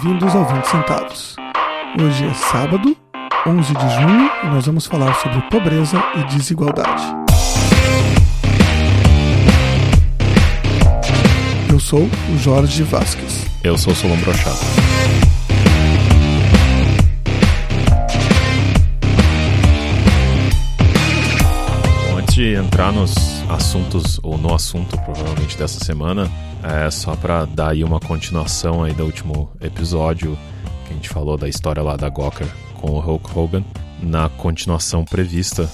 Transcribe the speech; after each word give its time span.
Bem-vindos 0.00 0.32
ao 0.32 0.44
20 0.44 0.64
Centavos. 0.64 1.36
Hoje 2.00 2.24
é 2.24 2.32
sábado, 2.32 2.96
11 3.44 3.74
de 3.74 3.94
junho, 3.96 4.30
e 4.44 4.46
nós 4.46 4.64
vamos 4.64 4.86
falar 4.86 5.12
sobre 5.14 5.42
pobreza 5.50 6.00
e 6.14 6.22
desigualdade. 6.36 7.02
Eu 11.68 11.80
sou 11.80 12.08
o 12.32 12.38
Jorge 12.38 12.84
Vasques. 12.84 13.44
Eu 13.64 13.76
sou 13.76 13.92
o 13.92 13.96
Solon 13.96 14.16
Brochado. 14.18 14.58
Bom, 22.08 22.18
antes 22.18 22.34
de 22.36 22.54
entrar 22.54 22.92
nos 22.92 23.27
assuntos, 23.48 24.20
ou 24.22 24.36
no 24.36 24.54
assunto 24.54 24.96
provavelmente 24.98 25.56
dessa 25.56 25.82
semana, 25.84 26.30
é 26.62 26.90
só 26.90 27.16
para 27.16 27.44
dar 27.44 27.70
aí 27.70 27.82
uma 27.82 28.00
continuação 28.00 28.82
aí 28.82 28.92
do 28.92 29.04
último 29.04 29.50
episódio 29.60 30.38
que 30.86 30.92
a 30.92 30.96
gente 30.96 31.08
falou 31.08 31.36
da 31.36 31.48
história 31.48 31.82
lá 31.82 31.96
da 31.96 32.08
Gawker 32.08 32.46
com 32.74 32.92
o 32.92 33.00
Hulk 33.00 33.38
Hogan. 33.38 33.64
Na 34.02 34.28
continuação 34.28 35.04
prevista 35.04 35.68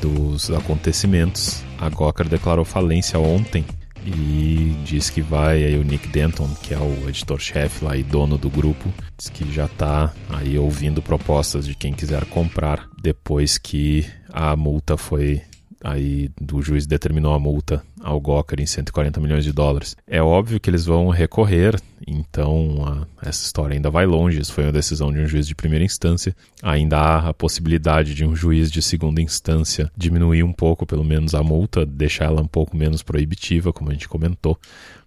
dos 0.00 0.50
acontecimentos, 0.50 1.62
a 1.80 1.88
Gawker 1.88 2.28
declarou 2.28 2.64
falência 2.64 3.18
ontem 3.18 3.64
e 4.06 4.76
diz 4.84 5.10
que 5.10 5.20
vai 5.20 5.64
aí 5.64 5.78
o 5.78 5.82
Nick 5.82 6.08
Denton, 6.08 6.48
que 6.62 6.74
é 6.74 6.78
o 6.78 7.08
editor-chefe 7.08 7.84
lá 7.84 7.96
e 7.96 8.02
dono 8.02 8.36
do 8.36 8.50
grupo, 8.50 8.92
diz 9.16 9.28
que 9.28 9.50
já 9.50 9.64
está 9.64 10.12
aí 10.28 10.58
ouvindo 10.58 11.02
propostas 11.02 11.66
de 11.66 11.74
quem 11.74 11.92
quiser 11.92 12.24
comprar 12.26 12.88
depois 13.02 13.58
que 13.58 14.06
a 14.32 14.54
multa 14.54 14.96
foi 14.96 15.42
aí 15.84 16.30
do 16.40 16.62
juiz 16.62 16.86
determinou 16.86 17.34
a 17.34 17.38
multa 17.38 17.82
ao 18.00 18.18
Gawker 18.18 18.58
em 18.58 18.64
140 18.66 19.20
milhões 19.20 19.44
de 19.44 19.52
dólares. 19.52 19.94
É 20.06 20.22
óbvio 20.22 20.58
que 20.58 20.70
eles 20.70 20.86
vão 20.86 21.10
recorrer, 21.10 21.78
então 22.06 23.06
a, 23.22 23.28
essa 23.28 23.44
história 23.44 23.74
ainda 23.74 23.90
vai 23.90 24.06
longe. 24.06 24.40
Isso 24.40 24.52
foi 24.54 24.64
uma 24.64 24.72
decisão 24.72 25.12
de 25.12 25.20
um 25.20 25.26
juiz 25.26 25.46
de 25.46 25.54
primeira 25.54 25.84
instância. 25.84 26.34
Ainda 26.62 26.96
há 26.98 27.28
a 27.28 27.34
possibilidade 27.34 28.14
de 28.14 28.24
um 28.24 28.34
juiz 28.34 28.72
de 28.72 28.80
segunda 28.80 29.20
instância 29.20 29.92
diminuir 29.94 30.42
um 30.42 30.52
pouco, 30.52 30.86
pelo 30.86 31.04
menos, 31.04 31.34
a 31.34 31.42
multa, 31.42 31.84
deixar 31.84 32.24
ela 32.24 32.40
um 32.40 32.48
pouco 32.48 32.74
menos 32.74 33.02
proibitiva, 33.02 33.70
como 33.70 33.90
a 33.90 33.92
gente 33.92 34.08
comentou. 34.08 34.58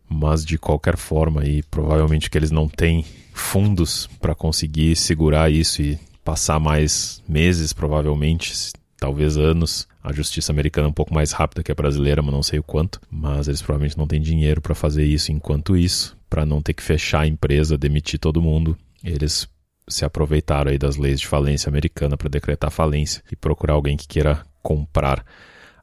Mas 0.07 0.45
de 0.45 0.59
qualquer 0.59 0.95
forma, 0.95 1.43
e 1.43 1.63
provavelmente 1.63 2.29
que 2.29 2.37
eles 2.37 2.51
não 2.51 2.69
têm 2.69 3.03
fundos 3.33 4.07
para 4.21 4.35
conseguir 4.35 4.95
segurar 4.95 5.51
isso 5.51 5.81
e 5.81 5.99
passar 6.23 6.59
mais 6.59 7.21
meses, 7.27 7.73
provavelmente, 7.73 8.53
talvez 8.99 9.37
anos. 9.37 9.87
A 10.03 10.11
justiça 10.11 10.51
americana 10.51 10.87
é 10.87 10.89
um 10.89 10.93
pouco 10.93 11.13
mais 11.13 11.31
rápida 11.31 11.63
que 11.63 11.71
a 11.71 11.75
brasileira, 11.75 12.21
mas 12.21 12.33
não 12.33 12.43
sei 12.43 12.59
o 12.59 12.63
quanto. 12.63 12.99
Mas 13.09 13.47
eles 13.47 13.61
provavelmente 13.61 13.97
não 13.97 14.07
têm 14.07 14.21
dinheiro 14.21 14.61
para 14.61 14.75
fazer 14.75 15.05
isso. 15.05 15.31
Enquanto 15.31 15.77
isso, 15.77 16.17
para 16.29 16.45
não 16.45 16.61
ter 16.61 16.73
que 16.73 16.83
fechar 16.83 17.21
a 17.21 17.27
empresa, 17.27 17.77
demitir 17.77 18.19
todo 18.19 18.41
mundo, 18.41 18.77
eles 19.03 19.47
se 19.89 20.03
aproveitaram 20.03 20.71
aí 20.71 20.77
das 20.77 20.97
leis 20.97 21.19
de 21.19 21.27
falência 21.27 21.69
americana 21.69 22.17
para 22.17 22.29
decretar 22.29 22.69
falência 22.69 23.23
e 23.31 23.35
procurar 23.35 23.73
alguém 23.73 23.95
que 23.95 24.07
queira 24.07 24.43
comprar. 24.61 25.25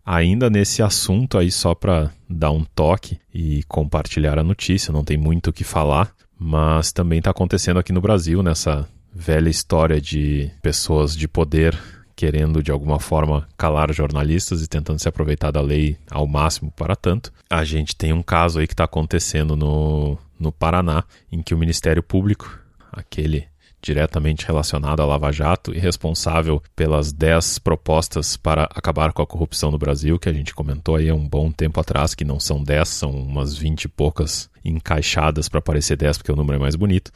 Ainda 0.04 0.50
nesse 0.50 0.82
assunto 0.82 1.38
aí, 1.38 1.50
só 1.50 1.74
para 1.74 2.12
dar 2.28 2.50
um 2.50 2.62
toque 2.62 3.18
e 3.32 3.62
compartilhar 3.64 4.38
a 4.38 4.44
notícia, 4.44 4.92
não 4.92 5.02
tem 5.02 5.16
muito 5.16 5.48
o 5.48 5.52
que 5.52 5.64
falar, 5.64 6.12
mas 6.38 6.92
também 6.92 7.18
está 7.18 7.30
acontecendo 7.30 7.78
aqui 7.78 7.92
no 7.92 8.02
Brasil, 8.02 8.42
nessa 8.42 8.86
velha 9.14 9.48
história 9.48 9.98
de 10.00 10.50
pessoas 10.60 11.16
de 11.16 11.26
poder 11.26 11.78
querendo 12.16 12.62
de 12.62 12.70
alguma 12.70 12.98
forma 12.98 13.48
calar 13.56 13.92
jornalistas 13.92 14.62
e 14.62 14.68
tentando 14.68 14.98
se 14.98 15.08
aproveitar 15.08 15.50
da 15.50 15.60
lei 15.60 15.96
ao 16.10 16.26
máximo 16.26 16.70
para 16.70 16.96
tanto. 16.96 17.32
A 17.50 17.64
gente 17.64 17.96
tem 17.96 18.12
um 18.12 18.22
caso 18.22 18.58
aí 18.58 18.66
que 18.66 18.74
está 18.74 18.84
acontecendo 18.84 19.56
no, 19.56 20.18
no 20.38 20.52
Paraná, 20.52 21.04
em 21.30 21.42
que 21.42 21.54
o 21.54 21.58
Ministério 21.58 22.02
Público, 22.02 22.58
aquele 22.92 23.46
diretamente 23.84 24.46
relacionado 24.46 25.00
à 25.00 25.04
Lava 25.04 25.30
Jato 25.30 25.74
e 25.74 25.78
responsável 25.78 26.62
pelas 26.74 27.12
10 27.12 27.58
propostas 27.58 28.36
para 28.36 28.64
acabar 28.64 29.12
com 29.12 29.20
a 29.20 29.26
corrupção 29.26 29.70
no 29.70 29.78
Brasil, 29.78 30.18
que 30.18 30.28
a 30.28 30.32
gente 30.32 30.54
comentou 30.54 30.96
aí 30.96 31.10
há 31.10 31.14
um 31.14 31.28
bom 31.28 31.52
tempo 31.52 31.78
atrás, 31.78 32.14
que 32.14 32.24
não 32.24 32.40
são 32.40 32.62
10, 32.62 32.88
são 32.88 33.10
umas 33.10 33.56
20 33.56 33.84
e 33.84 33.88
poucas 33.88 34.48
encaixadas 34.64 35.46
para 35.50 35.60
parecer 35.60 35.96
10, 35.96 36.16
porque 36.16 36.32
o 36.32 36.36
número 36.36 36.56
é 36.56 36.58
mais 36.58 36.74
bonito, 36.74 37.12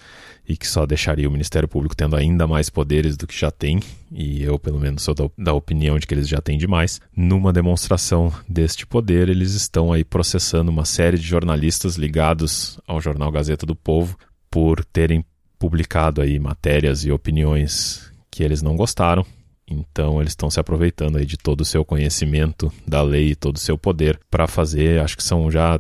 e 0.46 0.54
que 0.54 0.66
só 0.66 0.84
deixaria 0.84 1.26
o 1.26 1.32
Ministério 1.32 1.66
Público 1.66 1.96
tendo 1.96 2.14
ainda 2.14 2.46
mais 2.46 2.68
poderes 2.68 3.16
do 3.16 3.26
que 3.26 3.38
já 3.38 3.50
tem, 3.50 3.80
e 4.12 4.42
eu, 4.42 4.58
pelo 4.58 4.78
menos, 4.78 5.02
sou 5.02 5.14
da, 5.14 5.24
da 5.38 5.54
opinião 5.54 5.98
de 5.98 6.06
que 6.06 6.12
eles 6.12 6.28
já 6.28 6.42
têm 6.42 6.58
demais. 6.58 7.00
Numa 7.16 7.50
demonstração 7.50 8.30
deste 8.46 8.86
poder, 8.86 9.30
eles 9.30 9.54
estão 9.54 9.90
aí 9.90 10.04
processando 10.04 10.70
uma 10.70 10.84
série 10.84 11.16
de 11.16 11.26
jornalistas 11.26 11.96
ligados 11.96 12.78
ao 12.86 13.00
jornal 13.00 13.32
Gazeta 13.32 13.64
do 13.64 13.74
Povo 13.74 14.18
por 14.50 14.84
terem 14.84 15.24
publicado 15.58 16.20
aí 16.20 16.38
matérias 16.38 17.04
e 17.04 17.10
opiniões 17.10 18.12
que 18.30 18.42
eles 18.42 18.62
não 18.62 18.76
gostaram. 18.76 19.24
Então 19.66 20.20
eles 20.20 20.32
estão 20.32 20.50
se 20.50 20.58
aproveitando 20.58 21.18
aí 21.18 21.26
de 21.26 21.36
todo 21.36 21.60
o 21.60 21.64
seu 21.64 21.84
conhecimento 21.84 22.72
da 22.86 23.02
lei 23.02 23.30
e 23.30 23.36
todo 23.36 23.56
o 23.56 23.60
seu 23.60 23.76
poder 23.76 24.18
para 24.30 24.46
fazer, 24.46 25.00
acho 25.00 25.16
que 25.16 25.22
são 25.22 25.50
já 25.50 25.78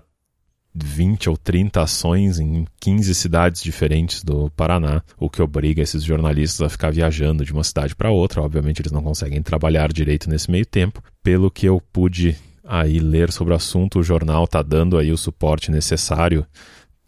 20 0.74 1.30
ou 1.30 1.36
30 1.36 1.82
ações 1.82 2.38
em 2.38 2.66
15 2.80 3.14
cidades 3.14 3.62
diferentes 3.62 4.22
do 4.22 4.50
Paraná, 4.50 5.02
o 5.18 5.28
que 5.28 5.42
obriga 5.42 5.82
esses 5.82 6.04
jornalistas 6.04 6.60
a 6.60 6.68
ficar 6.68 6.92
viajando 6.92 7.44
de 7.44 7.52
uma 7.52 7.64
cidade 7.64 7.96
para 7.96 8.10
outra. 8.10 8.42
Obviamente 8.42 8.80
eles 8.80 8.92
não 8.92 9.02
conseguem 9.02 9.42
trabalhar 9.42 9.92
direito 9.92 10.28
nesse 10.28 10.50
meio 10.50 10.66
tempo. 10.66 11.02
Pelo 11.22 11.50
que 11.50 11.66
eu 11.66 11.80
pude 11.92 12.36
aí 12.64 13.00
ler 13.00 13.32
sobre 13.32 13.54
o 13.54 13.56
assunto, 13.56 13.98
o 13.98 14.02
jornal 14.02 14.44
está 14.44 14.62
dando 14.62 14.98
aí 14.98 15.10
o 15.10 15.16
suporte 15.16 15.70
necessário 15.70 16.46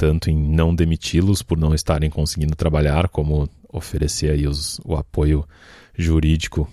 tanto 0.00 0.31
em 0.31 0.34
não 0.34 0.75
demiti-los 0.75 1.43
por 1.43 1.59
não 1.59 1.75
estarem 1.75 2.09
conseguindo 2.09 2.56
trabalhar, 2.56 3.06
como 3.06 3.47
oferecer 3.71 4.31
aí 4.31 4.47
os, 4.47 4.81
o 4.83 4.97
apoio 4.97 5.47
jurídico 5.94 6.66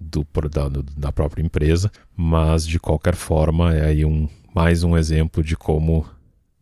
do, 0.00 0.26
da, 0.50 0.68
da 0.96 1.12
própria 1.12 1.44
empresa, 1.44 1.92
mas 2.16 2.66
de 2.66 2.80
qualquer 2.80 3.14
forma 3.14 3.72
é 3.72 3.86
aí 3.86 4.04
um, 4.04 4.28
mais 4.52 4.82
um 4.82 4.96
exemplo 4.96 5.44
de 5.44 5.56
como 5.56 6.04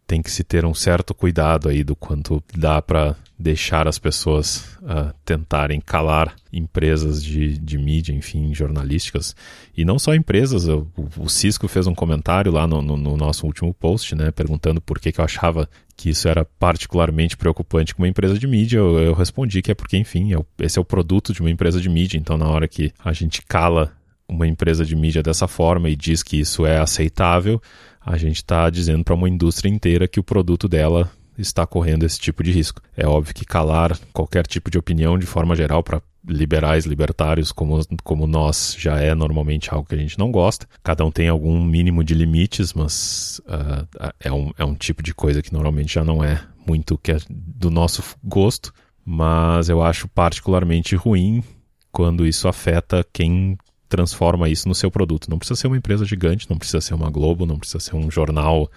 tem 0.06 0.20
que 0.20 0.30
se 0.30 0.44
ter 0.44 0.66
um 0.66 0.74
certo 0.74 1.14
cuidado 1.14 1.70
aí 1.70 1.82
do 1.82 1.96
quanto 1.96 2.44
dá 2.54 2.82
para 2.82 3.16
deixar 3.40 3.88
as 3.88 3.98
pessoas 3.98 4.76
uh, 4.82 5.14
tentarem 5.24 5.80
calar 5.80 6.36
empresas 6.52 7.24
de, 7.24 7.56
de 7.56 7.78
mídia, 7.78 8.12
enfim, 8.12 8.52
jornalísticas. 8.54 9.34
E 9.74 9.82
não 9.82 9.98
só 9.98 10.14
empresas, 10.14 10.68
o, 10.68 10.86
o 11.16 11.28
Cisco 11.28 11.66
fez 11.66 11.86
um 11.86 11.94
comentário 11.94 12.52
lá 12.52 12.66
no, 12.66 12.82
no, 12.82 12.98
no, 12.98 13.16
nosso 13.16 13.46
último 13.46 13.72
post, 13.72 14.14
né, 14.14 14.30
perguntando 14.30 14.78
por 14.78 15.00
que, 15.00 15.10
que 15.10 15.20
eu 15.20 15.24
achava 15.24 15.66
que 15.96 16.10
isso 16.10 16.28
era 16.28 16.44
particularmente 16.44 17.34
preocupante 17.34 17.94
com 17.94 18.02
uma 18.02 18.08
empresa 18.08 18.38
de 18.38 18.46
mídia. 18.46 18.76
Eu, 18.76 18.98
eu 18.98 19.14
respondi 19.14 19.62
que 19.62 19.70
é 19.70 19.74
porque, 19.74 19.96
enfim, 19.96 20.34
é, 20.34 20.64
esse 20.64 20.78
é 20.78 20.82
o 20.82 20.84
produto 20.84 21.32
de 21.32 21.40
uma 21.40 21.50
empresa 21.50 21.80
de 21.80 21.88
mídia, 21.88 22.18
então 22.18 22.36
na 22.36 22.46
hora 22.46 22.68
que 22.68 22.92
a 23.02 23.12
gente 23.14 23.40
cala 23.42 23.90
uma 24.28 24.46
empresa 24.46 24.84
de 24.84 24.94
mídia 24.94 25.22
dessa 25.22 25.48
forma 25.48 25.88
e 25.88 25.96
diz 25.96 26.22
que 26.22 26.38
isso 26.38 26.66
é 26.66 26.78
aceitável, 26.78 27.60
a 28.04 28.18
gente 28.18 28.36
está 28.36 28.68
dizendo 28.68 29.02
para 29.02 29.14
uma 29.14 29.28
indústria 29.28 29.70
inteira 29.70 30.06
que 30.06 30.20
o 30.20 30.24
produto 30.24 30.68
dela 30.68 31.10
está 31.40 31.66
correndo 31.66 32.04
esse 32.04 32.18
tipo 32.18 32.42
de 32.42 32.50
risco. 32.50 32.80
É 32.96 33.06
óbvio 33.06 33.34
que 33.34 33.44
calar 33.44 33.98
qualquer 34.12 34.46
tipo 34.46 34.70
de 34.70 34.78
opinião 34.78 35.18
de 35.18 35.26
forma 35.26 35.54
geral 35.54 35.82
para 35.82 36.02
liberais, 36.26 36.84
libertários 36.84 37.50
como, 37.50 37.80
como 38.04 38.26
nós 38.26 38.76
já 38.78 39.00
é 39.00 39.14
normalmente 39.14 39.72
algo 39.72 39.88
que 39.88 39.94
a 39.94 39.98
gente 39.98 40.18
não 40.18 40.30
gosta. 40.30 40.66
Cada 40.82 41.04
um 41.04 41.10
tem 41.10 41.28
algum 41.28 41.62
mínimo 41.62 42.04
de 42.04 42.14
limites, 42.14 42.74
mas 42.74 43.40
uh, 43.46 43.88
é, 44.20 44.30
um, 44.30 44.52
é 44.58 44.64
um 44.64 44.74
tipo 44.74 45.02
de 45.02 45.14
coisa 45.14 45.42
que 45.42 45.52
normalmente 45.52 45.94
já 45.94 46.04
não 46.04 46.22
é 46.22 46.42
muito 46.66 46.98
que 46.98 47.12
é 47.12 47.18
do 47.28 47.70
nosso 47.70 48.02
gosto. 48.22 48.72
Mas 49.04 49.68
eu 49.68 49.82
acho 49.82 50.06
particularmente 50.08 50.94
ruim 50.94 51.42
quando 51.90 52.26
isso 52.26 52.46
afeta 52.46 53.04
quem 53.12 53.56
transforma 53.88 54.48
isso 54.48 54.68
no 54.68 54.74
seu 54.74 54.90
produto. 54.90 55.28
Não 55.28 55.38
precisa 55.38 55.60
ser 55.60 55.66
uma 55.66 55.76
empresa 55.76 56.04
gigante, 56.04 56.48
não 56.48 56.56
precisa 56.56 56.80
ser 56.80 56.94
uma 56.94 57.10
Globo, 57.10 57.44
não 57.44 57.58
precisa 57.58 57.80
ser 57.80 57.96
um 57.96 58.10
jornal 58.10 58.70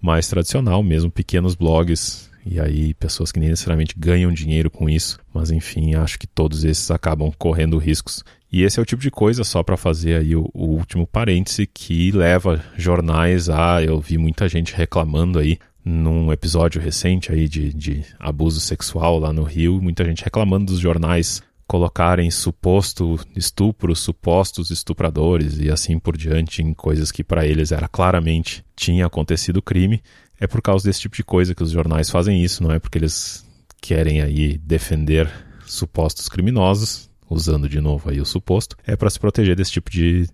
mais 0.00 0.28
tradicional, 0.28 0.82
mesmo 0.82 1.10
pequenos 1.10 1.54
blogs 1.54 2.28
e 2.46 2.58
aí 2.58 2.94
pessoas 2.94 3.30
que 3.30 3.38
nem 3.38 3.50
necessariamente 3.50 3.94
ganham 3.96 4.32
dinheiro 4.32 4.70
com 4.70 4.88
isso, 4.88 5.18
mas 5.34 5.50
enfim, 5.50 5.94
acho 5.94 6.18
que 6.18 6.26
todos 6.26 6.64
esses 6.64 6.90
acabam 6.90 7.30
correndo 7.36 7.76
riscos. 7.76 8.24
E 8.50 8.62
esse 8.62 8.78
é 8.78 8.82
o 8.82 8.86
tipo 8.86 9.02
de 9.02 9.10
coisa, 9.10 9.44
só 9.44 9.62
para 9.62 9.76
fazer 9.76 10.16
aí 10.16 10.34
o, 10.34 10.48
o, 10.54 10.64
último 10.68 11.06
parêntese, 11.06 11.66
que 11.66 12.10
leva 12.10 12.64
jornais 12.76 13.50
a. 13.50 13.82
Eu 13.82 14.00
vi 14.00 14.16
muita 14.16 14.48
gente 14.48 14.74
reclamando 14.74 15.38
aí 15.38 15.58
num 15.84 16.32
episódio 16.32 16.80
recente 16.80 17.30
aí 17.30 17.46
de, 17.46 17.72
de 17.74 18.04
abuso 18.18 18.60
sexual 18.60 19.18
lá 19.18 19.32
no 19.32 19.42
Rio, 19.42 19.82
muita 19.82 20.04
gente 20.04 20.24
reclamando 20.24 20.72
dos 20.72 20.80
jornais 20.80 21.42
colocarem 21.68 22.30
suposto 22.30 23.20
estupro, 23.36 23.94
supostos 23.94 24.70
estupradores 24.70 25.58
e 25.58 25.70
assim 25.70 25.98
por 25.98 26.16
diante 26.16 26.62
em 26.62 26.72
coisas 26.72 27.12
que 27.12 27.22
para 27.22 27.46
eles 27.46 27.70
era 27.70 27.86
claramente 27.86 28.64
tinha 28.74 29.04
acontecido 29.04 29.60
crime, 29.60 30.02
é 30.40 30.46
por 30.46 30.62
causa 30.62 30.88
desse 30.88 31.02
tipo 31.02 31.14
de 31.14 31.22
coisa 31.22 31.54
que 31.54 31.62
os 31.62 31.70
jornais 31.70 32.08
fazem 32.08 32.42
isso, 32.42 32.62
não 32.62 32.72
é 32.72 32.78
porque 32.78 32.96
eles 32.96 33.46
querem 33.82 34.22
aí 34.22 34.56
defender 34.56 35.30
supostos 35.66 36.26
criminosos, 36.26 37.10
usando 37.28 37.68
de 37.68 37.82
novo 37.82 38.08
aí 38.08 38.18
o 38.18 38.24
suposto, 38.24 38.74
é 38.86 38.96
para 38.96 39.10
se 39.10 39.20
proteger 39.20 39.54
desse 39.54 39.72
tipo 39.72 39.90
de 39.90 40.26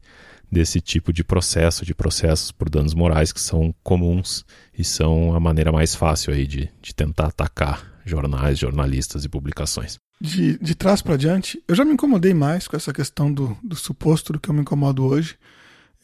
desse 0.52 0.80
tipo 0.80 1.12
de 1.12 1.24
processo, 1.24 1.84
de 1.84 1.92
processos 1.92 2.52
por 2.52 2.70
danos 2.70 2.94
morais 2.94 3.32
que 3.32 3.40
são 3.40 3.74
comuns 3.82 4.44
e 4.78 4.84
são 4.84 5.34
a 5.34 5.40
maneira 5.40 5.72
mais 5.72 5.96
fácil 5.96 6.32
aí 6.32 6.46
de, 6.46 6.70
de 6.80 6.94
tentar 6.94 7.26
atacar 7.26 8.00
jornais, 8.04 8.56
jornalistas 8.56 9.24
e 9.24 9.28
publicações. 9.28 9.98
De, 10.20 10.58
de 10.58 10.74
trás 10.74 11.02
para 11.02 11.16
diante, 11.16 11.62
eu 11.68 11.74
já 11.74 11.84
me 11.84 11.92
incomodei 11.92 12.32
mais 12.32 12.66
com 12.66 12.76
essa 12.76 12.92
questão 12.92 13.32
do, 13.32 13.56
do 13.62 13.76
suposto 13.76 14.32
do 14.32 14.40
que 14.40 14.48
eu 14.48 14.54
me 14.54 14.62
incomodo 14.62 15.04
hoje. 15.04 15.36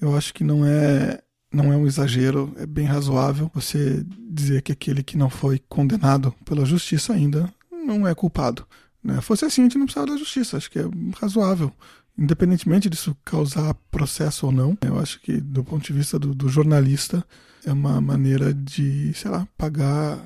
Eu 0.00 0.16
acho 0.16 0.34
que 0.34 0.44
não 0.44 0.66
é 0.66 1.20
não 1.52 1.72
é 1.72 1.76
um 1.76 1.86
exagero, 1.86 2.54
é 2.56 2.64
bem 2.64 2.86
razoável 2.86 3.50
você 3.52 4.04
dizer 4.30 4.62
que 4.62 4.70
aquele 4.70 5.02
que 5.02 5.16
não 5.16 5.28
foi 5.28 5.60
condenado 5.68 6.32
pela 6.44 6.64
justiça 6.64 7.12
ainda 7.12 7.52
não 7.72 8.06
é 8.06 8.14
culpado. 8.14 8.64
Né? 9.02 9.20
Fosse 9.20 9.44
assim, 9.44 9.62
a 9.62 9.64
gente 9.64 9.78
não 9.78 9.86
precisava 9.86 10.12
da 10.12 10.16
justiça, 10.16 10.56
acho 10.56 10.70
que 10.70 10.78
é 10.78 10.84
razoável. 11.20 11.72
Independentemente 12.20 12.90
disso 12.90 13.17
causar 13.25 13.72
processo 13.90 14.44
ou 14.44 14.52
não, 14.52 14.76
eu 14.82 14.99
acho 14.99 15.19
que, 15.22 15.40
do 15.40 15.64
ponto 15.64 15.82
de 15.82 15.93
vista 15.94 16.19
do, 16.19 16.34
do 16.34 16.50
jornalista, 16.50 17.25
é 17.64 17.72
uma 17.72 17.99
maneira 17.99 18.52
de, 18.52 19.11
sei 19.14 19.31
lá, 19.31 19.49
pagar, 19.56 20.19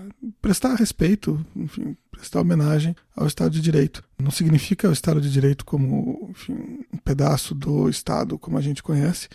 prestar 0.42 0.74
respeito, 0.74 1.44
enfim, 1.54 1.96
prestar 2.10 2.40
homenagem 2.40 2.96
ao 3.14 3.28
Estado 3.28 3.52
de 3.52 3.60
Direito. 3.60 4.02
Não 4.18 4.32
significa 4.32 4.88
o 4.88 4.92
Estado 4.92 5.20
de 5.20 5.30
Direito 5.30 5.64
como 5.64 6.30
enfim, 6.30 6.80
um 6.92 6.98
pedaço 6.98 7.54
do 7.54 7.88
Estado 7.88 8.36
como 8.40 8.58
a 8.58 8.60
gente 8.60 8.82
conhece, 8.82 9.28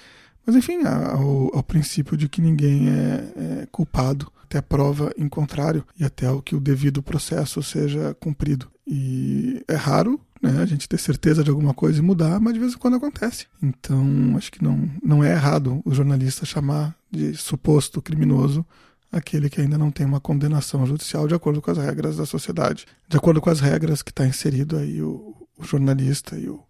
mas 0.45 0.53
enfim, 0.53 0.81
ao, 0.83 1.55
ao 1.55 1.63
princípio 1.63 2.17
de 2.17 2.27
que 2.27 2.41
ninguém 2.41 2.89
é, 2.89 3.61
é 3.63 3.67
culpado 3.71 4.29
até 4.43 4.61
prova 4.61 5.13
em 5.17 5.29
contrário 5.29 5.85
e 5.97 6.03
até 6.03 6.29
o 6.29 6.41
que 6.41 6.55
o 6.55 6.59
devido 6.59 7.01
processo 7.01 7.63
seja 7.63 8.13
cumprido. 8.19 8.67
E 8.85 9.63
é 9.67 9.75
raro 9.75 10.19
né, 10.41 10.61
a 10.61 10.65
gente 10.65 10.87
ter 10.87 10.97
certeza 10.97 11.43
de 11.43 11.49
alguma 11.49 11.73
coisa 11.73 11.99
e 11.99 12.01
mudar, 12.01 12.39
mas 12.39 12.53
de 12.53 12.59
vez 12.59 12.73
em 12.73 12.77
quando 12.77 12.97
acontece. 12.97 13.47
Então, 13.61 14.35
acho 14.37 14.51
que 14.51 14.63
não, 14.63 14.89
não 15.03 15.23
é 15.23 15.31
errado 15.31 15.81
o 15.85 15.93
jornalista 15.93 16.45
chamar 16.45 16.95
de 17.11 17.35
suposto 17.35 18.01
criminoso 18.01 18.65
aquele 19.11 19.49
que 19.49 19.59
ainda 19.59 19.77
não 19.77 19.91
tem 19.91 20.05
uma 20.05 20.19
condenação 20.19 20.85
judicial 20.85 21.27
de 21.27 21.33
acordo 21.33 21.61
com 21.61 21.71
as 21.71 21.77
regras 21.77 22.17
da 22.17 22.25
sociedade, 22.25 22.85
de 23.07 23.17
acordo 23.17 23.41
com 23.41 23.49
as 23.49 23.59
regras 23.59 24.01
que 24.01 24.11
está 24.11 24.25
inserido 24.25 24.77
aí 24.77 25.01
o, 25.01 25.35
o 25.57 25.63
jornalista 25.63 26.37
e 26.37 26.47
o, 26.47 26.63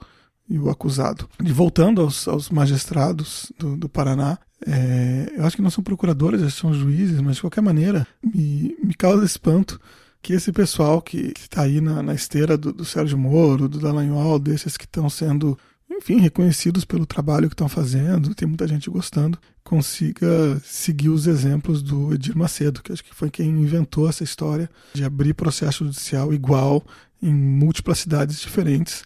e 0.49 0.57
o 0.57 0.69
acusado. 0.69 1.29
E 1.43 1.51
voltando 1.51 2.01
aos, 2.01 2.27
aos 2.27 2.49
magistrados 2.49 3.51
do, 3.57 3.75
do 3.75 3.89
Paraná, 3.89 4.37
é, 4.65 5.33
eu 5.35 5.45
acho 5.45 5.55
que 5.55 5.61
não 5.61 5.69
são 5.69 5.83
procuradores, 5.83 6.53
são 6.53 6.73
juízes, 6.73 7.19
mas 7.21 7.35
de 7.35 7.41
qualquer 7.41 7.61
maneira 7.61 8.07
me, 8.23 8.75
me 8.83 8.93
causa 8.93 9.25
espanto 9.25 9.79
que 10.21 10.33
esse 10.33 10.51
pessoal 10.51 11.01
que 11.01 11.33
está 11.37 11.63
aí 11.63 11.79
na, 11.79 12.03
na 12.03 12.13
esteira 12.13 12.57
do, 12.57 12.73
do, 12.73 12.85
Sérgio 12.85 13.17
Moro, 13.17 13.69
do 13.69 13.79
Dallagnol, 13.79 14.37
desses 14.39 14.75
que 14.75 14.85
estão 14.85 15.09
sendo, 15.09 15.57
enfim, 15.89 16.19
reconhecidos 16.19 16.83
pelo 16.83 17.05
trabalho 17.05 17.47
que 17.47 17.53
estão 17.53 17.69
fazendo, 17.69 18.35
tem 18.35 18.47
muita 18.47 18.67
gente 18.67 18.89
gostando, 18.89 19.39
consiga 19.63 20.59
seguir 20.63 21.09
os 21.09 21.27
exemplos 21.27 21.81
do 21.81 22.13
Edir 22.13 22.37
Macedo, 22.37 22.81
que 22.81 22.91
acho 22.91 23.03
que 23.03 23.15
foi 23.15 23.29
quem 23.29 23.49
inventou 23.49 24.09
essa 24.09 24.23
história 24.23 24.69
de 24.93 25.03
abrir 25.03 25.33
processo 25.33 25.85
judicial 25.85 26.33
igual 26.33 26.85
em 27.21 27.33
múltiplas 27.33 27.99
cidades 27.99 28.39
diferentes 28.39 29.03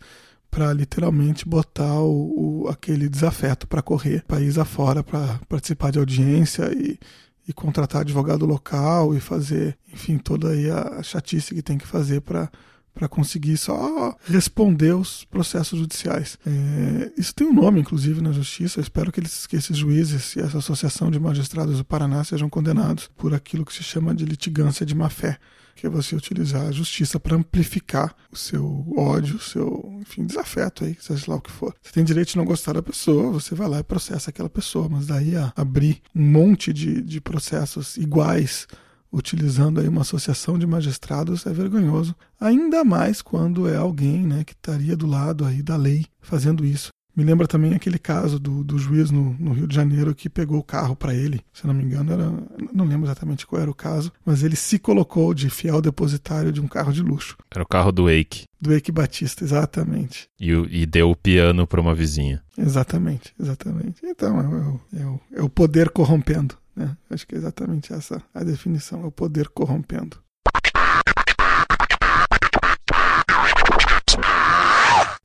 para 0.50 0.72
literalmente 0.72 1.48
botar 1.48 2.00
o, 2.00 2.64
o 2.64 2.68
aquele 2.70 3.10
desafeto 3.10 3.68
para 3.68 3.82
correr 3.82 4.24
país 4.24 4.58
afora 4.58 5.04
para 5.04 5.40
participar 5.50 5.92
de 5.92 5.98
audiência 5.98 6.72
e, 6.74 7.00
e 7.48 7.54
contratar 7.54 8.02
advogado 8.02 8.46
local 8.46 9.14
e 9.16 9.20
fazer, 9.20 9.78
enfim, 9.92 10.18
toda 10.18 10.50
aí 10.50 10.70
a 10.70 11.02
chatice 11.04 11.54
que 11.54 11.62
tem 11.62 11.78
que 11.78 11.88
fazer 11.88 12.22
para 12.22 12.50
para 12.94 13.08
conseguir 13.08 13.58
só 13.58 14.16
responder 14.26 14.94
os 14.94 15.26
processos 15.26 15.80
judiciais. 15.80 16.38
É, 16.46 17.12
isso 17.18 17.34
tem 17.34 17.48
um 17.48 17.54
nome, 17.54 17.82
inclusive, 17.82 18.22
na 18.22 18.32
justiça. 18.32 18.80
Eu 18.80 18.84
espero 18.84 19.12
que, 19.12 19.20
eles, 19.20 19.48
que 19.48 19.56
esses 19.56 19.76
juízes 19.76 20.36
e 20.36 20.40
essa 20.40 20.60
associação 20.60 21.10
de 21.10 21.20
magistrados 21.20 21.78
do 21.78 21.84
Paraná 21.84 22.24
sejam 22.24 22.48
condenados 22.48 23.10
por 23.18 23.34
aquilo 23.34 23.66
que 23.66 23.74
se 23.74 23.84
chama 23.84 24.14
de 24.14 24.26
litigância 24.26 24.86
de 24.86 24.94
má 24.94 25.10
fé 25.10 25.40
que 25.84 25.88
é 25.88 25.90
você 25.90 26.16
utilizar 26.16 26.66
a 26.66 26.72
justiça 26.72 27.20
para 27.20 27.36
amplificar 27.36 28.16
o 28.32 28.38
seu 28.38 28.86
ódio, 28.96 29.36
o 29.36 29.40
seu, 29.42 29.98
enfim, 30.00 30.26
desafeto 30.26 30.86
aí, 30.86 30.96
seja 30.98 31.26
lá 31.28 31.36
o 31.36 31.42
que 31.42 31.52
for. 31.52 31.76
Você 31.82 31.92
tem 31.92 32.06
direito 32.06 32.30
de 32.30 32.38
não 32.38 32.46
gostar 32.46 32.72
da 32.72 32.82
pessoa, 32.82 33.34
você 33.34 33.54
vai 33.54 33.68
lá 33.68 33.80
e 33.80 33.84
processa 33.84 34.30
aquela 34.30 34.50
pessoa, 34.50 34.88
mas 34.88 35.08
daí 35.08 35.36
a 35.36 35.52
abrir 35.58 36.02
um 36.16 36.24
monte 36.24 36.72
de, 36.72 37.02
de 37.02 37.20
processos 37.20 37.98
iguais 37.98 38.66
utilizando 39.12 39.82
aí 39.82 39.90
uma 39.90 40.04
associação 40.04 40.58
de 40.58 40.66
magistrados 40.66 41.46
é 41.46 41.52
vergonhoso, 41.52 42.16
ainda 42.40 42.86
mais 42.86 43.22
quando 43.22 43.68
é 43.68 43.76
alguém 43.76 44.26
né, 44.26 44.46
que 44.46 44.54
estaria 44.54 44.96
do 44.96 45.06
lado 45.06 45.44
aí 45.44 45.62
da 45.62 45.76
lei 45.76 46.06
fazendo 46.22 46.64
isso. 46.64 46.93
Me 47.16 47.24
lembra 47.24 47.48
também 47.48 47.74
aquele 47.74 48.00
caso 48.00 48.40
do, 48.40 48.64
do 48.64 48.78
juiz 48.78 49.12
no, 49.12 49.36
no 49.40 49.54
Rio 49.54 49.68
de 49.68 49.76
Janeiro 49.76 50.16
que 50.16 50.30
pegou 50.30 50.60
o 50.60 50.64
carro 50.64 50.96
para 50.96 51.14
ele. 51.14 51.42
Se 51.54 51.68
não 51.68 51.74
me 51.74 51.84
engano, 51.84 52.12
era, 52.12 52.32
não 52.74 52.86
lembro 52.86 53.06
exatamente 53.06 53.46
qual 53.46 53.62
era 53.62 53.70
o 53.70 53.76
caso, 53.76 54.12
mas 54.26 54.44
ele 54.44 54.56
se 54.56 54.80
colocou 54.80 55.34
de 55.34 55.50
fiel 55.50 55.82
depositário 55.82 56.52
de 56.52 56.60
um 56.60 56.68
carro 56.68 56.92
de 56.92 57.04
luxo. 57.04 57.38
Era 57.52 57.64
o 57.64 57.68
carro 57.68 57.92
do 57.92 58.06
Wake. 58.06 58.46
Do 58.60 58.74
Wake 58.74 58.92
Batista, 58.92 59.44
exatamente. 59.44 60.28
E, 60.40 60.52
e 60.72 60.86
deu 60.86 61.12
o 61.12 61.16
piano 61.16 61.68
para 61.68 61.82
uma 61.82 61.94
vizinha. 61.94 62.42
Exatamente, 62.58 63.34
exatamente. 63.40 64.02
Então, 64.04 64.40
é 64.40 64.48
o, 64.48 64.82
é 65.00 65.06
o, 65.06 65.20
é 65.36 65.44
o 65.44 65.50
poder 65.50 65.90
corrompendo. 65.90 66.56
Né? 66.76 66.98
Acho 67.10 67.28
que 67.28 67.36
é 67.36 67.38
exatamente 67.38 67.94
essa 67.94 68.22
a 68.34 68.44
definição: 68.44 69.04
é 69.04 69.06
o 69.06 69.12
poder 69.12 69.50
corrompendo. 69.50 70.18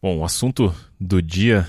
Bom, 0.00 0.18
o 0.18 0.24
assunto 0.24 0.72
do 1.00 1.20
dia, 1.20 1.68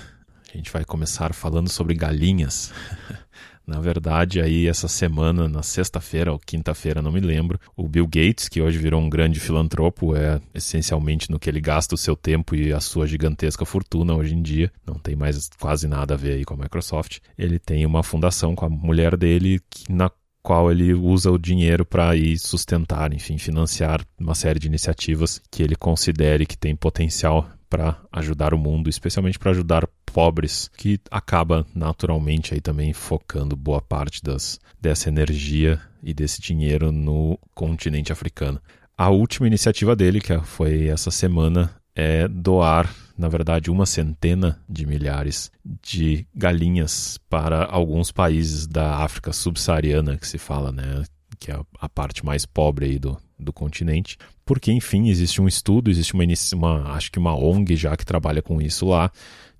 a 0.54 0.56
gente 0.56 0.70
vai 0.70 0.84
começar 0.84 1.34
falando 1.34 1.68
sobre 1.68 1.94
galinhas. 1.94 2.72
Na 3.66 3.80
verdade, 3.80 4.40
aí 4.40 4.68
essa 4.68 4.86
semana, 4.86 5.48
na 5.48 5.64
sexta-feira 5.64 6.32
ou 6.32 6.38
quinta-feira, 6.38 7.02
não 7.02 7.10
me 7.10 7.18
lembro, 7.18 7.58
o 7.76 7.88
Bill 7.88 8.06
Gates, 8.06 8.48
que 8.48 8.62
hoje 8.62 8.78
virou 8.78 9.00
um 9.00 9.10
grande 9.10 9.40
filantropo, 9.40 10.14
é 10.14 10.40
essencialmente 10.54 11.28
no 11.28 11.40
que 11.40 11.50
ele 11.50 11.60
gasta 11.60 11.96
o 11.96 11.98
seu 11.98 12.14
tempo 12.14 12.54
e 12.54 12.72
a 12.72 12.78
sua 12.78 13.04
gigantesca 13.04 13.64
fortuna 13.64 14.14
hoje 14.14 14.34
em 14.34 14.42
dia, 14.42 14.72
não 14.86 14.94
tem 14.94 15.16
mais 15.16 15.48
quase 15.58 15.88
nada 15.88 16.14
a 16.14 16.16
ver 16.16 16.34
aí 16.34 16.44
com 16.44 16.54
a 16.54 16.56
Microsoft. 16.56 17.18
Ele 17.36 17.58
tem 17.58 17.84
uma 17.84 18.02
fundação 18.02 18.54
com 18.54 18.64
a 18.64 18.68
mulher 18.68 19.16
dele 19.16 19.60
na 19.88 20.08
qual 20.50 20.68
ele 20.68 20.92
usa 20.92 21.30
o 21.30 21.38
dinheiro 21.38 21.84
para 21.84 22.16
ir 22.16 22.36
sustentar, 22.36 23.12
enfim, 23.12 23.38
financiar 23.38 24.04
uma 24.18 24.34
série 24.34 24.58
de 24.58 24.66
iniciativas 24.66 25.40
que 25.48 25.62
ele 25.62 25.76
considere 25.76 26.44
que 26.44 26.58
tem 26.58 26.74
potencial 26.74 27.48
para 27.68 27.96
ajudar 28.10 28.52
o 28.52 28.58
mundo, 28.58 28.90
especialmente 28.90 29.38
para 29.38 29.52
ajudar 29.52 29.88
pobres, 30.04 30.68
que 30.76 30.98
acaba 31.08 31.64
naturalmente 31.72 32.52
aí 32.52 32.60
também 32.60 32.92
focando 32.92 33.54
boa 33.54 33.80
parte 33.80 34.24
das, 34.24 34.58
dessa 34.80 35.08
energia 35.08 35.80
e 36.02 36.12
desse 36.12 36.42
dinheiro 36.42 36.90
no 36.90 37.38
continente 37.54 38.10
africano. 38.10 38.60
A 38.98 39.08
última 39.08 39.46
iniciativa 39.46 39.94
dele, 39.94 40.20
que 40.20 40.36
foi 40.40 40.88
essa 40.88 41.12
semana, 41.12 41.70
é 42.00 42.26
doar, 42.26 42.90
na 43.16 43.28
verdade, 43.28 43.70
uma 43.70 43.84
centena 43.84 44.58
de 44.66 44.86
milhares 44.86 45.52
de 45.82 46.26
galinhas 46.34 47.18
para 47.28 47.66
alguns 47.66 48.10
países 48.10 48.66
da 48.66 48.96
África 48.96 49.34
subsaariana, 49.34 50.16
que 50.16 50.26
se 50.26 50.38
fala, 50.38 50.72
né? 50.72 51.04
Que 51.38 51.52
é 51.52 51.60
a 51.78 51.88
parte 51.90 52.24
mais 52.24 52.46
pobre 52.46 52.86
aí 52.86 52.98
do, 52.98 53.18
do 53.38 53.52
continente, 53.52 54.16
porque 54.46 54.72
enfim 54.72 55.10
existe 55.10 55.42
um 55.42 55.46
estudo, 55.46 55.90
existe 55.90 56.14
uma, 56.14 56.24
uma 56.54 56.92
acho 56.94 57.12
que 57.12 57.18
uma 57.18 57.36
ONG 57.36 57.76
já 57.76 57.94
que 57.98 58.06
trabalha 58.06 58.40
com 58.40 58.62
isso 58.62 58.86
lá, 58.86 59.12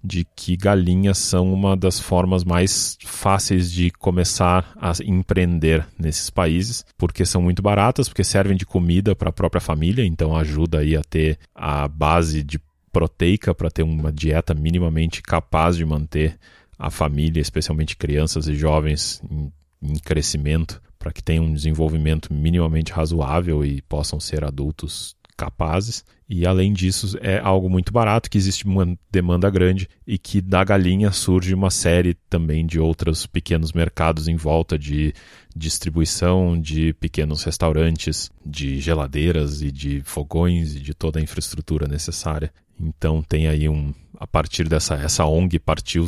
de 0.03 0.27
que 0.35 0.57
galinhas 0.57 1.19
são 1.19 1.53
uma 1.53 1.77
das 1.77 2.01
formas 2.01 2.43
mais 2.43 2.97
fáceis 3.05 3.71
de 3.71 3.91
começar 3.91 4.73
a 4.81 4.93
empreender 5.05 5.87
nesses 5.99 6.31
países, 6.31 6.85
porque 6.97 7.27
são 7.27 7.43
muito 7.43 7.63
baratas, 7.63 8.09
porque 8.09 8.25
servem 8.25 8.57
de 8.57 8.65
comida 8.65 9.15
para 9.15 9.29
a 9.29 9.33
própria 9.33 9.61
família, 9.61 10.05
então 10.05 10.37
ajuda 10.37 10.79
aí 10.79 10.97
a 10.97 11.03
ter 11.03 11.39
a 11.55 11.87
base 11.87 12.43
de 12.43 12.59
proteica 12.93 13.55
para 13.55 13.71
ter 13.71 13.83
uma 13.83 14.11
dieta 14.11 14.55
minimamente 14.55 15.23
capaz 15.23 15.77
de 15.77 15.85
manter 15.85 16.39
a 16.79 16.91
família, 16.91 17.41
especialmente 17.41 17.97
crianças 17.97 18.49
e 18.49 18.55
jovens 18.55 19.23
em, 19.31 19.53
em 19.83 19.99
crescimento 19.99 20.81
para 21.01 21.13
que 21.13 21.23
tenham 21.23 21.47
um 21.47 21.55
desenvolvimento 21.55 22.33
minimamente 22.33 22.93
razoável 22.93 23.65
e 23.65 23.81
possam 23.83 24.21
ser 24.21 24.45
adultos 24.45 25.17
capazes. 25.35 26.05
E 26.33 26.47
além 26.47 26.73
disso, 26.73 27.19
é 27.21 27.41
algo 27.41 27.69
muito 27.69 27.93
barato, 27.93 28.31
que 28.31 28.39
existe 28.39 28.65
uma 28.65 28.97
demanda 29.11 29.51
grande 29.51 29.89
e 30.07 30.17
que 30.17 30.41
da 30.41 30.63
galinha 30.63 31.11
surge 31.11 31.53
uma 31.53 31.71
série 31.71 32.15
também 32.31 32.65
de 32.65 32.79
outros 32.79 33.27
pequenos 33.27 33.73
mercados 33.73 34.29
em 34.29 34.37
volta 34.37 34.79
de 34.79 35.13
distribuição 35.57 36.57
de 36.57 36.93
pequenos 36.93 37.43
restaurantes, 37.43 38.31
de 38.47 38.79
geladeiras 38.79 39.61
e 39.61 39.73
de 39.73 40.03
fogões 40.05 40.77
e 40.77 40.79
de 40.79 40.95
toda 40.95 41.19
a 41.19 41.23
infraestrutura 41.23 41.89
necessária. 41.89 42.53
Então 42.79 43.23
tem 43.23 43.49
aí 43.49 43.69
um 43.69 43.93
a 44.17 44.27
partir 44.27 44.69
dessa 44.69 44.95
essa 44.95 45.27
ONG 45.27 45.59
partiu 45.59 46.07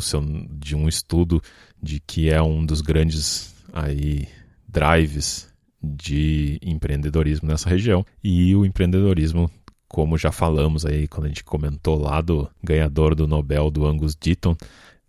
de 0.51 0.73
um 0.73 0.87
estudo 0.87 1.41
de 1.81 1.99
que 1.99 2.29
é 2.29 2.41
um 2.41 2.65
dos 2.65 2.79
grandes 2.79 3.53
aí 3.73 4.29
drives 4.69 5.51
de 5.83 6.59
empreendedorismo 6.61 7.49
nessa 7.49 7.69
região. 7.69 8.05
E 8.23 8.55
o 8.55 8.65
empreendedorismo, 8.65 9.51
como 9.93 10.17
já 10.17 10.31
falamos 10.31 10.87
aí 10.87 11.07
quando 11.07 11.25
a 11.25 11.27
gente 11.27 11.43
comentou 11.43 12.01
lá 12.01 12.19
do 12.19 12.49
ganhador 12.63 13.13
do 13.13 13.27
Nobel 13.27 13.69
do 13.69 13.85
Angus 13.85 14.15
Deaton, 14.15 14.55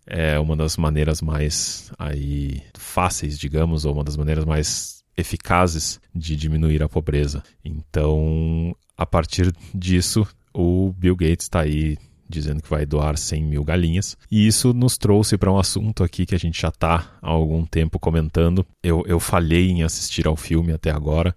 é 0.05 0.37
uma 0.37 0.55
das 0.55 0.77
maneiras 0.77 1.23
mais 1.23 1.91
aí 1.97 2.61
fáceis, 2.77 3.39
digamos, 3.39 3.83
ou 3.83 3.95
uma 3.95 4.03
das 4.03 4.15
maneiras 4.15 4.45
mais 4.45 5.03
eficazes 5.17 5.99
de 6.13 6.35
diminuir 6.35 6.83
a 6.83 6.87
pobreza. 6.87 7.41
Então, 7.63 8.75
a 8.95 9.07
partir 9.07 9.51
disso, 9.73 10.23
o 10.53 10.93
Bill 10.95 11.15
Gates 11.15 11.45
está 11.45 11.61
aí 11.61 11.97
dizendo 12.29 12.61
que 12.61 12.69
vai 12.69 12.85
doar 12.85 13.17
100 13.17 13.43
mil 13.43 13.63
galinhas. 13.63 14.15
E 14.29 14.45
isso 14.45 14.71
nos 14.71 14.99
trouxe 14.99 15.35
para 15.35 15.51
um 15.51 15.57
assunto 15.57 16.03
aqui 16.03 16.27
que 16.27 16.35
a 16.35 16.39
gente 16.39 16.61
já 16.61 16.69
está 16.69 17.17
há 17.23 17.29
algum 17.29 17.65
tempo 17.65 17.97
comentando. 17.97 18.63
Eu, 18.83 19.03
eu 19.07 19.19
falhei 19.19 19.71
em 19.71 19.81
assistir 19.81 20.27
ao 20.27 20.35
filme 20.35 20.71
até 20.71 20.91
agora, 20.91 21.35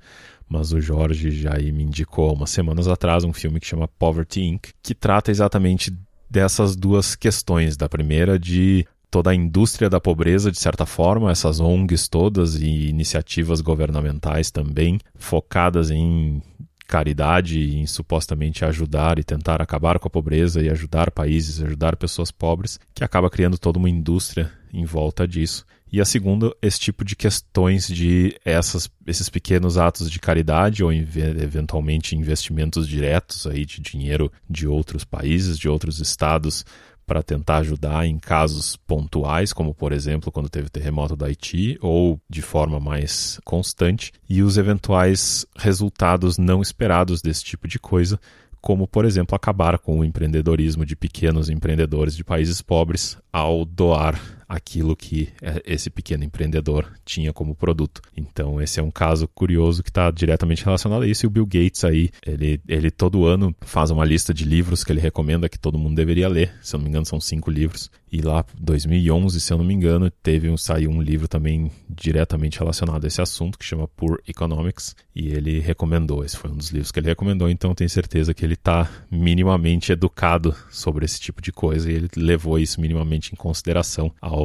mas 0.48 0.72
o 0.72 0.80
Jorge 0.80 1.30
já 1.30 1.54
me 1.58 1.84
indicou 1.84 2.30
há 2.30 2.32
umas 2.32 2.50
semanas 2.50 2.88
atrás 2.88 3.24
um 3.24 3.32
filme 3.32 3.60
que 3.60 3.66
chama 3.66 3.88
Poverty 3.88 4.42
Inc., 4.42 4.70
que 4.82 4.94
trata 4.94 5.30
exatamente 5.30 5.92
dessas 6.30 6.74
duas 6.74 7.14
questões. 7.14 7.76
Da 7.76 7.88
primeira, 7.88 8.38
de 8.38 8.86
toda 9.10 9.30
a 9.30 9.34
indústria 9.34 9.88
da 9.88 10.00
pobreza, 10.00 10.50
de 10.50 10.58
certa 10.58 10.86
forma, 10.86 11.30
essas 11.30 11.60
ONGs 11.60 12.08
todas 12.08 12.56
e 12.56 12.88
iniciativas 12.88 13.60
governamentais 13.60 14.50
também, 14.50 14.98
focadas 15.16 15.90
em 15.90 16.42
caridade 16.86 17.76
em 17.76 17.86
supostamente 17.86 18.64
ajudar 18.64 19.18
e 19.18 19.24
tentar 19.24 19.60
acabar 19.60 19.98
com 19.98 20.08
a 20.08 20.10
pobreza 20.10 20.62
e 20.62 20.70
ajudar 20.70 21.10
países, 21.10 21.62
ajudar 21.62 21.96
pessoas 21.96 22.30
pobres, 22.30 22.80
que 22.94 23.04
acaba 23.04 23.28
criando 23.28 23.58
toda 23.58 23.78
uma 23.78 23.90
indústria 23.90 24.50
em 24.72 24.86
volta 24.86 25.28
disso. 25.28 25.66
E 25.90 26.00
a 26.00 26.04
segunda, 26.04 26.54
esse 26.60 26.78
tipo 26.78 27.04
de 27.04 27.16
questões 27.16 27.88
de 27.88 28.38
essas, 28.44 28.90
esses 29.06 29.28
pequenos 29.28 29.78
atos 29.78 30.10
de 30.10 30.18
caridade 30.18 30.84
ou 30.84 30.92
eventualmente 30.92 32.14
investimentos 32.14 32.86
diretos 32.86 33.46
aí 33.46 33.64
de 33.64 33.80
dinheiro 33.80 34.30
de 34.48 34.66
outros 34.66 35.04
países, 35.04 35.58
de 35.58 35.68
outros 35.68 35.98
estados 35.98 36.64
para 37.06 37.22
tentar 37.22 37.58
ajudar 37.58 38.06
em 38.06 38.18
casos 38.18 38.76
pontuais, 38.76 39.50
como 39.54 39.74
por 39.74 39.92
exemplo 39.92 40.30
quando 40.30 40.50
teve 40.50 40.66
o 40.66 40.70
terremoto 40.70 41.16
da 41.16 41.24
Haiti, 41.24 41.78
ou 41.80 42.20
de 42.28 42.42
forma 42.42 42.78
mais 42.78 43.40
constante, 43.46 44.12
e 44.28 44.42
os 44.42 44.58
eventuais 44.58 45.46
resultados 45.56 46.36
não 46.36 46.60
esperados 46.60 47.22
desse 47.22 47.42
tipo 47.42 47.66
de 47.66 47.78
coisa, 47.78 48.20
como 48.60 48.86
por 48.86 49.06
exemplo 49.06 49.34
acabar 49.34 49.78
com 49.78 50.00
o 50.00 50.04
empreendedorismo 50.04 50.84
de 50.84 50.94
pequenos 50.94 51.48
empreendedores 51.48 52.14
de 52.14 52.22
países 52.22 52.60
pobres 52.60 53.16
ao 53.32 53.64
doar 53.64 54.37
aquilo 54.48 54.96
que 54.96 55.28
é, 55.42 55.62
esse 55.66 55.90
pequeno 55.90 56.24
empreendedor 56.24 56.90
tinha 57.04 57.32
como 57.32 57.54
produto. 57.54 58.00
Então 58.16 58.60
esse 58.60 58.80
é 58.80 58.82
um 58.82 58.90
caso 58.90 59.28
curioso 59.28 59.82
que 59.82 59.90
está 59.90 60.10
diretamente 60.10 60.64
relacionado 60.64 61.02
a 61.02 61.06
isso. 61.06 61.26
E 61.26 61.28
o 61.28 61.30
Bill 61.30 61.46
Gates 61.46 61.84
aí, 61.84 62.10
ele, 62.24 62.60
ele 62.66 62.90
todo 62.90 63.26
ano 63.26 63.54
faz 63.60 63.90
uma 63.90 64.04
lista 64.04 64.32
de 64.32 64.44
livros 64.44 64.82
que 64.82 64.92
ele 64.92 65.00
recomenda 65.00 65.48
que 65.48 65.58
todo 65.58 65.78
mundo 65.78 65.96
deveria 65.96 66.28
ler. 66.28 66.52
Se 66.62 66.74
eu 66.74 66.78
não 66.78 66.84
me 66.84 66.90
engano 66.90 67.04
são 67.04 67.20
cinco 67.20 67.50
livros. 67.50 67.90
E 68.10 68.22
lá 68.22 68.44
2011, 68.58 69.38
se 69.40 69.52
eu 69.52 69.58
não 69.58 69.64
me 69.64 69.74
engano, 69.74 70.10
teve 70.10 70.48
um, 70.48 70.56
saiu 70.56 70.90
um 70.90 71.02
livro 71.02 71.28
também 71.28 71.70
diretamente 71.88 72.58
relacionado 72.58 73.04
a 73.04 73.06
esse 73.06 73.20
assunto 73.20 73.58
que 73.58 73.64
chama 73.64 73.86
Poor 73.86 74.18
Economics 74.26 74.96
e 75.14 75.28
ele 75.28 75.58
recomendou. 75.60 76.24
Esse 76.24 76.36
foi 76.36 76.50
um 76.50 76.56
dos 76.56 76.70
livros 76.70 76.90
que 76.90 76.98
ele 77.00 77.08
recomendou. 77.08 77.50
Então 77.50 77.74
tenho 77.74 77.90
certeza 77.90 78.32
que 78.32 78.44
ele 78.44 78.54
está 78.54 78.88
minimamente 79.10 79.92
educado 79.92 80.54
sobre 80.70 81.04
esse 81.04 81.20
tipo 81.20 81.42
de 81.42 81.52
coisa 81.52 81.90
e 81.90 81.94
ele 81.94 82.08
levou 82.16 82.58
isso 82.58 82.80
minimamente 82.80 83.32
em 83.32 83.36
consideração 83.36 84.10
ao 84.20 84.37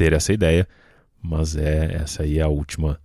ter 0.00 0.14
essa 0.14 0.32
ideia, 0.32 0.66
mas 1.22 1.54
é 1.56 1.96
essa 2.02 2.22
aí 2.22 2.38
é 2.38 2.42
a 2.42 2.48
última 2.48 2.98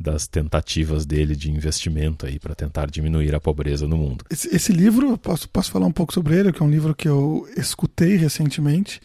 das 0.00 0.26
tentativas 0.26 1.04
dele 1.04 1.36
de 1.36 1.50
investimento 1.50 2.24
aí 2.24 2.38
para 2.38 2.54
tentar 2.54 2.90
diminuir 2.90 3.34
a 3.34 3.40
pobreza 3.40 3.86
no 3.86 3.98
mundo. 3.98 4.24
Esse, 4.30 4.48
esse, 4.56 4.72
livro, 4.72 5.18
posso, 5.18 5.46
posso 5.46 5.70
falar 5.70 5.84
um 5.84 5.92
pouco 5.92 6.14
sobre 6.14 6.38
ele, 6.38 6.50
que 6.50 6.62
é 6.62 6.64
um 6.64 6.70
livro 6.70 6.94
que 6.94 7.06
eu 7.06 7.46
escutei 7.54 8.16
recentemente 8.16 8.98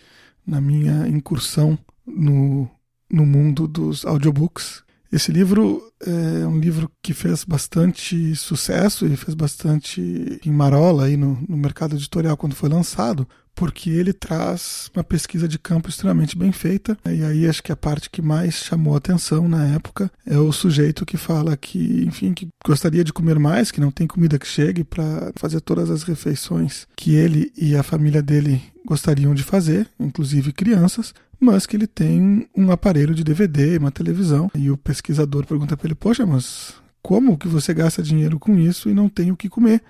na 0.48 0.62
minha 0.62 1.06
incursão 1.06 1.78
no, 2.08 2.70
no 3.12 3.26
mundo 3.26 3.68
dos 3.68 4.06
audiobooks. 4.06 4.82
Esse 5.12 5.30
livro 5.30 5.84
é 6.02 6.48
um 6.48 6.58
livro 6.58 6.90
que 7.02 7.14
fez 7.14 7.44
bastante 7.44 8.34
sucesso 8.38 9.06
e 9.06 9.18
fez 9.18 9.36
bastante 9.36 10.40
em 10.46 10.52
marola 10.52 11.08
aí 11.08 11.18
no, 11.18 11.38
no 11.46 11.58
mercado 11.58 11.96
editorial 11.96 12.38
quando 12.38 12.56
foi 12.56 12.70
lançado, 12.70 13.28
porque 13.55 13.89
ele 13.89 14.13
traz 14.13 14.89
uma 14.95 15.03
pesquisa 15.03 15.48
de 15.48 15.60
campo 15.60 15.89
extremamente 15.89 16.38
bem 16.38 16.51
feita. 16.51 16.98
E 17.05 17.24
aí 17.24 17.48
acho 17.48 17.63
que 17.63 17.72
a 17.72 17.75
parte 17.75 18.10
que 18.10 18.22
mais 18.22 18.55
chamou 18.55 18.95
atenção 18.95 19.48
na 19.48 19.65
época 19.67 20.12
é 20.25 20.38
o 20.38 20.51
sujeito 20.51 21.05
que 21.05 21.17
fala 21.17 21.55
que, 21.55 22.03
enfim, 22.05 22.33
que 22.33 22.48
gostaria 22.65 23.03
de 23.03 23.13
comer 23.13 23.39
mais, 23.39 23.72
que 23.72 23.81
não 23.81 23.91
tem 23.91 24.07
comida 24.07 24.39
que 24.39 24.48
chegue 24.48 24.83
para 24.83 25.31
fazer 25.36 25.62
todas 25.62 25.89
as 25.89 26.03
refeições 26.03 26.88
que 26.95 27.13
ele 27.13 27.51
e 27.57 27.75
a 27.75 27.83
família 27.83 28.22
dele 28.22 28.62
gostariam 28.86 29.33
de 29.33 29.43
fazer, 29.43 29.88
inclusive 30.00 30.51
crianças, 30.51 31.13
mas 31.39 31.65
que 31.65 31.75
ele 31.75 31.88
tem 31.88 32.48
um 32.55 32.72
aparelho 32.72 33.13
de 33.13 33.24
DVD, 33.24 33.77
uma 33.77 33.91
televisão. 33.91 34.50
E 34.55 34.69
o 34.69 34.77
pesquisador 34.77 35.45
pergunta 35.45 35.77
para 35.77 35.88
ele: 35.88 35.95
"Poxa, 35.95 36.25
mas 36.25 36.74
como 37.01 37.38
que 37.38 37.48
você 37.48 37.74
gasta 37.74 38.03
dinheiro 38.03 38.39
com 38.39 38.57
isso 38.57 38.89
e 38.89 38.93
não 38.93 39.10
tem 39.10 39.31
o 39.31 39.38
que 39.38 39.50
comer?" 39.50 39.81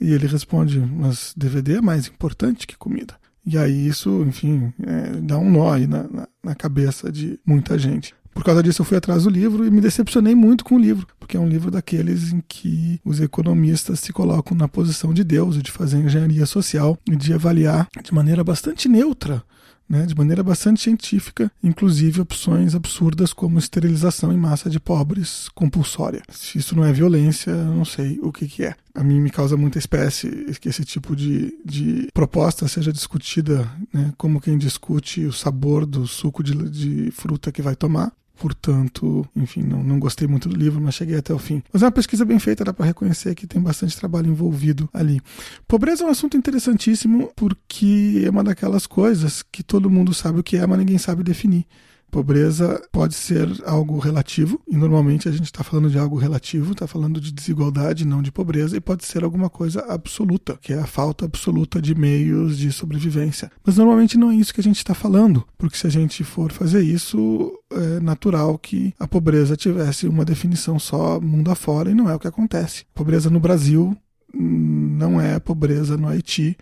E 0.00 0.12
ele 0.12 0.26
responde: 0.26 0.80
Mas 0.80 1.34
DVD 1.36 1.76
é 1.76 1.80
mais 1.80 2.06
importante 2.06 2.66
que 2.66 2.76
comida. 2.76 3.14
E 3.44 3.56
aí 3.56 3.86
isso, 3.86 4.24
enfim, 4.26 4.72
é, 4.82 5.20
dá 5.20 5.38
um 5.38 5.50
nó 5.50 5.72
aí 5.72 5.86
na, 5.86 6.04
na, 6.04 6.28
na, 6.44 6.54
cabeça 6.54 7.10
de 7.10 7.38
muita 7.44 7.78
gente. 7.78 8.14
Por 8.32 8.44
causa 8.44 8.62
disso, 8.62 8.82
eu 8.82 8.86
fui 8.86 8.96
atrás 8.96 9.24
do 9.24 9.30
livro 9.30 9.66
e 9.66 9.70
me 9.70 9.80
decepcionei 9.80 10.34
muito 10.34 10.64
com 10.64 10.76
o 10.76 10.78
livro, 10.78 11.06
porque 11.18 11.36
é 11.36 11.40
um 11.40 11.48
livro 11.48 11.70
daqueles 11.70 12.32
em 12.32 12.42
que 12.46 13.00
os 13.04 13.20
economistas 13.20 13.98
se 14.00 14.12
colocam 14.12 14.56
na 14.56 14.68
posição 14.68 15.12
de 15.12 15.24
Deus, 15.24 15.60
de 15.60 15.70
fazer 15.70 15.98
engenharia 15.98 16.46
social 16.46 16.96
e 17.10 17.16
de 17.16 17.32
avaliar 17.32 17.88
de 18.02 18.14
maneira 18.14 18.44
bastante 18.44 18.88
neutra 18.88 19.42
né, 19.90 20.06
de 20.06 20.14
maneira 20.14 20.40
bastante 20.40 20.80
científica, 20.80 21.50
inclusive 21.60 22.20
opções 22.20 22.76
absurdas 22.76 23.32
como 23.32 23.58
esterilização 23.58 24.32
em 24.32 24.36
massa 24.36 24.70
de 24.70 24.78
pobres 24.78 25.48
compulsória. 25.52 26.22
Se 26.30 26.58
isso 26.58 26.76
não 26.76 26.84
é 26.84 26.92
violência, 26.92 27.50
eu 27.50 27.74
não 27.74 27.84
sei 27.84 28.20
o 28.22 28.32
que, 28.32 28.46
que 28.46 28.64
é. 28.64 28.76
A 28.94 29.02
mim 29.02 29.20
me 29.20 29.30
causa 29.30 29.56
muita 29.56 29.78
espécie 29.78 30.46
que 30.60 30.68
esse 30.68 30.84
tipo 30.84 31.16
de, 31.16 31.52
de 31.64 32.08
proposta 32.14 32.68
seja 32.68 32.92
discutida 32.92 33.68
né, 33.92 34.12
como 34.16 34.40
quem 34.40 34.56
discute 34.56 35.24
o 35.24 35.32
sabor 35.32 35.84
do 35.84 36.06
suco 36.06 36.42
de, 36.42 36.54
de 36.68 37.10
fruta 37.10 37.50
que 37.50 37.62
vai 37.62 37.74
tomar. 37.74 38.12
Portanto, 38.40 39.28
enfim, 39.36 39.62
não, 39.62 39.84
não 39.84 39.98
gostei 39.98 40.26
muito 40.26 40.48
do 40.48 40.56
livro, 40.56 40.80
mas 40.80 40.94
cheguei 40.94 41.18
até 41.18 41.30
o 41.34 41.38
fim. 41.38 41.62
Mas 41.70 41.82
é 41.82 41.84
uma 41.84 41.92
pesquisa 41.92 42.24
bem 42.24 42.38
feita, 42.38 42.64
dá 42.64 42.72
para 42.72 42.86
reconhecer 42.86 43.34
que 43.34 43.46
tem 43.46 43.60
bastante 43.60 43.94
trabalho 43.94 44.28
envolvido 44.28 44.88
ali. 44.94 45.20
Pobreza 45.68 46.04
é 46.04 46.06
um 46.06 46.10
assunto 46.10 46.38
interessantíssimo 46.38 47.30
porque 47.36 48.22
é 48.24 48.30
uma 48.30 48.42
daquelas 48.42 48.86
coisas 48.86 49.42
que 49.42 49.62
todo 49.62 49.90
mundo 49.90 50.14
sabe 50.14 50.40
o 50.40 50.42
que 50.42 50.56
é, 50.56 50.66
mas 50.66 50.78
ninguém 50.78 50.96
sabe 50.96 51.22
definir. 51.22 51.66
Pobreza 52.10 52.82
pode 52.90 53.14
ser 53.14 53.48
algo 53.64 53.98
relativo, 53.98 54.60
e 54.66 54.76
normalmente 54.76 55.28
a 55.28 55.32
gente 55.32 55.44
está 55.44 55.62
falando 55.62 55.88
de 55.88 55.98
algo 55.98 56.16
relativo, 56.16 56.72
está 56.72 56.86
falando 56.86 57.20
de 57.20 57.32
desigualdade, 57.32 58.04
não 58.04 58.20
de 58.20 58.32
pobreza, 58.32 58.76
e 58.76 58.80
pode 58.80 59.04
ser 59.04 59.22
alguma 59.22 59.48
coisa 59.48 59.80
absoluta, 59.88 60.58
que 60.60 60.72
é 60.72 60.78
a 60.78 60.86
falta 60.86 61.24
absoluta 61.24 61.80
de 61.80 61.94
meios 61.94 62.58
de 62.58 62.72
sobrevivência. 62.72 63.50
Mas 63.64 63.76
normalmente 63.76 64.18
não 64.18 64.30
é 64.30 64.34
isso 64.34 64.52
que 64.52 64.60
a 64.60 64.64
gente 64.64 64.78
está 64.78 64.94
falando, 64.94 65.44
porque 65.56 65.76
se 65.76 65.86
a 65.86 65.90
gente 65.90 66.24
for 66.24 66.50
fazer 66.50 66.82
isso, 66.82 67.52
é 67.70 68.00
natural 68.00 68.58
que 68.58 68.92
a 68.98 69.06
pobreza 69.06 69.56
tivesse 69.56 70.08
uma 70.08 70.24
definição 70.24 70.78
só 70.78 71.20
mundo 71.20 71.50
afora, 71.50 71.90
e 71.90 71.94
não 71.94 72.10
é 72.10 72.14
o 72.14 72.18
que 72.18 72.28
acontece. 72.28 72.84
Pobreza 72.94 73.30
no 73.30 73.38
Brasil 73.38 73.96
hum, 74.34 74.96
não 74.98 75.20
é 75.20 75.38
pobreza 75.38 75.96
no 75.96 76.08
Haiti 76.08 76.56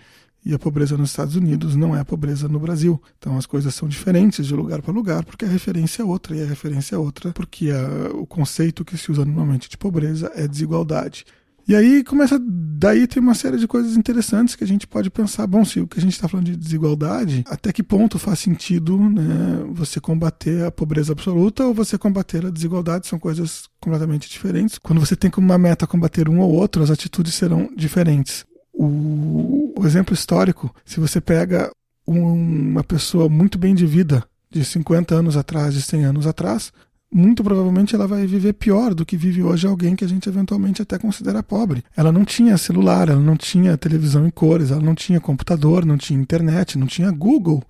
e 0.49 0.55
a 0.55 0.59
pobreza 0.59 0.97
nos 0.97 1.11
Estados 1.11 1.37
Unidos 1.37 1.77
não 1.77 1.95
é 1.95 2.01
a 2.01 2.05
pobreza 2.07 2.49
no 2.49 2.59
Brasil. 2.59 2.99
Então 3.19 3.37
as 3.37 3.45
coisas 3.45 3.75
são 3.75 3.87
diferentes 3.87 4.47
de 4.47 4.55
lugar 4.55 4.81
para 4.81 4.95
lugar, 4.95 5.23
porque 5.23 5.45
a 5.45 5.49
referência 5.49 6.01
é 6.01 6.05
outra, 6.07 6.35
e 6.35 6.43
a 6.43 6.47
referência 6.47 6.97
é 6.97 6.99
outra 6.99 7.33
porque 7.33 7.71
a, 7.71 8.17
o 8.17 8.27
conceito 8.27 8.83
que 8.83 8.97
se 8.97 9.13
usa 9.13 9.27
normalmente 9.27 9.69
de 9.69 9.77
pobreza 9.77 10.33
é 10.35 10.49
desigualdade. 10.49 11.27
E 11.69 11.77
aí 11.77 12.03
começa, 12.03 12.41
daí 12.41 13.07
tem 13.07 13.23
uma 13.23 13.35
série 13.35 13.59
de 13.59 13.69
coisas 13.69 13.95
interessantes 13.95 14.57
que 14.57 14.65
a 14.65 14.67
gente 14.67 14.87
pode 14.87 15.11
pensar, 15.11 15.47
bom, 15.47 15.67
se 15.67 15.81
o 15.81 15.87
que 15.87 15.99
a 15.99 16.03
gente 16.03 16.15
está 16.15 16.27
falando 16.27 16.47
de 16.47 16.57
desigualdade, 16.57 17.45
até 17.47 17.71
que 17.71 17.83
ponto 17.83 18.19
faz 18.19 18.39
sentido 18.39 18.99
né, 18.99 19.67
você 19.73 20.01
combater 20.01 20.65
a 20.65 20.71
pobreza 20.71 21.13
absoluta 21.13 21.67
ou 21.67 21.75
você 21.75 21.99
combater 21.99 22.47
a 22.47 22.51
desigualdade, 22.51 23.07
são 23.07 23.19
coisas 23.19 23.69
completamente 23.79 24.31
diferentes. 24.31 24.79
Quando 24.79 24.99
você 24.99 25.15
tem 25.15 25.31
como 25.31 25.47
uma 25.47 25.59
meta 25.59 25.87
combater 25.87 26.27
um 26.27 26.41
ou 26.41 26.51
outro, 26.55 26.83
as 26.83 26.91
atitudes 26.91 27.35
serão 27.35 27.69
diferentes 27.77 28.47
o, 28.79 29.75
o 29.77 29.87
exemplo 29.87 30.15
histórico, 30.15 30.73
se 30.85 31.01
você 31.01 31.21
pega 31.21 31.71
um, 32.07 32.71
uma 32.71 32.85
pessoa 32.85 33.29
muito 33.29 33.59
bem 33.59 33.75
de 33.75 33.85
vida, 33.85 34.25
de 34.49 34.65
50 34.65 35.15
anos 35.15 35.37
atrás, 35.37 35.75
de 35.75 35.83
100 35.83 36.05
anos 36.05 36.27
atrás, 36.27 36.73
muito 37.13 37.43
provavelmente 37.43 37.95
ela 37.95 38.07
vai 38.07 38.27
viver 38.27 38.53
pior 38.53 38.95
do 38.95 39.05
que 39.05 39.17
vive 39.17 39.43
hoje 39.43 39.67
alguém 39.67 39.97
que 39.97 40.05
a 40.05 40.09
gente 40.09 40.29
eventualmente 40.29 40.81
até 40.81 40.99
considera 40.99 41.43
pobre. 41.43 41.83
Ela 41.97 42.13
não 42.13 42.25
tinha 42.25 42.57
celular, 42.57 43.09
ela 43.09 43.21
não 43.21 43.37
tinha 43.37 43.77
televisão 43.77 44.27
em 44.27 44.31
cores, 44.31 44.71
ela 44.71 44.81
não 44.81 44.95
tinha 44.95 45.19
computador, 45.19 45.85
não 45.85 45.99
tinha 45.99 46.21
internet, 46.21 46.79
não 46.79 46.87
tinha 46.87 47.11
Google, 47.11 47.63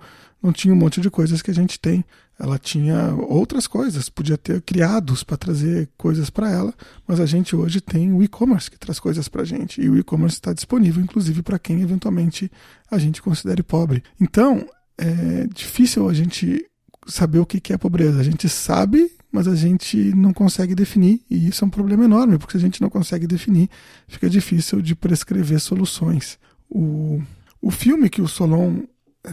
não 0.42 0.52
tinha 0.52 0.74
um 0.74 0.76
monte 0.76 1.00
de 1.00 1.10
coisas 1.10 1.40
que 1.40 1.50
a 1.50 1.54
gente 1.54 1.80
tem. 1.80 2.04
Ela 2.38 2.58
tinha 2.58 3.14
outras 3.14 3.66
coisas, 3.66 4.08
podia 4.08 4.38
ter 4.38 4.62
criados 4.62 5.24
para 5.24 5.36
trazer 5.36 5.88
coisas 5.96 6.30
para 6.30 6.48
ela, 6.48 6.72
mas 7.06 7.18
a 7.18 7.26
gente 7.26 7.56
hoje 7.56 7.80
tem 7.80 8.12
o 8.12 8.22
e-commerce 8.22 8.70
que 8.70 8.78
traz 8.78 9.00
coisas 9.00 9.28
para 9.28 9.42
a 9.42 9.44
gente. 9.44 9.80
E 9.80 9.90
o 9.90 9.98
e-commerce 9.98 10.36
está 10.36 10.52
disponível, 10.52 11.02
inclusive, 11.02 11.42
para 11.42 11.58
quem 11.58 11.82
eventualmente 11.82 12.50
a 12.88 12.96
gente 12.96 13.20
considere 13.20 13.62
pobre. 13.62 14.04
Então, 14.20 14.64
é 14.96 15.48
difícil 15.52 16.08
a 16.08 16.14
gente 16.14 16.64
saber 17.08 17.40
o 17.40 17.46
que 17.46 17.72
é 17.72 17.76
pobreza. 17.76 18.20
A 18.20 18.24
gente 18.24 18.48
sabe, 18.48 19.10
mas 19.32 19.48
a 19.48 19.56
gente 19.56 19.96
não 20.14 20.32
consegue 20.32 20.74
definir, 20.74 21.22
e 21.28 21.48
isso 21.48 21.64
é 21.64 21.66
um 21.66 21.70
problema 21.70 22.04
enorme, 22.04 22.38
porque 22.38 22.52
se 22.52 22.58
a 22.58 22.60
gente 22.60 22.80
não 22.80 22.88
consegue 22.88 23.26
definir, 23.26 23.68
fica 24.06 24.30
difícil 24.30 24.80
de 24.80 24.94
prescrever 24.94 25.58
soluções. 25.58 26.38
O, 26.70 27.20
o 27.60 27.70
filme 27.70 28.08
que 28.08 28.22
o 28.22 28.28
Solon 28.28 28.82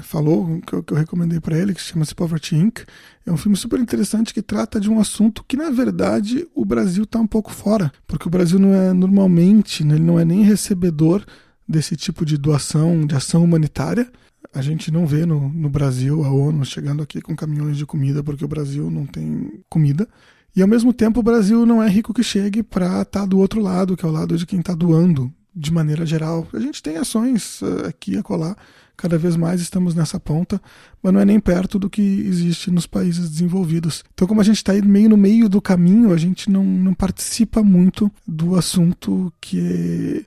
falou, 0.01 0.61
que 0.61 0.73
eu, 0.73 0.83
que 0.83 0.93
eu 0.93 0.97
recomendei 0.97 1.39
para 1.39 1.57
ele, 1.57 1.73
que 1.73 1.81
chama-se 1.81 2.13
Poverty 2.13 2.55
Inc., 2.55 2.79
é 3.25 3.31
um 3.31 3.37
filme 3.37 3.57
super 3.57 3.79
interessante 3.79 4.33
que 4.33 4.41
trata 4.41 4.79
de 4.79 4.89
um 4.89 4.99
assunto 4.99 5.43
que, 5.47 5.57
na 5.57 5.69
verdade, 5.69 6.47
o 6.53 6.63
Brasil 6.63 7.03
está 7.03 7.19
um 7.19 7.27
pouco 7.27 7.51
fora, 7.51 7.91
porque 8.07 8.27
o 8.27 8.31
Brasil 8.31 8.59
não 8.59 8.73
é 8.73 8.93
normalmente, 8.93 9.83
né, 9.83 9.95
ele 9.95 10.03
não 10.03 10.19
é 10.19 10.25
nem 10.25 10.43
recebedor 10.43 11.25
desse 11.67 11.95
tipo 11.95 12.25
de 12.25 12.37
doação, 12.37 13.05
de 13.05 13.15
ação 13.15 13.43
humanitária. 13.43 14.11
A 14.53 14.61
gente 14.61 14.91
não 14.91 15.05
vê 15.05 15.25
no, 15.25 15.49
no 15.49 15.69
Brasil 15.69 16.23
a 16.23 16.31
ONU 16.31 16.63
chegando 16.63 17.01
aqui 17.01 17.19
com 17.21 17.35
caminhões 17.35 17.77
de 17.77 17.85
comida, 17.85 18.23
porque 18.23 18.45
o 18.45 18.47
Brasil 18.47 18.89
não 18.91 19.05
tem 19.05 19.63
comida. 19.69 20.07
E 20.55 20.61
ao 20.61 20.67
mesmo 20.67 20.93
tempo 20.93 21.19
o 21.19 21.23
Brasil 21.23 21.65
não 21.65 21.83
é 21.83 21.89
rico 21.89 22.13
que 22.13 22.23
chegue 22.23 22.63
para 22.63 23.01
estar 23.01 23.21
tá 23.21 23.25
do 23.25 23.37
outro 23.39 23.59
lado, 23.59 23.97
que 23.97 24.05
é 24.05 24.07
o 24.07 24.11
lado 24.11 24.37
de 24.37 24.45
quem 24.45 24.59
está 24.59 24.73
doando 24.73 25.33
de 25.53 25.71
maneira 25.71 26.05
geral. 26.05 26.47
A 26.53 26.59
gente 26.59 26.81
tem 26.81 26.97
ações 26.97 27.61
uh, 27.61 27.87
aqui 27.87 28.13
e 28.13 28.17
acolá, 28.17 28.55
cada 28.95 29.17
vez 29.17 29.35
mais 29.35 29.61
estamos 29.61 29.93
nessa 29.95 30.19
ponta, 30.19 30.61
mas 31.01 31.13
não 31.13 31.19
é 31.19 31.25
nem 31.25 31.39
perto 31.39 31.77
do 31.77 31.89
que 31.89 32.01
existe 32.01 32.71
nos 32.71 32.87
países 32.87 33.29
desenvolvidos. 33.29 34.03
Então, 34.13 34.27
como 34.27 34.41
a 34.41 34.43
gente 34.43 34.57
está 34.57 34.73
meio 34.73 35.09
no 35.09 35.17
meio 35.17 35.47
do 35.49 35.61
caminho, 35.61 36.13
a 36.13 36.17
gente 36.17 36.49
não, 36.49 36.63
não 36.63 36.93
participa 36.93 37.63
muito 37.63 38.11
do 38.27 38.55
assunto 38.55 39.31
que 39.39 39.59
é, 39.59 40.25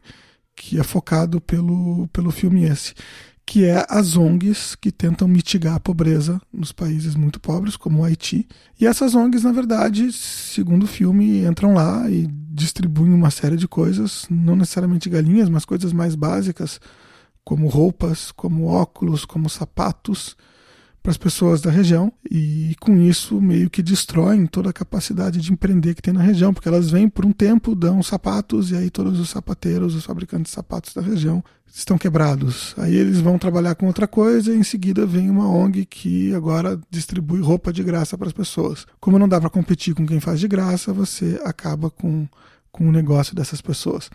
que 0.55 0.79
é 0.79 0.83
focado 0.83 1.41
pelo, 1.41 2.09
pelo 2.09 2.31
filme 2.31 2.65
esse 2.65 2.95
que 3.49 3.65
é 3.65 3.87
as 3.89 4.15
ONGs 4.15 4.75
que 4.75 4.93
tentam 4.93 5.27
mitigar 5.27 5.75
a 5.75 5.81
pobreza 5.81 6.39
nos 6.53 6.71
países 6.71 7.15
muito 7.15 7.41
pobres, 7.41 7.79
como 7.79 8.01
o 8.01 8.05
Haiti. 8.05 8.47
E 8.79 8.87
essas 8.87 9.15
ONGs, 9.15 9.43
na 9.43 9.53
verdade, 9.53 10.13
segundo 10.13 10.83
o 10.83 10.87
filme, 10.87 11.47
entram 11.47 11.73
lá 11.73 12.11
e 12.11 12.29
distribuem 12.31 13.11
uma 13.11 13.31
série 13.31 13.57
de 13.57 13.67
coisas, 13.67 14.27
não 14.29 14.55
necessariamente 14.55 15.09
galinhas, 15.09 15.49
mas 15.49 15.65
coisas 15.65 15.95
mais 15.95 16.15
básicas, 16.15 16.79
como 17.49 17.67
roupas, 17.67 18.31
como 18.31 18.67
óculos, 18.67 19.25
como 19.25 19.49
sapatos, 19.49 20.37
para 21.03 21.11
as 21.11 21.17
pessoas 21.17 21.63
da 21.63 21.71
região 21.71 22.13
e 22.31 22.77
com 22.79 22.95
isso 22.99 23.41
meio 23.41 23.71
que 23.71 23.83
destroem 23.83 24.45
toda 24.47 24.69
a 24.69 24.73
capacidade 24.73 25.41
de 25.41 25.51
empreender 25.51 25.95
que 25.95 26.03
tem 26.03 26.13
na 26.13 26.21
região, 26.21 26.53
porque 26.53 26.69
elas 26.69 26.91
vêm 26.91 27.09
por 27.09 27.25
um 27.25 27.33
tempo, 27.33 27.75
dão 27.75 28.03
sapatos 28.03 28.71
e 28.71 28.77
aí 28.77 28.91
todos 28.91 29.19
os 29.19 29.31
sapateiros, 29.31 29.95
os 29.95 30.05
fabricantes 30.05 30.51
de 30.51 30.57
sapatos 30.57 30.93
da 30.93 31.01
região 31.01 31.43
estão 31.67 31.97
quebrados. 31.97 32.75
Aí 32.77 32.95
eles 32.95 33.19
vão 33.19 33.39
trabalhar 33.39 33.75
com 33.77 33.87
outra 33.87 34.07
coisa 34.07 34.53
e 34.53 34.59
em 34.59 34.63
seguida 34.63 35.07
vem 35.07 35.31
uma 35.31 35.49
ONG 35.49 35.87
que 35.87 36.35
agora 36.35 36.79
distribui 36.91 37.41
roupa 37.41 37.73
de 37.73 37.83
graça 37.83 38.19
para 38.19 38.27
as 38.27 38.35
pessoas. 38.35 38.87
Como 39.01 39.19
não 39.19 39.27
dá 39.27 39.41
para 39.41 39.49
competir 39.49 39.95
com 39.95 40.05
quem 40.07 40.21
faz 40.21 40.39
de 40.39 40.49
graça, 40.49 40.93
você 40.93 41.41
acaba 41.47 41.89
com 41.89 42.29
com 42.71 42.89
o 42.89 42.93
negócio 42.93 43.35
dessas 43.35 43.61
pessoas. 43.61 44.11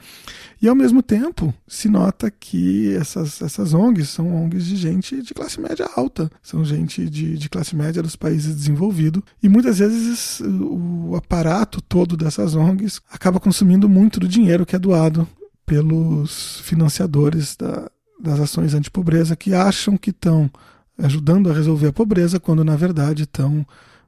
E 0.62 0.68
ao 0.68 0.76
mesmo 0.76 1.02
tempo, 1.02 1.54
se 1.68 1.90
nota 1.90 2.32
que 2.32 2.94
essas, 2.96 3.42
essas 3.42 3.74
ONGs 3.74 4.10
são 4.10 4.44
ONGs 4.44 4.66
de 4.66 4.76
gente 4.76 5.22
de 5.22 5.34
classe 5.34 5.60
média 5.60 5.90
alta, 5.96 6.30
são 6.42 6.64
gente 6.64 7.10
de, 7.10 7.38
de 7.38 7.50
classe 7.50 7.76
média 7.76 8.02
dos 8.02 8.16
países 8.16 8.56
desenvolvidos, 8.56 9.22
e 9.42 9.50
muitas 9.50 9.80
vezes 9.80 10.42
o 10.42 11.16
aparato 11.16 11.82
todo 11.82 12.16
dessas 12.16 12.56
ONGs 12.56 13.02
acaba 13.12 13.40
consumindo 13.40 13.90
muito 13.90 14.20
do 14.20 14.28
dinheiro 14.28 14.66
que 14.66 14.76
é 14.76 14.80
doado 14.80 15.28
pelos 15.66 16.60
financiadores 16.62 17.56
da, 17.56 17.90
das 18.20 18.40
ações 18.40 18.74
anti-pobreza 18.74 19.36
que 19.36 19.54
acham 19.54 19.98
que 19.98 20.12
estão 20.12 20.50
ajudando 20.98 21.50
a 21.50 21.54
resolver 21.54 21.88
a 21.88 21.94
pobreza, 21.94 22.40
quando 22.40 22.64
na 22.64 22.76
verdade 22.76 23.24
estão 23.24 23.66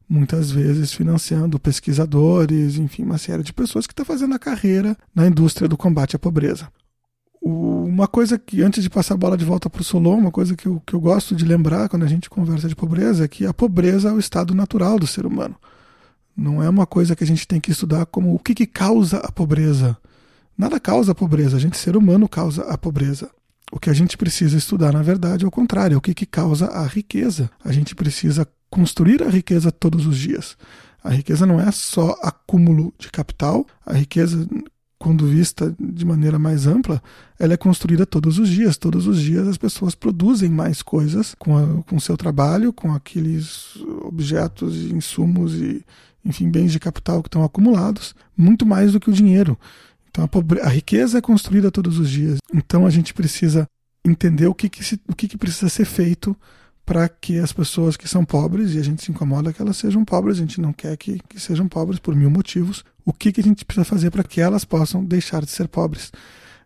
muitas 0.07 0.51
vezes 0.51 0.93
financiando 0.93 1.59
pesquisadores, 1.59 2.77
enfim, 2.77 3.03
uma 3.03 3.17
série 3.17 3.43
de 3.43 3.53
pessoas 3.53 3.87
que 3.87 3.93
estão 3.93 4.05
tá 4.05 4.13
fazendo 4.13 4.35
a 4.35 4.39
carreira 4.39 4.95
na 5.13 5.27
indústria 5.27 5.67
do 5.67 5.77
combate 5.77 6.15
à 6.15 6.19
pobreza. 6.19 6.67
Uma 7.41 8.07
coisa 8.07 8.39
que, 8.39 8.63
antes 8.63 8.81
de 8.81 8.89
passar 8.89 9.13
a 9.13 9.17
bola 9.17 9.37
de 9.37 9.45
volta 9.45 9.69
para 9.69 9.81
o 9.81 9.83
Solon, 9.83 10.17
uma 10.17 10.31
coisa 10.31 10.55
que 10.55 10.67
eu, 10.67 10.81
que 10.85 10.93
eu 10.93 10.99
gosto 10.99 11.35
de 11.35 11.45
lembrar 11.45 11.87
quando 11.89 12.03
a 12.03 12.07
gente 12.07 12.29
conversa 12.29 12.67
de 12.67 12.75
pobreza 12.75 13.25
é 13.25 13.27
que 13.27 13.45
a 13.45 13.53
pobreza 13.53 14.09
é 14.09 14.11
o 14.11 14.19
estado 14.19 14.55
natural 14.55 14.97
do 14.97 15.05
ser 15.05 15.25
humano. 15.25 15.55
Não 16.35 16.61
é 16.61 16.67
uma 16.67 16.85
coisa 16.85 17.15
que 17.15 17.23
a 17.23 17.27
gente 17.27 17.47
tem 17.47 17.61
que 17.61 17.71
estudar 17.71 18.05
como 18.07 18.33
o 18.33 18.39
que, 18.39 18.55
que 18.55 18.65
causa 18.65 19.17
a 19.17 19.31
pobreza. 19.31 19.95
Nada 20.57 20.79
causa 20.79 21.11
a 21.11 21.15
pobreza, 21.15 21.57
a 21.57 21.59
gente, 21.59 21.77
ser 21.77 21.95
humano, 21.95 22.27
causa 22.27 22.63
a 22.63 22.77
pobreza. 22.77 23.29
O 23.71 23.79
que 23.79 23.89
a 23.89 23.93
gente 23.93 24.17
precisa 24.17 24.57
estudar, 24.57 24.91
na 24.91 25.01
verdade, 25.01 25.45
é 25.45 25.47
o 25.47 25.51
contrário, 25.51 25.95
é 25.95 25.97
o 25.97 26.01
que, 26.01 26.13
que 26.13 26.25
causa 26.25 26.67
a 26.67 26.85
riqueza. 26.85 27.49
A 27.63 27.71
gente 27.71 27.93
precisa 27.93 28.47
construir 28.69 29.23
a 29.23 29.29
riqueza 29.29 29.71
todos 29.71 30.05
os 30.05 30.17
dias. 30.17 30.57
A 31.03 31.09
riqueza 31.09 31.45
não 31.45 31.59
é 31.59 31.71
só 31.71 32.15
acúmulo 32.21 32.93
de 32.97 33.11
capital, 33.11 33.65
a 33.85 33.93
riqueza, 33.93 34.47
quando 34.97 35.27
vista 35.27 35.75
de 35.79 36.03
maneira 36.03 36.39
mais 36.39 36.65
ampla, 36.65 37.01
ela 37.39 37.53
é 37.53 37.57
construída 37.57 38.07
todos 38.07 38.39
os 38.39 38.49
dias. 38.49 38.75
Todos 38.75 39.05
os 39.05 39.21
dias 39.21 39.47
as 39.47 39.57
pessoas 39.57 39.93
produzem 39.93 40.49
mais 40.49 40.81
coisas 40.81 41.35
com 41.35 41.83
o 41.91 42.01
seu 42.01 42.17
trabalho, 42.17 42.73
com 42.73 42.91
aqueles 42.91 43.75
objetos, 44.01 44.75
insumos 44.91 45.53
e, 45.53 45.85
enfim, 46.23 46.49
bens 46.49 46.71
de 46.71 46.79
capital 46.79 47.21
que 47.21 47.27
estão 47.27 47.43
acumulados, 47.43 48.15
muito 48.35 48.65
mais 48.65 48.93
do 48.93 48.99
que 48.99 49.09
o 49.09 49.13
dinheiro. 49.13 49.57
Então 50.09 50.23
a, 50.23 50.27
pobre... 50.27 50.59
a 50.61 50.69
riqueza 50.69 51.19
é 51.19 51.21
construída 51.21 51.69
todos 51.69 51.99
os 51.99 52.09
dias. 52.09 52.39
Então 52.53 52.85
a 52.85 52.89
gente 52.89 53.13
precisa 53.13 53.67
entender 54.03 54.47
o 54.47 54.55
que, 54.55 54.69
que, 54.69 54.83
se... 54.83 54.99
o 55.07 55.15
que, 55.15 55.27
que 55.27 55.37
precisa 55.37 55.69
ser 55.69 55.85
feito 55.85 56.35
para 56.85 57.09
que 57.09 57.39
as 57.39 57.51
pessoas 57.51 57.97
que 57.97 58.07
são 58.07 58.23
pobres, 58.23 58.75
e 58.75 58.79
a 58.79 58.83
gente 58.83 59.03
se 59.03 59.11
incomoda 59.11 59.51
que 59.51 59.61
elas 59.61 59.77
sejam 59.77 60.05
pobres, 60.05 60.37
a 60.37 60.41
gente 60.41 60.61
não 60.61 60.71
quer 60.71 60.95
que, 60.95 61.19
que 61.27 61.39
sejam 61.39 61.67
pobres 61.67 61.99
por 61.99 62.15
mil 62.15 62.29
motivos, 62.29 62.83
o 63.03 63.11
que, 63.11 63.31
que 63.31 63.41
a 63.41 63.43
gente 63.43 63.65
precisa 63.65 63.85
fazer 63.85 64.11
para 64.11 64.23
que 64.23 64.39
elas 64.39 64.63
possam 64.63 65.03
deixar 65.03 65.43
de 65.43 65.49
ser 65.49 65.67
pobres. 65.67 66.11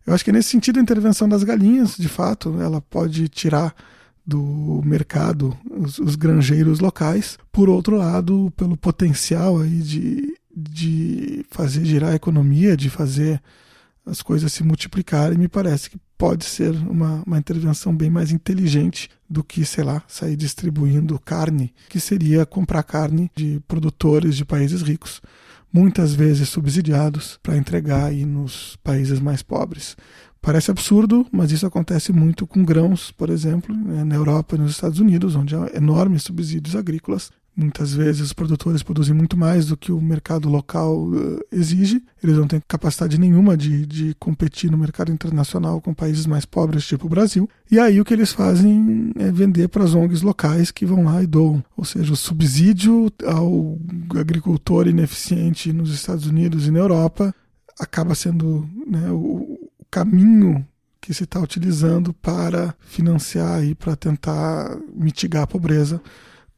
Eu 0.06 0.14
acho 0.14 0.26
que 0.26 0.32
nesse 0.32 0.50
sentido 0.50 0.80
a 0.80 0.82
intervenção 0.82 1.30
das 1.30 1.44
galinhas, 1.44 1.96
de 1.96 2.10
fato, 2.10 2.60
ela 2.60 2.82
pode 2.82 3.30
tirar 3.30 3.74
do 4.26 4.82
mercado 4.86 5.58
os, 5.70 6.00
os 6.00 6.16
granjeiros 6.16 6.80
locais. 6.80 7.38
Por 7.52 7.70
outro 7.70 7.96
lado, 7.96 8.52
pelo 8.56 8.76
potencial 8.76 9.60
aí 9.60 9.80
de, 9.80 10.36
de 10.56 11.46
fazer 11.50 11.86
girar 11.86 12.12
a 12.12 12.16
economia, 12.16 12.76
de 12.76 12.90
fazer 12.90 13.42
as 14.06 14.22
coisas 14.22 14.52
se 14.52 14.64
multiplicarem, 14.64 15.38
me 15.38 15.48
parece 15.48 15.90
que 15.90 16.00
pode 16.18 16.44
ser 16.44 16.72
uma, 16.72 17.24
uma 17.26 17.38
intervenção 17.38 17.96
bem 17.96 18.10
mais 18.10 18.32
inteligente 18.32 19.10
do 19.30 19.44
que, 19.44 19.66
sei 19.66 19.84
lá, 19.84 20.04
sair 20.08 20.36
distribuindo 20.36 21.18
carne, 21.20 21.74
que 21.88 22.00
seria 22.00 22.46
comprar 22.46 22.84
carne 22.84 23.32
de 23.36 23.62
produtores 23.68 24.36
de 24.36 24.44
países 24.44 24.82
ricos, 24.82 25.22
muitas 25.72 26.14
vezes 26.14 26.50
subsidiados, 26.50 27.40
para 27.42 27.58
entregar 27.58 28.06
aí 28.06 28.26
nos 28.26 28.76
países 28.84 29.20
mais 29.20 29.42
pobres. 29.42 29.96
Parece 30.42 30.72
absurdo, 30.72 31.26
mas 31.32 31.52
isso 31.52 31.66
acontece 31.66 32.12
muito 32.12 32.48
com 32.48 32.64
grãos, 32.64 33.12
por 33.12 33.30
exemplo, 33.30 33.76
né, 33.76 34.04
na 34.04 34.16
Europa 34.16 34.56
e 34.56 34.60
nos 34.60 34.72
Estados 34.72 35.00
Unidos, 35.00 35.36
onde 35.36 35.56
há 35.56 35.70
enormes 35.76 36.24
subsídios 36.24 36.76
agrícolas 36.76 37.32
Muitas 37.60 37.94
vezes 37.94 38.22
os 38.22 38.32
produtores 38.32 38.82
produzem 38.82 39.14
muito 39.14 39.36
mais 39.36 39.66
do 39.66 39.76
que 39.76 39.92
o 39.92 40.00
mercado 40.00 40.48
local 40.48 41.10
uh, 41.10 41.42
exige. 41.52 42.02
Eles 42.24 42.38
não 42.38 42.48
têm 42.48 42.62
capacidade 42.66 43.20
nenhuma 43.20 43.58
de, 43.58 43.86
de 43.86 44.16
competir 44.18 44.72
no 44.72 44.78
mercado 44.78 45.12
internacional 45.12 45.82
com 45.82 45.94
países 45.94 46.26
mais 46.26 46.46
pobres, 46.46 46.88
tipo 46.88 47.06
o 47.06 47.10
Brasil. 47.10 47.50
E 47.70 47.78
aí 47.78 48.00
o 48.00 48.06
que 48.06 48.14
eles 48.14 48.32
fazem 48.32 49.12
é 49.18 49.30
vender 49.30 49.68
para 49.68 49.84
as 49.84 49.94
ONGs 49.94 50.22
locais 50.22 50.72
que 50.72 50.86
vão 50.86 51.04
lá 51.04 51.22
e 51.22 51.28
doam. 51.28 51.62
Ou 51.76 51.84
seja, 51.84 52.14
o 52.14 52.16
subsídio 52.16 53.12
ao 53.26 53.78
agricultor 54.18 54.88
ineficiente 54.88 55.74
nos 55.74 55.94
Estados 55.94 56.28
Unidos 56.28 56.66
e 56.66 56.72
na 56.72 56.80
Europa 56.80 57.36
acaba 57.78 58.16
sendo 58.16 58.66
né, 58.88 59.12
o, 59.12 59.60
o 59.78 59.86
caminho 59.92 60.66
que 61.02 61.14
se 61.14 61.26
está 61.26 61.42
utilizando 61.42 62.14
para 62.14 62.74
financiar 62.80 63.66
e 63.66 63.76
para 63.76 63.98
tentar 63.98 64.78
mitigar 64.96 65.44
a 65.44 65.48
pobreza 65.48 66.02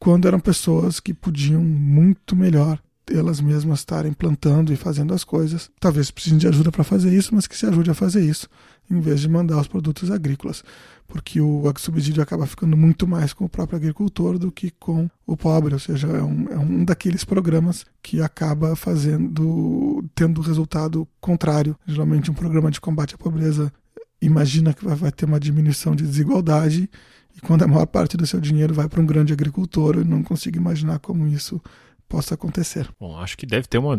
quando 0.02 0.26
eram 0.26 0.40
pessoas 0.40 0.98
que 0.98 1.14
podiam 1.14 1.62
muito 1.62 2.34
melhor 2.34 2.76
elas 3.08 3.40
mesmas 3.40 3.80
estarem 3.80 4.12
plantando 4.12 4.72
e 4.72 4.76
fazendo 4.76 5.14
as 5.14 5.22
coisas. 5.22 5.70
Talvez 5.78 6.10
precisem 6.10 6.38
de 6.38 6.48
ajuda 6.48 6.72
para 6.72 6.82
fazer 6.82 7.14
isso, 7.14 7.32
mas 7.34 7.46
que 7.46 7.56
se 7.56 7.66
ajude 7.66 7.90
a 7.90 7.94
fazer 7.94 8.24
isso, 8.24 8.48
em 8.90 9.00
vez 9.00 9.20
de 9.20 9.28
mandar 9.28 9.60
os 9.60 9.68
produtos 9.68 10.10
agrícolas. 10.10 10.64
Porque 11.06 11.40
o 11.40 11.62
subsídio 11.78 12.22
acaba 12.22 12.46
ficando 12.46 12.76
muito 12.76 13.06
mais 13.06 13.32
com 13.32 13.44
o 13.44 13.48
próprio 13.48 13.76
agricultor 13.76 14.38
do 14.38 14.50
que 14.50 14.72
com 14.72 15.08
o 15.24 15.36
pobre, 15.36 15.74
ou 15.74 15.80
seja, 15.80 16.08
é 16.08 16.22
um, 16.22 16.48
é 16.48 16.58
um 16.58 16.84
daqueles 16.84 17.22
programas 17.22 17.84
que 18.02 18.20
acaba 18.20 18.74
fazendo, 18.74 20.04
tendo 20.16 20.40
resultado 20.40 21.06
contrário. 21.20 21.76
Geralmente 21.86 22.30
um 22.30 22.34
programa 22.34 22.72
de 22.72 22.80
combate 22.80 23.14
à 23.14 23.18
pobreza 23.18 23.72
imagina 24.20 24.72
que 24.72 24.84
vai 24.84 25.12
ter 25.12 25.26
uma 25.26 25.40
diminuição 25.40 25.94
de 25.94 26.06
desigualdade 26.06 26.88
e 27.36 27.40
quando 27.40 27.62
a 27.62 27.68
maior 27.68 27.86
parte 27.86 28.16
do 28.16 28.26
seu 28.26 28.40
dinheiro 28.40 28.74
vai 28.74 28.88
para 28.88 29.00
um 29.00 29.06
grande 29.06 29.32
agricultor, 29.32 29.96
eu 29.96 30.04
não 30.04 30.22
consigo 30.22 30.56
imaginar 30.56 30.98
como 30.98 31.26
isso 31.26 31.60
possa 32.08 32.34
acontecer. 32.34 32.88
Bom, 33.00 33.16
acho 33.18 33.36
que 33.36 33.46
deve 33.46 33.66
ter 33.66 33.78
uma, 33.78 33.96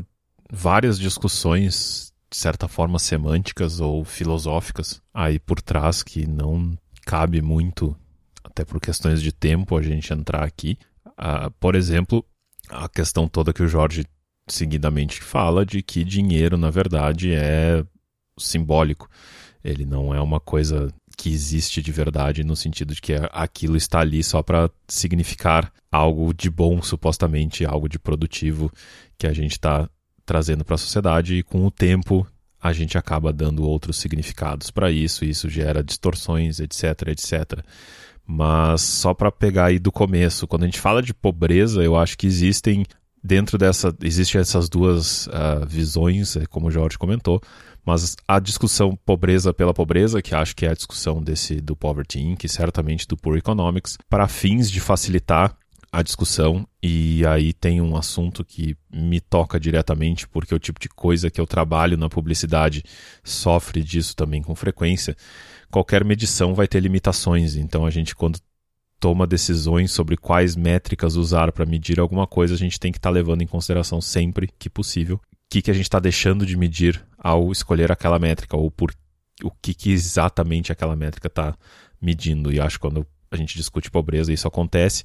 várias 0.51 0.99
discussões, 0.99 2.13
de 2.29 2.37
certa 2.37 2.67
forma, 2.67 2.99
semânticas 2.99 3.79
ou 3.79 4.03
filosóficas 4.03 5.01
aí 5.13 5.39
por 5.39 5.61
trás 5.61 6.03
que 6.03 6.27
não 6.27 6.77
cabe 7.05 7.41
muito, 7.41 7.95
até 8.43 8.63
por 8.63 8.79
questões 8.79 9.21
de 9.21 9.31
tempo, 9.31 9.77
a 9.77 9.81
gente 9.81 10.13
entrar 10.13 10.43
aqui. 10.43 10.77
Uh, 11.07 11.49
por 11.59 11.75
exemplo, 11.75 12.23
a 12.69 12.87
questão 12.87 13.27
toda 13.27 13.53
que 13.53 13.63
o 13.63 13.67
Jorge 13.67 14.05
seguidamente 14.47 15.21
fala 15.21 15.65
de 15.65 15.81
que 15.81 16.03
dinheiro, 16.03 16.57
na 16.57 16.69
verdade, 16.69 17.33
é 17.33 17.83
simbólico. 18.37 19.09
Ele 19.63 19.85
não 19.85 20.13
é 20.13 20.21
uma 20.21 20.39
coisa 20.39 20.93
que 21.23 21.29
existe 21.29 21.81
de 21.81 21.89
verdade 21.89 22.43
no 22.43 22.53
sentido 22.53 22.93
de 22.93 22.99
que 22.99 23.13
aquilo 23.31 23.77
está 23.77 24.01
ali 24.01 24.21
só 24.21 24.43
para 24.43 24.69
significar 24.89 25.71
algo 25.89 26.33
de 26.33 26.49
bom, 26.49 26.81
supostamente, 26.81 27.65
algo 27.65 27.87
de 27.87 27.97
produtivo 27.97 28.69
que 29.17 29.25
a 29.25 29.31
gente 29.31 29.53
está 29.53 29.89
trazendo 30.25 30.65
para 30.65 30.75
a 30.75 30.77
sociedade 30.77 31.35
e 31.35 31.41
com 31.41 31.65
o 31.65 31.71
tempo 31.71 32.27
a 32.61 32.73
gente 32.73 32.97
acaba 32.97 33.31
dando 33.31 33.63
outros 33.63 33.95
significados 33.95 34.69
para 34.69 34.91
isso, 34.91 35.23
e 35.23 35.29
isso 35.29 35.47
gera 35.47 35.81
distorções, 35.81 36.59
etc, 36.59 37.07
etc. 37.07 37.63
Mas 38.27 38.81
só 38.81 39.13
para 39.13 39.31
pegar 39.31 39.67
aí 39.67 39.79
do 39.79 39.93
começo, 39.93 40.45
quando 40.45 40.63
a 40.63 40.65
gente 40.65 40.79
fala 40.79 41.01
de 41.01 41.13
pobreza, 41.13 41.81
eu 41.81 41.95
acho 41.95 42.17
que 42.17 42.27
existem 42.27 42.85
dentro 43.23 43.57
dessa 43.57 43.95
existem 44.03 44.41
essas 44.41 44.67
duas 44.67 45.27
uh, 45.27 45.65
visões, 45.65 46.35
é 46.35 46.45
como 46.45 46.67
o 46.67 46.71
Jorge 46.71 46.97
comentou, 46.97 47.41
mas 47.85 48.15
a 48.27 48.39
discussão 48.39 48.97
pobreza 49.05 49.53
pela 49.53 49.73
pobreza, 49.73 50.21
que 50.21 50.33
acho 50.33 50.55
que 50.55 50.65
é 50.65 50.69
a 50.69 50.75
discussão 50.75 51.21
desse 51.21 51.61
do 51.61 51.75
Poverty 51.75 52.19
Inc., 52.19 52.47
certamente 52.47 53.07
do 53.07 53.17
Poor 53.17 53.37
Economics, 53.37 53.97
para 54.09 54.27
fins 54.27 54.69
de 54.71 54.79
facilitar 54.79 55.55
a 55.93 56.01
discussão 56.01 56.67
e 56.81 57.23
aí 57.27 57.53
tem 57.53 57.79
um 57.79 57.95
assunto 57.95 58.43
que 58.43 58.75
me 58.91 59.21
toca 59.21 59.59
diretamente 59.59 60.27
porque 60.27 60.55
o 60.55 60.57
tipo 60.57 60.79
de 60.79 60.89
coisa 60.89 61.29
que 61.29 61.39
eu 61.39 61.45
trabalho 61.45 61.95
na 61.95 62.09
publicidade 62.09 62.83
sofre 63.23 63.83
disso 63.83 64.15
também 64.15 64.41
com 64.41 64.55
frequência. 64.55 65.15
Qualquer 65.69 66.03
medição 66.03 66.55
vai 66.55 66.67
ter 66.67 66.79
limitações, 66.79 67.55
então 67.55 67.85
a 67.85 67.91
gente 67.91 68.15
quando 68.15 68.39
toma 68.99 69.27
decisões 69.27 69.91
sobre 69.91 70.17
quais 70.17 70.55
métricas 70.55 71.15
usar 71.15 71.51
para 71.51 71.65
medir 71.65 71.99
alguma 71.99 72.25
coisa, 72.25 72.55
a 72.55 72.57
gente 72.57 72.79
tem 72.79 72.91
que 72.91 72.97
estar 72.97 73.09
tá 73.09 73.13
levando 73.13 73.43
em 73.43 73.47
consideração 73.47 74.01
sempre 74.01 74.49
que 74.57 74.71
possível 74.71 75.17
o 75.17 75.19
que, 75.47 75.61
que 75.61 75.69
a 75.69 75.73
gente 75.75 75.85
está 75.85 75.99
deixando 75.99 76.43
de 76.43 76.57
medir 76.57 77.05
ao 77.23 77.51
escolher 77.51 77.91
aquela 77.91 78.19
métrica 78.19 78.57
ou 78.57 78.69
por 78.69 78.93
o 79.41 79.49
que, 79.49 79.73
que 79.73 79.91
exatamente 79.91 80.71
aquela 80.71 80.95
métrica 80.95 81.27
está 81.27 81.55
medindo. 82.01 82.51
E 82.51 82.59
acho 82.59 82.77
que 82.77 82.81
quando 82.81 83.07
a 83.31 83.37
gente 83.37 83.55
discute 83.55 83.89
pobreza 83.89 84.31
isso 84.31 84.47
acontece 84.47 85.03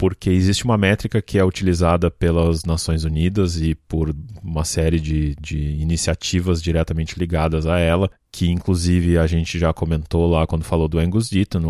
porque 0.00 0.30
existe 0.30 0.64
uma 0.64 0.78
métrica 0.78 1.20
que 1.20 1.38
é 1.38 1.44
utilizada 1.44 2.10
pelas 2.10 2.64
Nações 2.64 3.04
Unidas 3.04 3.60
e 3.60 3.74
por 3.74 4.16
uma 4.42 4.64
série 4.64 4.98
de, 4.98 5.36
de 5.38 5.58
iniciativas 5.58 6.62
diretamente 6.62 7.18
ligadas 7.18 7.66
a 7.66 7.78
ela, 7.78 8.10
que 8.32 8.48
inclusive 8.48 9.18
a 9.18 9.26
gente 9.26 9.58
já 9.58 9.74
comentou 9.74 10.26
lá 10.26 10.46
quando 10.46 10.64
falou 10.64 10.88
do 10.88 10.98
Angus 10.98 11.28
Deaton. 11.28 11.60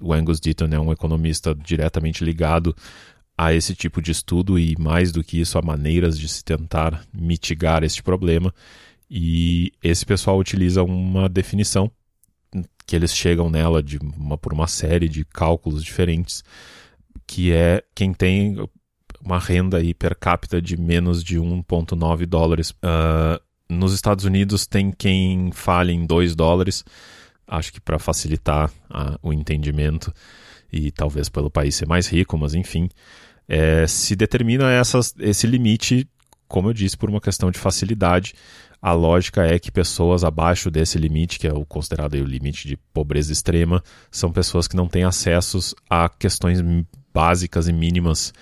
O 0.00 0.12
Angus 0.12 0.38
Deaton 0.38 0.68
é 0.70 0.78
um 0.78 0.92
economista 0.92 1.52
diretamente 1.52 2.24
ligado 2.24 2.76
a 3.36 3.52
esse 3.52 3.74
tipo 3.74 4.00
de 4.00 4.12
estudo 4.12 4.56
e, 4.56 4.76
mais 4.78 5.10
do 5.10 5.24
que 5.24 5.40
isso, 5.40 5.58
a 5.58 5.62
maneiras 5.62 6.16
de 6.16 6.28
se 6.28 6.44
tentar 6.44 7.04
mitigar 7.12 7.82
este 7.82 8.04
problema. 8.04 8.54
E 9.10 9.72
esse 9.82 10.06
pessoal 10.06 10.38
utiliza 10.38 10.82
uma 10.82 11.28
definição 11.28 11.90
que 12.86 12.94
eles 12.94 13.14
chegam 13.14 13.50
nela 13.50 13.82
de 13.82 13.98
uma, 13.98 14.38
por 14.38 14.52
uma 14.52 14.66
série 14.66 15.08
de 15.08 15.24
cálculos 15.24 15.82
diferentes 15.82 16.42
que 17.26 17.52
é 17.52 17.82
quem 17.94 18.12
tem 18.12 18.56
uma 19.24 19.38
renda 19.38 19.76
aí 19.76 19.94
per 19.94 20.16
capita 20.18 20.60
de 20.60 20.76
menos 20.76 21.22
de 21.22 21.38
1,9 21.38 22.26
dólares. 22.26 22.70
Uh, 22.70 23.40
nos 23.68 23.92
Estados 23.92 24.24
Unidos 24.24 24.66
tem 24.66 24.90
quem 24.90 25.52
fale 25.52 25.92
em 25.92 26.04
2 26.04 26.34
dólares, 26.34 26.84
acho 27.46 27.72
que 27.72 27.80
para 27.80 28.00
facilitar 28.00 28.68
uh, 28.90 29.16
o 29.22 29.32
entendimento 29.32 30.12
e 30.72 30.90
talvez 30.90 31.28
pelo 31.28 31.50
país 31.50 31.76
ser 31.76 31.86
mais 31.86 32.08
rico, 32.08 32.36
mas 32.36 32.54
enfim, 32.54 32.88
é, 33.48 33.86
se 33.86 34.16
determina 34.16 34.70
essas, 34.72 35.14
esse 35.18 35.46
limite, 35.46 36.08
como 36.50 36.68
eu 36.68 36.72
disse, 36.74 36.96
por 36.96 37.08
uma 37.08 37.20
questão 37.20 37.50
de 37.50 37.58
facilidade. 37.58 38.34
A 38.82 38.92
lógica 38.92 39.46
é 39.46 39.58
que 39.58 39.70
pessoas 39.70 40.24
abaixo 40.24 40.70
desse 40.70 40.98
limite, 40.98 41.38
que 41.38 41.46
é 41.46 41.52
o 41.52 41.64
considerado 41.64 42.14
o 42.14 42.24
limite 42.24 42.66
de 42.66 42.76
pobreza 42.92 43.32
extrema, 43.32 43.82
são 44.10 44.32
pessoas 44.32 44.66
que 44.66 44.74
não 44.74 44.88
têm 44.88 45.04
acessos 45.04 45.74
a 45.88 46.08
questões 46.08 46.58
básicas 47.14 47.68
e 47.68 47.72
mínimas 47.72 48.32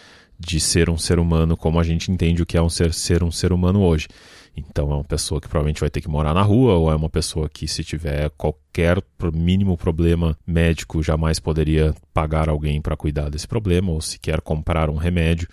de 0.41 0.59
ser 0.59 0.89
um 0.89 0.97
ser 0.97 1.19
humano 1.19 1.57
como 1.57 1.79
a 1.79 1.83
gente 1.83 2.11
entende 2.11 2.43
o 2.43 2.47
que 2.47 2.57
é 2.57 2.63
um 2.63 2.71
ser, 2.71 2.95
ser 2.95 3.23
um 3.23 3.31
ser 3.31 3.53
humano 3.53 3.83
hoje. 3.83 4.09
Então 4.57 4.91
é 4.91 4.95
uma 4.95 5.05
pessoa 5.05 5.41
que 5.41 5.49
provavelmente 5.49 5.81
vai 5.81 5.91
ter 5.91 6.01
que 6.01 6.09
morar 6.09 6.33
na 6.33 6.43
rua, 6.43 6.75
ou 6.75 6.91
é 6.91 6.97
uma 6.97 7.11
pessoa 7.11 7.49
que, 7.49 7.69
se 7.69 7.85
tiver 7.85 8.31
qualquer 8.31 9.03
mínimo 9.35 9.77
problema 9.77 10.37
médico, 10.47 11.03
jamais 11.03 11.39
poderia 11.39 11.95
pagar 12.15 12.49
alguém 12.49 12.81
para 12.81 12.97
cuidar 12.97 13.29
desse 13.29 13.47
problema, 13.47 13.93
ou 13.93 14.01
sequer 14.01 14.41
comprar 14.41 14.89
um 14.89 14.97
remédio, 14.97 15.47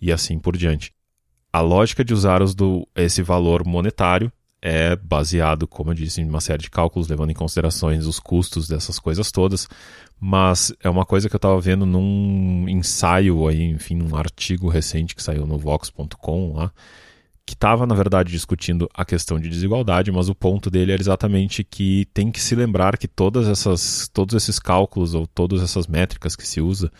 e 0.00 0.12
assim 0.12 0.38
por 0.38 0.56
diante. 0.56 0.93
A 1.54 1.60
lógica 1.60 2.04
de 2.04 2.12
usar 2.12 2.42
os 2.42 2.52
do, 2.52 2.84
esse 2.96 3.22
valor 3.22 3.64
monetário 3.64 4.32
é 4.60 4.96
baseado, 4.96 5.68
como 5.68 5.90
eu 5.90 5.94
disse, 5.94 6.20
em 6.20 6.28
uma 6.28 6.40
série 6.40 6.64
de 6.64 6.68
cálculos, 6.68 7.06
levando 7.06 7.30
em 7.30 7.34
considerações 7.34 8.06
os 8.06 8.18
custos 8.18 8.66
dessas 8.66 8.98
coisas 8.98 9.30
todas, 9.30 9.68
mas 10.18 10.74
é 10.82 10.90
uma 10.90 11.04
coisa 11.04 11.28
que 11.28 11.36
eu 11.36 11.38
estava 11.38 11.60
vendo 11.60 11.86
num 11.86 12.68
ensaio 12.68 13.46
aí, 13.46 13.62
enfim, 13.62 13.94
num 13.94 14.16
artigo 14.16 14.68
recente 14.68 15.14
que 15.14 15.22
saiu 15.22 15.46
no 15.46 15.56
vox.com 15.56 16.54
lá, 16.56 16.72
que 17.46 17.54
estava, 17.54 17.86
na 17.86 17.94
verdade, 17.94 18.32
discutindo 18.32 18.90
a 18.92 19.04
questão 19.04 19.38
de 19.38 19.48
desigualdade, 19.48 20.10
mas 20.10 20.28
o 20.28 20.34
ponto 20.34 20.68
dele 20.68 20.90
era 20.90 21.00
exatamente 21.00 21.62
que 21.62 22.04
tem 22.12 22.32
que 22.32 22.40
se 22.40 22.56
lembrar 22.56 22.98
que 22.98 23.06
todas 23.06 23.46
essas, 23.46 24.08
todos 24.12 24.34
esses 24.34 24.58
cálculos 24.58 25.14
ou 25.14 25.24
todas 25.24 25.62
essas 25.62 25.86
métricas 25.86 26.34
que 26.34 26.48
se 26.48 26.60
usa 26.60 26.90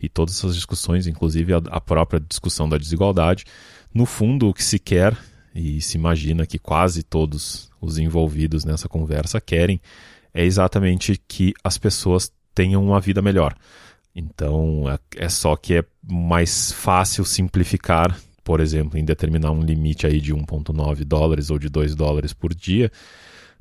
e 0.00 0.08
todas 0.08 0.36
essas 0.36 0.56
discussões, 0.56 1.06
inclusive 1.06 1.52
a, 1.52 1.58
a 1.70 1.80
própria 1.80 2.18
discussão 2.18 2.68
da 2.68 2.76
desigualdade, 2.76 3.44
no 3.92 4.06
fundo 4.06 4.48
o 4.48 4.54
que 4.54 4.62
se 4.62 4.78
quer 4.78 5.16
e 5.54 5.80
se 5.80 5.96
imagina 5.96 6.46
que 6.46 6.58
quase 6.58 7.02
todos 7.02 7.70
os 7.80 7.98
envolvidos 7.98 8.64
nessa 8.64 8.88
conversa 8.88 9.40
querem, 9.40 9.80
é 10.32 10.44
exatamente 10.44 11.20
que 11.26 11.52
as 11.64 11.76
pessoas 11.76 12.32
tenham 12.54 12.84
uma 12.84 13.00
vida 13.00 13.20
melhor. 13.20 13.54
Então 14.14 14.84
é, 14.88 14.98
é 15.16 15.28
só 15.28 15.56
que 15.56 15.74
é 15.74 15.84
mais 16.02 16.72
fácil 16.72 17.24
simplificar, 17.24 18.16
por 18.44 18.60
exemplo, 18.60 18.98
em 18.98 19.04
determinar 19.04 19.50
um 19.50 19.62
limite 19.62 20.06
aí 20.06 20.20
de 20.20 20.34
1,9 20.34 21.04
dólares 21.04 21.50
ou 21.50 21.58
de 21.58 21.68
2 21.68 21.94
dólares 21.94 22.32
por 22.32 22.54
dia, 22.54 22.90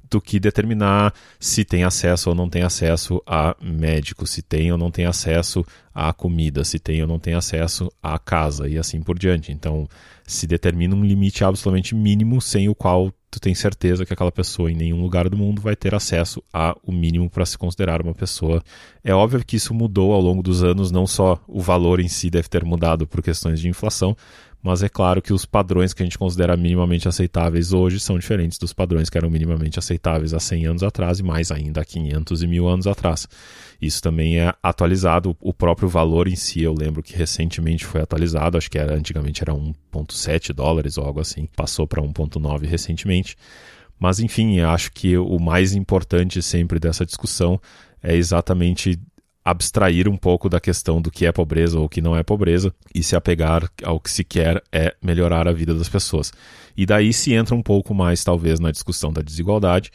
do 0.09 0.19
que 0.19 0.39
determinar 0.39 1.13
se 1.39 1.63
tem 1.63 1.83
acesso 1.83 2.29
ou 2.29 2.35
não 2.35 2.49
tem 2.49 2.63
acesso 2.63 3.21
a 3.25 3.55
médico, 3.61 4.25
se 4.25 4.41
tem 4.41 4.71
ou 4.71 4.77
não 4.77 4.91
tem 4.91 5.05
acesso 5.05 5.65
a 5.93 6.13
comida, 6.13 6.63
se 6.63 6.79
tem 6.79 7.01
ou 7.01 7.07
não 7.07 7.19
tem 7.19 7.33
acesso 7.33 7.91
a 8.01 8.17
casa 8.17 8.67
e 8.67 8.77
assim 8.77 9.01
por 9.01 9.17
diante. 9.17 9.51
Então, 9.51 9.87
se 10.25 10.45
determina 10.45 10.95
um 10.95 11.03
limite 11.03 11.43
absolutamente 11.43 11.95
mínimo 11.95 12.39
sem 12.39 12.69
o 12.69 12.75
qual 12.75 13.11
tu 13.31 13.39
tem 13.39 13.53
certeza 13.53 14.05
que 14.05 14.13
aquela 14.13 14.31
pessoa 14.31 14.71
em 14.71 14.75
nenhum 14.75 15.01
lugar 15.01 15.29
do 15.29 15.37
mundo 15.37 15.61
vai 15.61 15.75
ter 15.75 15.93
acesso 15.93 16.43
a 16.53 16.75
o 16.83 16.91
mínimo 16.91 17.29
para 17.29 17.45
se 17.45 17.57
considerar 17.57 18.01
uma 18.01 18.13
pessoa. 18.13 18.63
É 19.03 19.13
óbvio 19.13 19.43
que 19.45 19.55
isso 19.55 19.73
mudou 19.73 20.13
ao 20.13 20.21
longo 20.21 20.41
dos 20.41 20.63
anos, 20.63 20.91
não 20.91 21.05
só 21.05 21.39
o 21.47 21.61
valor 21.61 21.99
em 21.99 22.07
si 22.07 22.29
deve 22.29 22.47
ter 22.47 22.63
mudado 22.63 23.05
por 23.05 23.21
questões 23.21 23.59
de 23.59 23.67
inflação, 23.67 24.15
mas 24.61 24.83
é 24.83 24.89
claro 24.89 25.21
que 25.21 25.31
os 25.31 25.45
padrões 25.45 25.93
que 25.93 26.03
a 26.03 26.05
gente 26.05 26.17
considera 26.17 26.57
minimamente 26.57 27.07
aceitáveis 27.07 27.71
hoje 27.71 27.99
são 27.99 28.19
diferentes 28.19 28.57
dos 28.57 28.73
padrões 28.73 29.09
que 29.09 29.17
eram 29.17 29.29
minimamente 29.29 29.79
aceitáveis 29.79 30.33
há 30.33 30.39
100 30.39 30.65
anos 30.65 30.83
atrás 30.83 31.19
e 31.19 31.23
mais 31.23 31.49
ainda 31.49 31.81
há 31.81 31.85
500 31.85 32.43
e 32.43 32.47
mil 32.47 32.67
anos 32.67 32.85
atrás. 32.85 33.27
Isso 33.81 34.01
também 34.01 34.39
é 34.39 34.53
atualizado, 34.61 35.35
o 35.39 35.53
próprio 35.53 35.87
valor 35.87 36.27
em 36.27 36.35
si, 36.35 36.61
eu 36.61 36.73
lembro 36.73 37.01
que 37.01 37.15
recentemente 37.15 37.85
foi 37.85 38.01
atualizado, 38.01 38.57
acho 38.57 38.69
que 38.69 38.77
era 38.77 38.93
antigamente 38.93 39.41
era 39.41 39.53
1.7 39.53 40.51
dólares 40.53 40.97
ou 40.97 41.05
algo 41.05 41.21
assim, 41.21 41.47
passou 41.55 41.87
para 41.87 42.01
1.9 42.01 42.65
recentemente. 42.65 43.37
Mas 43.97 44.19
enfim, 44.19 44.59
acho 44.61 44.91
que 44.91 45.17
o 45.17 45.39
mais 45.39 45.73
importante 45.73 46.41
sempre 46.41 46.79
dessa 46.79 47.05
discussão 47.05 47.59
é 48.01 48.15
exatamente 48.15 48.97
abstrair 49.49 50.07
um 50.07 50.17
pouco 50.17 50.47
da 50.47 50.59
questão 50.59 51.01
do 51.01 51.09
que 51.09 51.25
é 51.25 51.31
pobreza 51.31 51.79
ou 51.79 51.85
o 51.85 51.89
que 51.89 52.01
não 52.01 52.15
é 52.15 52.23
pobreza 52.23 52.73
e 52.93 53.01
se 53.01 53.15
apegar 53.15 53.69
ao 53.83 53.99
que 53.99 54.11
se 54.11 54.23
quer 54.23 54.61
é 54.71 54.95
melhorar 55.01 55.47
a 55.47 55.51
vida 55.51 55.73
das 55.73 55.89
pessoas. 55.89 56.31
E 56.77 56.85
daí 56.85 57.11
se 57.11 57.33
entra 57.33 57.55
um 57.55 57.61
pouco 57.61 57.93
mais, 57.93 58.23
talvez, 58.23 58.59
na 58.59 58.71
discussão 58.71 59.11
da 59.11 59.21
desigualdade, 59.21 59.91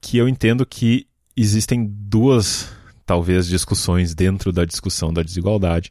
que 0.00 0.18
eu 0.18 0.28
entendo 0.28 0.66
que 0.66 1.06
existem 1.36 1.86
duas, 1.88 2.70
talvez, 3.06 3.46
discussões 3.46 4.14
dentro 4.14 4.52
da 4.52 4.64
discussão 4.64 5.12
da 5.12 5.22
desigualdade. 5.22 5.90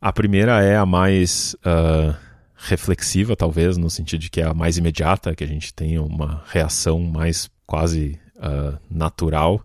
A 0.00 0.12
primeira 0.12 0.62
é 0.62 0.76
a 0.76 0.86
mais 0.86 1.54
uh, 1.56 2.16
reflexiva, 2.56 3.36
talvez, 3.36 3.76
no 3.76 3.90
sentido 3.90 4.20
de 4.20 4.30
que 4.30 4.40
é 4.40 4.46
a 4.46 4.54
mais 4.54 4.78
imediata, 4.78 5.34
que 5.34 5.44
a 5.44 5.48
gente 5.48 5.74
tenha 5.74 6.02
uma 6.02 6.42
reação 6.46 7.00
mais 7.00 7.50
quase 7.66 8.18
uh, 8.36 8.78
natural 8.90 9.62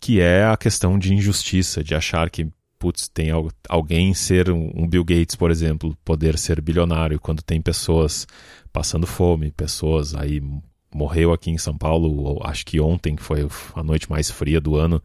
que 0.00 0.20
é 0.20 0.44
a 0.44 0.56
questão 0.56 0.98
de 0.98 1.14
injustiça, 1.14 1.84
de 1.84 1.94
achar 1.94 2.30
que 2.30 2.48
putz, 2.80 3.08
tem 3.08 3.28
alguém 3.68 4.14
ser 4.14 4.50
um 4.50 4.88
Bill 4.88 5.04
Gates, 5.04 5.36
por 5.36 5.50
exemplo, 5.50 5.94
poder 6.02 6.38
ser 6.38 6.62
bilionário 6.62 7.20
quando 7.20 7.42
tem 7.42 7.60
pessoas 7.60 8.26
passando 8.72 9.06
fome, 9.06 9.50
pessoas 9.52 10.14
aí 10.14 10.42
morreu 10.92 11.32
aqui 11.32 11.50
em 11.50 11.58
São 11.58 11.76
Paulo, 11.76 12.40
acho 12.42 12.64
que 12.64 12.80
ontem 12.80 13.14
que 13.14 13.22
foi 13.22 13.46
a 13.74 13.82
noite 13.82 14.08
mais 14.10 14.30
fria 14.30 14.60
do 14.60 14.76
ano 14.76 15.00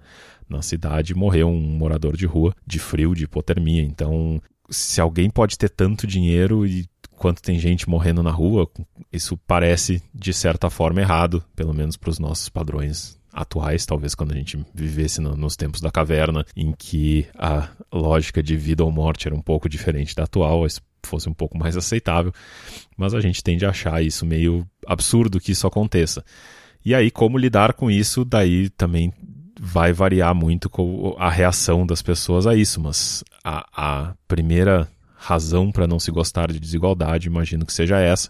na 0.47 0.61
cidade, 0.61 1.13
morreu 1.13 1.49
um 1.49 1.59
morador 1.59 2.15
de 2.15 2.25
rua 2.25 2.55
de 2.65 2.79
frio, 2.79 3.13
de 3.13 3.25
hipotermia. 3.25 3.83
Então, 3.83 4.41
se 4.69 5.01
alguém 5.01 5.29
pode 5.29 5.57
ter 5.57 5.69
tanto 5.69 6.07
dinheiro 6.07 6.65
e 6.65 6.87
quanto 7.11 7.41
tem 7.41 7.59
gente 7.59 7.89
morrendo 7.89 8.23
na 8.23 8.31
rua, 8.31 8.69
isso 9.11 9.37
parece 9.45 10.01
de 10.13 10.33
certa 10.33 10.69
forma 10.69 11.01
errado, 11.01 11.43
pelo 11.55 11.73
menos 11.73 11.97
para 11.97 12.09
os 12.09 12.19
nossos 12.19 12.47
padrões 12.47 13.19
atuais, 13.35 13.85
talvez 13.85 14.15
quando 14.15 14.31
a 14.31 14.35
gente 14.35 14.57
vivesse 14.73 15.19
no, 15.19 15.35
nos 15.35 15.57
tempos 15.57 15.81
da 15.81 15.91
caverna, 15.91 16.45
em 16.55 16.71
que 16.71 17.27
a 17.37 17.67
lógica 17.91 18.41
de 18.41 18.55
vida 18.55 18.83
ou 18.83 18.91
morte 18.91 19.27
era 19.27 19.35
um 19.35 19.41
pouco 19.41 19.67
diferente 19.67 20.15
da 20.15 20.23
atual, 20.23 20.65
fosse 21.03 21.29
um 21.29 21.33
pouco 21.33 21.57
mais 21.57 21.75
aceitável, 21.75 22.33
mas 22.97 23.13
a 23.13 23.19
gente 23.19 23.43
tende 23.43 23.65
a 23.65 23.69
achar 23.69 24.01
isso 24.01 24.25
meio 24.25 24.65
absurdo 24.87 25.39
que 25.39 25.51
isso 25.51 25.67
aconteça. 25.67 26.23
E 26.83 26.95
aí, 26.95 27.11
como 27.11 27.37
lidar 27.37 27.73
com 27.73 27.91
isso, 27.91 28.23
daí 28.23 28.69
também 28.69 29.11
vai 29.59 29.91
variar 29.91 30.33
muito 30.33 30.69
a 31.17 31.29
reação 31.29 31.85
das 31.85 32.01
pessoas 32.01 32.47
a 32.47 32.55
isso, 32.55 32.79
mas 32.79 33.23
a, 33.43 33.65
a 33.75 34.15
primeira 34.27 34.87
razão 35.15 35.71
para 35.71 35.87
não 35.87 35.99
se 35.99 36.11
gostar 36.11 36.51
de 36.51 36.59
desigualdade, 36.59 37.27
imagino 37.27 37.65
que 37.65 37.73
seja 37.73 37.99
essa. 37.99 38.29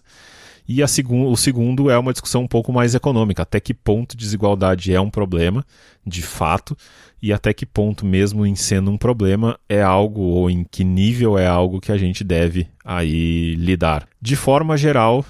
E 0.68 0.82
o 0.82 1.36
segundo 1.36 1.90
é 1.90 1.98
uma 1.98 2.12
discussão 2.12 2.42
um 2.42 2.48
pouco 2.48 2.72
mais 2.72 2.94
econômica. 2.94 3.42
Até 3.42 3.60
que 3.60 3.72
ponto 3.72 4.16
desigualdade 4.16 4.92
é 4.92 5.00
um 5.00 5.10
problema, 5.10 5.64
de 6.04 6.22
fato, 6.22 6.76
e 7.22 7.32
até 7.32 7.52
que 7.52 7.64
ponto, 7.64 8.04
mesmo 8.04 8.44
em 8.44 8.54
sendo 8.54 8.90
um 8.90 8.98
problema, 8.98 9.58
é 9.68 9.80
algo, 9.80 10.22
ou 10.22 10.50
em 10.50 10.64
que 10.64 10.82
nível 10.82 11.38
é 11.38 11.46
algo 11.46 11.80
que 11.80 11.92
a 11.92 11.96
gente 11.96 12.24
deve 12.24 12.66
aí 12.84 13.54
lidar. 13.54 14.08
De 14.20 14.34
forma 14.34 14.76
geral, 14.76 15.24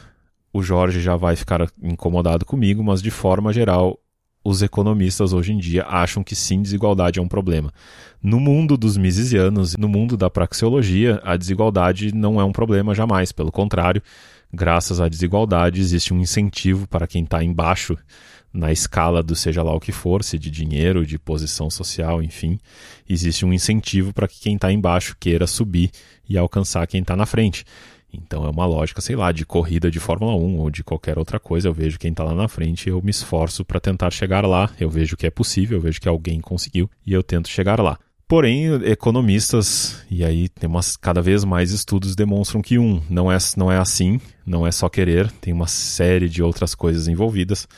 o 0.52 0.62
Jorge 0.62 1.00
já 1.00 1.16
vai 1.16 1.36
ficar 1.36 1.70
incomodado 1.82 2.46
comigo, 2.46 2.82
mas 2.82 3.02
de 3.02 3.10
forma 3.10 3.52
geral, 3.52 3.98
os 4.42 4.62
economistas 4.62 5.32
hoje 5.32 5.52
em 5.52 5.58
dia 5.58 5.84
acham 5.86 6.22
que 6.22 6.34
sim, 6.34 6.62
desigualdade 6.62 7.18
é 7.18 7.22
um 7.22 7.28
problema. 7.28 7.72
No 8.22 8.40
mundo 8.40 8.76
dos 8.76 8.96
misesianos, 8.96 9.76
no 9.76 9.88
mundo 9.88 10.16
da 10.16 10.30
praxeologia, 10.30 11.20
a 11.24 11.36
desigualdade 11.36 12.14
não 12.14 12.40
é 12.40 12.44
um 12.44 12.52
problema 12.52 12.94
jamais, 12.94 13.32
pelo 13.32 13.52
contrário, 13.52 14.02
graças 14.52 15.00
à 15.00 15.08
desigualdade 15.08 15.80
existe 15.80 16.12
um 16.12 16.20
incentivo 16.20 16.86
para 16.88 17.06
quem 17.06 17.24
está 17.24 17.42
embaixo 17.42 17.96
na 18.56 18.72
escala 18.72 19.22
do 19.22 19.36
seja 19.36 19.62
lá 19.62 19.74
o 19.74 19.80
que 19.80 19.92
for, 19.92 20.24
se 20.24 20.38
de 20.38 20.50
dinheiro, 20.50 21.04
de 21.04 21.18
posição 21.18 21.68
social, 21.68 22.22
enfim, 22.22 22.58
existe 23.08 23.44
um 23.44 23.52
incentivo 23.52 24.14
para 24.14 24.26
que 24.26 24.40
quem 24.40 24.54
está 24.54 24.72
embaixo 24.72 25.14
queira 25.20 25.46
subir 25.46 25.90
e 26.28 26.38
alcançar 26.38 26.86
quem 26.86 27.02
está 27.02 27.14
na 27.14 27.26
frente. 27.26 27.64
Então 28.12 28.46
é 28.46 28.48
uma 28.48 28.64
lógica, 28.64 29.00
sei 29.02 29.14
lá, 29.14 29.30
de 29.30 29.44
corrida 29.44 29.90
de 29.90 30.00
Fórmula 30.00 30.34
1 30.34 30.58
ou 30.58 30.70
de 30.70 30.82
qualquer 30.82 31.18
outra 31.18 31.38
coisa. 31.38 31.68
Eu 31.68 31.74
vejo 31.74 31.98
quem 31.98 32.12
está 32.12 32.24
lá 32.24 32.34
na 32.34 32.48
frente, 32.48 32.88
eu 32.88 33.02
me 33.02 33.10
esforço 33.10 33.64
para 33.64 33.78
tentar 33.78 34.10
chegar 34.10 34.46
lá. 34.46 34.70
Eu 34.80 34.88
vejo 34.88 35.16
que 35.16 35.26
é 35.26 35.30
possível, 35.30 35.76
eu 35.76 35.82
vejo 35.82 36.00
que 36.00 36.08
alguém 36.08 36.40
conseguiu 36.40 36.90
e 37.04 37.12
eu 37.12 37.22
tento 37.22 37.48
chegar 37.48 37.78
lá. 37.78 37.98
Porém, 38.28 38.74
economistas, 38.84 40.04
e 40.10 40.24
aí 40.24 40.48
tem 40.48 40.68
umas, 40.68 40.96
cada 40.96 41.22
vez 41.22 41.44
mais 41.44 41.70
estudos 41.70 42.16
demonstram 42.16 42.60
que, 42.60 42.76
um, 42.76 43.00
não 43.08 43.30
é, 43.30 43.38
não 43.56 43.70
é 43.70 43.78
assim, 43.78 44.20
não 44.44 44.66
é 44.66 44.72
só 44.72 44.88
querer, 44.88 45.30
tem 45.30 45.54
uma 45.54 45.68
série 45.68 46.28
de 46.28 46.42
outras 46.42 46.74
coisas 46.74 47.06
envolvidas. 47.06 47.68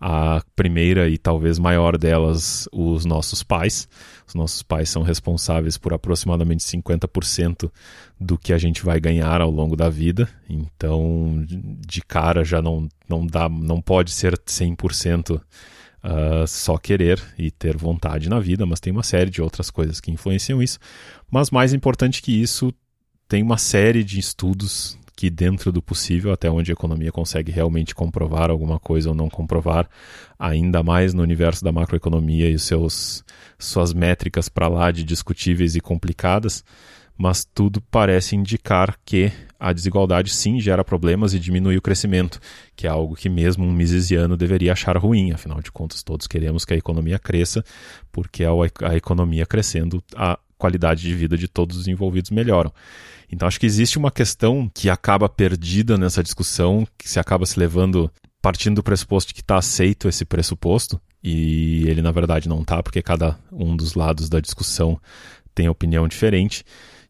A 0.00 0.42
primeira 0.54 1.08
e 1.08 1.18
talvez 1.18 1.58
maior 1.58 1.98
delas, 1.98 2.68
os 2.70 3.04
nossos 3.04 3.42
pais. 3.42 3.88
Os 4.28 4.34
nossos 4.34 4.62
pais 4.62 4.90
são 4.90 5.02
responsáveis 5.02 5.76
por 5.76 5.92
aproximadamente 5.92 6.62
50% 6.62 7.68
do 8.20 8.38
que 8.38 8.52
a 8.52 8.58
gente 8.58 8.84
vai 8.84 9.00
ganhar 9.00 9.40
ao 9.40 9.50
longo 9.50 9.74
da 9.74 9.88
vida. 9.88 10.28
Então, 10.48 11.44
de 11.48 12.00
cara 12.02 12.44
já 12.44 12.62
não, 12.62 12.88
não 13.08 13.26
dá, 13.26 13.48
não 13.48 13.80
pode 13.80 14.12
ser 14.12 14.38
100% 14.38 15.40
uh, 16.06 16.46
só 16.46 16.78
querer 16.78 17.20
e 17.36 17.50
ter 17.50 17.76
vontade 17.76 18.28
na 18.28 18.38
vida, 18.38 18.64
mas 18.64 18.80
tem 18.80 18.92
uma 18.92 19.02
série 19.02 19.30
de 19.30 19.42
outras 19.42 19.70
coisas 19.70 20.00
que 20.00 20.10
influenciam 20.10 20.62
isso. 20.62 20.78
Mas 21.30 21.50
mais 21.50 21.72
importante 21.74 22.22
que 22.22 22.32
isso, 22.32 22.72
tem 23.28 23.42
uma 23.42 23.58
série 23.58 24.04
de 24.04 24.18
estudos 24.20 24.96
que 25.16 25.30
dentro 25.30 25.72
do 25.72 25.80
possível, 25.80 26.30
até 26.30 26.50
onde 26.50 26.70
a 26.70 26.74
economia 26.74 27.10
consegue 27.10 27.50
realmente 27.50 27.94
comprovar 27.94 28.50
alguma 28.50 28.78
coisa 28.78 29.08
ou 29.08 29.14
não 29.14 29.30
comprovar, 29.30 29.88
ainda 30.38 30.82
mais 30.82 31.14
no 31.14 31.22
universo 31.22 31.64
da 31.64 31.72
macroeconomia 31.72 32.50
e 32.50 32.58
seus 32.58 33.24
suas 33.58 33.94
métricas 33.94 34.50
para 34.50 34.68
lá 34.68 34.92
de 34.92 35.02
discutíveis 35.02 35.74
e 35.74 35.80
complicadas, 35.80 36.62
mas 37.16 37.44
tudo 37.44 37.80
parece 37.80 38.36
indicar 38.36 38.98
que 39.04 39.32
a 39.58 39.72
desigualdade 39.72 40.30
sim 40.30 40.60
gera 40.60 40.84
problemas 40.84 41.32
e 41.32 41.38
diminui 41.38 41.76
o 41.76 41.82
crescimento, 41.82 42.38
que 42.74 42.86
é 42.86 42.90
algo 42.90 43.16
que 43.16 43.28
mesmo 43.28 43.64
um 43.64 43.72
misesiano 43.72 44.36
deveria 44.36 44.72
achar 44.72 44.96
ruim, 44.98 45.32
afinal 45.32 45.62
de 45.62 45.72
contas 45.72 46.02
todos 46.02 46.26
queremos 46.26 46.64
que 46.64 46.74
a 46.74 46.76
economia 46.76 47.18
cresça, 47.18 47.64
porque 48.12 48.44
a, 48.44 48.94
economia 48.94 49.46
crescendo, 49.46 50.02
a 50.14 50.38
qualidade 50.58 51.02
de 51.02 51.14
vida 51.14 51.36
de 51.36 51.48
todos 51.48 51.76
os 51.76 51.88
envolvidos 51.88 52.30
melhoram. 52.30 52.72
Então 53.30 53.48
acho 53.48 53.58
que 53.58 53.66
existe 53.66 53.98
uma 53.98 54.10
questão 54.10 54.70
que 54.72 54.90
acaba 54.90 55.28
perdida 55.28 55.96
nessa 55.96 56.22
discussão, 56.22 56.86
que 56.98 57.08
se 57.08 57.18
acaba 57.18 57.46
se 57.46 57.58
levando 57.58 58.10
partindo 58.42 58.76
do 58.76 58.82
pressuposto 58.82 59.28
de 59.28 59.34
que 59.34 59.40
está 59.40 59.56
aceito 59.56 60.08
esse 60.08 60.24
pressuposto, 60.24 61.00
e 61.22 61.84
ele 61.88 62.02
na 62.02 62.12
verdade 62.12 62.48
não 62.48 62.60
está, 62.60 62.82
porque 62.82 63.02
cada 63.02 63.38
um 63.50 63.74
dos 63.74 63.94
lados 63.94 64.28
da 64.28 64.38
discussão 64.38 65.00
tem 65.54 65.68
opinião 65.68 66.06
diferente, 66.06 66.62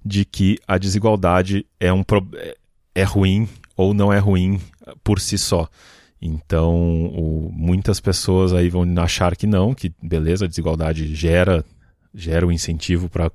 de 0.06 0.24
que 0.24 0.58
a 0.68 0.78
desigualdade 0.78 1.66
é, 1.80 1.92
um, 1.92 2.04
é 2.94 3.02
ruim 3.02 3.48
ou 3.76 3.92
não 3.92 4.12
é 4.12 4.18
ruim 4.18 4.60
por 5.02 5.18
si 5.18 5.36
só. 5.36 5.68
Então, 6.22 6.74
o, 7.06 7.50
muitas 7.52 8.00
pessoas 8.00 8.52
aí 8.52 8.68
vão 8.68 8.84
achar 8.98 9.36
que 9.36 9.46
não, 9.46 9.74
que 9.74 9.92
beleza, 10.02 10.44
a 10.44 10.48
desigualdade 10.48 11.14
gera 11.14 11.64
gera 12.18 12.46
o 12.46 12.48
um 12.48 12.52
incentivo 12.52 13.10
para 13.10 13.30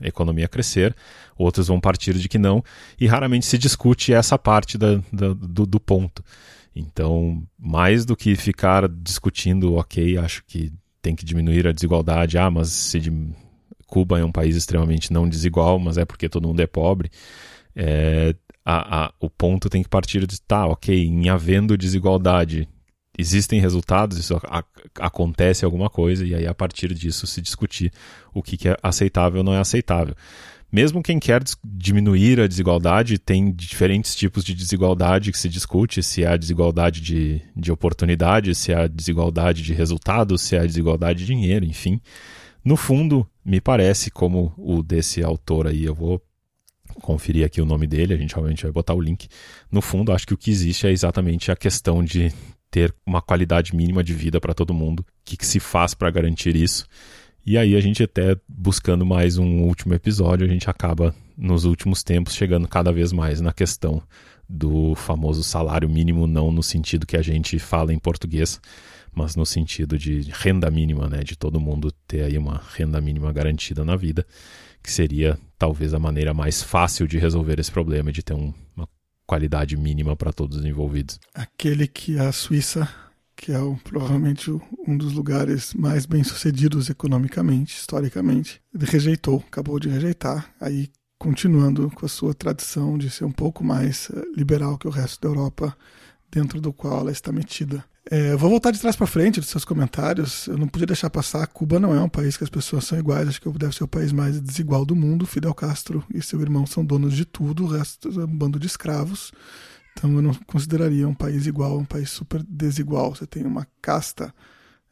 a 0.00 0.06
economia 0.06 0.46
crescer, 0.46 0.94
outros 1.36 1.66
vão 1.66 1.80
partir 1.80 2.14
de 2.16 2.28
que 2.28 2.38
não, 2.38 2.62
e 3.00 3.04
raramente 3.08 3.44
se 3.44 3.58
discute 3.58 4.12
essa 4.12 4.38
parte 4.38 4.78
da, 4.78 5.00
da, 5.12 5.32
do, 5.34 5.66
do, 5.66 5.80
ponto. 5.80 6.24
Então, 6.76 7.42
mais 7.58 8.04
do 8.04 8.16
que 8.16 8.36
ficar 8.36 8.88
discutindo, 8.88 9.74
ok, 9.74 10.16
acho 10.16 10.44
que 10.46 10.72
tem 11.02 11.16
que 11.16 11.24
diminuir 11.24 11.66
a 11.66 11.72
desigualdade, 11.72 12.38
ah, 12.38 12.48
mas 12.48 12.68
se. 12.68 13.00
Cuba 13.90 14.20
é 14.20 14.24
um 14.24 14.32
país 14.32 14.56
extremamente 14.56 15.12
não 15.12 15.28
desigual, 15.28 15.78
mas 15.78 15.98
é 15.98 16.04
porque 16.04 16.28
todo 16.28 16.46
mundo 16.48 16.60
é 16.60 16.66
pobre, 16.66 17.10
é, 17.74 18.34
a, 18.64 19.06
a, 19.06 19.12
o 19.18 19.28
ponto 19.28 19.68
tem 19.68 19.82
que 19.82 19.88
partir 19.88 20.26
de, 20.26 20.40
tá, 20.40 20.66
ok, 20.66 20.96
em 20.96 21.28
havendo 21.28 21.76
desigualdade, 21.76 22.68
existem 23.18 23.60
resultados, 23.60 24.16
isso 24.18 24.36
a, 24.44 24.64
acontece 24.98 25.64
alguma 25.64 25.90
coisa, 25.90 26.24
e 26.24 26.34
aí 26.34 26.46
a 26.46 26.54
partir 26.54 26.94
disso 26.94 27.26
se 27.26 27.40
discutir 27.40 27.92
o 28.32 28.42
que, 28.42 28.56
que 28.56 28.68
é 28.68 28.76
aceitável 28.82 29.38
ou 29.38 29.44
não 29.44 29.54
é 29.54 29.58
aceitável. 29.58 30.14
Mesmo 30.72 31.02
quem 31.02 31.18
quer 31.18 31.42
diminuir 31.64 32.40
a 32.40 32.46
desigualdade, 32.46 33.18
tem 33.18 33.50
diferentes 33.50 34.14
tipos 34.14 34.44
de 34.44 34.54
desigualdade 34.54 35.32
que 35.32 35.38
se 35.38 35.48
discute, 35.48 36.00
se 36.00 36.24
a 36.24 36.36
desigualdade 36.36 37.00
de, 37.00 37.42
de 37.56 37.72
oportunidade, 37.72 38.54
se 38.54 38.72
a 38.72 38.86
desigualdade 38.86 39.62
de 39.62 39.74
resultados, 39.74 40.42
se 40.42 40.56
a 40.56 40.64
desigualdade 40.64 41.20
de 41.20 41.26
dinheiro, 41.26 41.64
enfim. 41.64 42.00
No 42.64 42.76
fundo, 42.76 43.28
me 43.44 43.60
parece, 43.60 44.10
como 44.10 44.52
o 44.56 44.82
desse 44.82 45.22
autor 45.22 45.66
aí, 45.66 45.84
eu 45.84 45.94
vou 45.94 46.22
conferir 47.02 47.46
aqui 47.46 47.60
o 47.60 47.64
nome 47.64 47.86
dele, 47.86 48.14
a 48.14 48.16
gente 48.16 48.34
realmente 48.34 48.62
vai 48.62 48.72
botar 48.72 48.94
o 48.94 49.00
link. 49.00 49.28
No 49.70 49.80
fundo, 49.80 50.12
acho 50.12 50.26
que 50.26 50.34
o 50.34 50.36
que 50.36 50.50
existe 50.50 50.86
é 50.86 50.90
exatamente 50.90 51.50
a 51.50 51.56
questão 51.56 52.02
de 52.02 52.32
ter 52.70 52.94
uma 53.04 53.20
qualidade 53.20 53.74
mínima 53.74 54.04
de 54.04 54.12
vida 54.12 54.40
para 54.40 54.54
todo 54.54 54.74
mundo. 54.74 55.00
O 55.00 55.04
que, 55.24 55.36
que 55.36 55.46
se 55.46 55.58
faz 55.58 55.94
para 55.94 56.10
garantir 56.10 56.54
isso? 56.54 56.86
E 57.44 57.56
aí 57.56 57.74
a 57.74 57.80
gente 57.80 58.02
até 58.02 58.36
buscando 58.48 59.04
mais 59.04 59.38
um 59.38 59.62
último 59.62 59.94
episódio, 59.94 60.46
a 60.46 60.50
gente 60.50 60.68
acaba 60.68 61.14
nos 61.40 61.64
últimos 61.64 62.02
tempos 62.02 62.34
chegando 62.34 62.68
cada 62.68 62.92
vez 62.92 63.12
mais 63.12 63.40
na 63.40 63.52
questão 63.52 64.02
do 64.46 64.94
famoso 64.94 65.42
salário 65.42 65.88
mínimo, 65.88 66.26
não 66.26 66.52
no 66.52 66.62
sentido 66.62 67.06
que 67.06 67.16
a 67.16 67.22
gente 67.22 67.58
fala 67.58 67.94
em 67.94 67.98
português, 67.98 68.60
mas 69.14 69.34
no 69.34 69.46
sentido 69.46 69.96
de 69.96 70.20
renda 70.30 70.70
mínima, 70.70 71.08
né, 71.08 71.22
de 71.22 71.36
todo 71.36 71.58
mundo 71.58 71.90
ter 72.06 72.22
aí 72.22 72.36
uma 72.36 72.62
renda 72.74 73.00
mínima 73.00 73.32
garantida 73.32 73.84
na 73.84 73.96
vida, 73.96 74.26
que 74.82 74.92
seria 74.92 75.38
talvez 75.58 75.94
a 75.94 75.98
maneira 75.98 76.34
mais 76.34 76.62
fácil 76.62 77.06
de 77.06 77.18
resolver 77.18 77.58
esse 77.58 77.70
problema, 77.70 78.12
de 78.12 78.22
ter 78.22 78.34
um, 78.34 78.52
uma 78.76 78.88
qualidade 79.26 79.76
mínima 79.76 80.14
para 80.16 80.32
todos 80.32 80.58
os 80.58 80.64
envolvidos. 80.64 81.18
Aquele 81.34 81.86
que 81.86 82.18
a 82.18 82.32
Suíça, 82.32 82.88
que 83.36 83.52
é 83.52 83.58
o, 83.58 83.76
provavelmente 83.76 84.50
um 84.86 84.96
dos 84.96 85.12
lugares 85.12 85.72
mais 85.74 86.04
bem 86.06 86.22
sucedidos 86.22 86.90
economicamente, 86.90 87.76
historicamente, 87.76 88.60
rejeitou, 88.74 89.42
acabou 89.46 89.78
de 89.78 89.88
rejeitar. 89.88 90.52
Aí 90.60 90.90
continuando 91.20 91.90
com 91.90 92.06
a 92.06 92.08
sua 92.08 92.32
tradição 92.32 92.96
de 92.96 93.10
ser 93.10 93.26
um 93.26 93.30
pouco 93.30 93.62
mais 93.62 94.10
eh, 94.10 94.22
liberal 94.34 94.78
que 94.78 94.88
o 94.88 94.90
resto 94.90 95.20
da 95.20 95.28
Europa, 95.28 95.76
dentro 96.30 96.62
do 96.62 96.72
qual 96.72 97.00
ela 97.00 97.12
está 97.12 97.30
metida. 97.30 97.84
É, 98.10 98.34
vou 98.34 98.48
voltar 98.48 98.70
de 98.70 98.80
trás 98.80 98.96
para 98.96 99.06
frente 99.06 99.38
dos 99.38 99.50
seus 99.50 99.62
comentários. 99.62 100.46
Eu 100.46 100.56
não 100.56 100.66
podia 100.66 100.86
deixar 100.86 101.10
passar. 101.10 101.46
Cuba 101.46 101.78
não 101.78 101.94
é 101.94 102.00
um 102.00 102.08
país 102.08 102.38
que 102.38 102.42
as 102.42 102.48
pessoas 102.48 102.86
são 102.86 102.98
iguais. 102.98 103.28
Acho 103.28 103.40
que 103.40 103.50
deve 103.50 103.76
ser 103.76 103.84
o 103.84 103.88
país 103.88 104.12
mais 104.12 104.40
desigual 104.40 104.86
do 104.86 104.96
mundo. 104.96 105.26
Fidel 105.26 105.52
Castro 105.52 106.02
e 106.12 106.22
seu 106.22 106.40
irmão 106.40 106.64
são 106.64 106.82
donos 106.82 107.14
de 107.14 107.26
tudo. 107.26 107.64
O 107.64 107.68
resto 107.68 108.08
é 108.18 108.24
um 108.24 108.38
bando 108.38 108.58
de 108.58 108.66
escravos. 108.66 109.30
Então 109.92 110.14
eu 110.14 110.22
não 110.22 110.32
consideraria 110.46 111.06
um 111.06 111.14
país 111.14 111.46
igual, 111.46 111.76
um 111.76 111.84
país 111.84 112.08
super 112.08 112.42
desigual. 112.48 113.14
Você 113.14 113.26
tem 113.26 113.44
uma 113.44 113.66
casta 113.82 114.34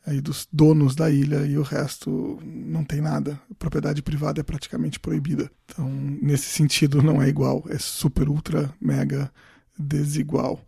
aí 0.08 0.20
dos 0.20 0.48
donos 0.52 0.94
da 0.94 1.10
ilha 1.10 1.44
e 1.46 1.58
o 1.58 1.62
resto 1.62 2.38
não 2.42 2.82
tem 2.82 3.00
nada. 3.00 3.38
Propriedade 3.58 4.02
privada 4.02 4.40
é 4.40 4.42
praticamente 4.42 4.98
proibida. 4.98 5.50
Então, 5.66 5.88
nesse 5.88 6.46
sentido, 6.46 7.02
não 7.02 7.22
é 7.22 7.28
igual, 7.28 7.64
é 7.68 7.78
super, 7.78 8.28
ultra, 8.28 8.72
mega 8.80 9.30
desigual. 9.78 10.60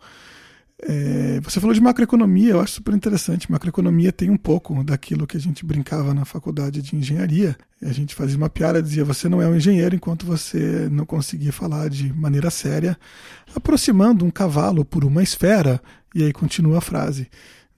É, 0.82 1.40
você 1.42 1.60
falou 1.60 1.74
de 1.74 1.80
macroeconomia, 1.80 2.52
eu 2.52 2.60
acho 2.60 2.74
super 2.74 2.94
interessante. 2.94 3.50
Macroeconomia 3.50 4.12
tem 4.12 4.30
um 4.30 4.36
pouco 4.36 4.82
daquilo 4.82 5.26
que 5.26 5.36
a 5.36 5.40
gente 5.40 5.64
brincava 5.64 6.14
na 6.14 6.24
faculdade 6.24 6.80
de 6.80 6.96
engenharia. 6.96 7.56
A 7.82 7.92
gente 7.92 8.14
fazia 8.14 8.36
uma 8.36 8.48
piada, 8.48 8.82
dizia: 8.82 9.04
você 9.04 9.28
não 9.28 9.42
é 9.42 9.48
um 9.48 9.56
engenheiro 9.56 9.94
enquanto 9.94 10.24
você 10.24 10.88
não 10.90 11.04
conseguir 11.04 11.52
falar 11.52 11.90
de 11.90 12.12
maneira 12.12 12.50
séria, 12.50 12.98
aproximando 13.54 14.24
um 14.24 14.30
cavalo 14.30 14.84
por 14.84 15.04
uma 15.04 15.22
esfera. 15.22 15.80
E 16.14 16.24
aí 16.24 16.32
continua 16.32 16.78
a 16.78 16.80
frase. 16.80 17.28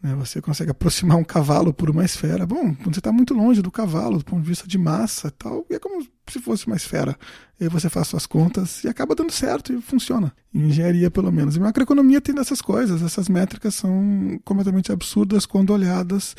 Né? 0.03 0.15
Você 0.17 0.41
consegue 0.43 0.71
aproximar 0.71 1.17
um 1.17 1.25
cavalo 1.25 1.73
por 1.73 1.89
uma 1.89 2.05
esfera. 2.05 2.45
Bom, 2.45 2.75
quando 2.75 2.95
você 2.95 3.01
está 3.01 3.13
muito 3.13 3.33
longe 3.33 3.63
do 3.63 3.71
cavalo, 3.71 4.19
do 4.19 4.25
ponto 4.25 4.43
de 4.43 4.49
vista 4.49 4.67
de 4.67 4.77
massa 4.77 5.29
e 5.29 5.31
tal, 5.31 5.65
é 5.71 5.79
como 5.79 6.05
se 6.29 6.41
fosse 6.41 6.67
uma 6.67 6.77
esfera. 6.77 7.17
E 7.61 7.65
aí 7.65 7.71
você 7.71 7.89
faz 7.89 8.09
suas 8.09 8.27
contas 8.27 8.83
e 8.83 8.89
acaba 8.89 9.15
dando 9.15 9.31
certo 9.31 9.73
e 9.73 9.81
funciona. 9.81 10.33
Em 10.53 10.69
engenharia, 10.69 11.11
pelo 11.11 11.31
menos. 11.31 11.55
E 11.55 11.61
macroeconomia 11.61 12.21
tem 12.21 12.35
dessas 12.35 12.61
coisas. 12.61 13.03
Essas 13.03 13.29
métricas 13.29 13.75
são 13.75 14.41
completamente 14.45 14.91
absurdas 14.91 15.47
quando 15.47 15.71
olhadas 15.71 16.35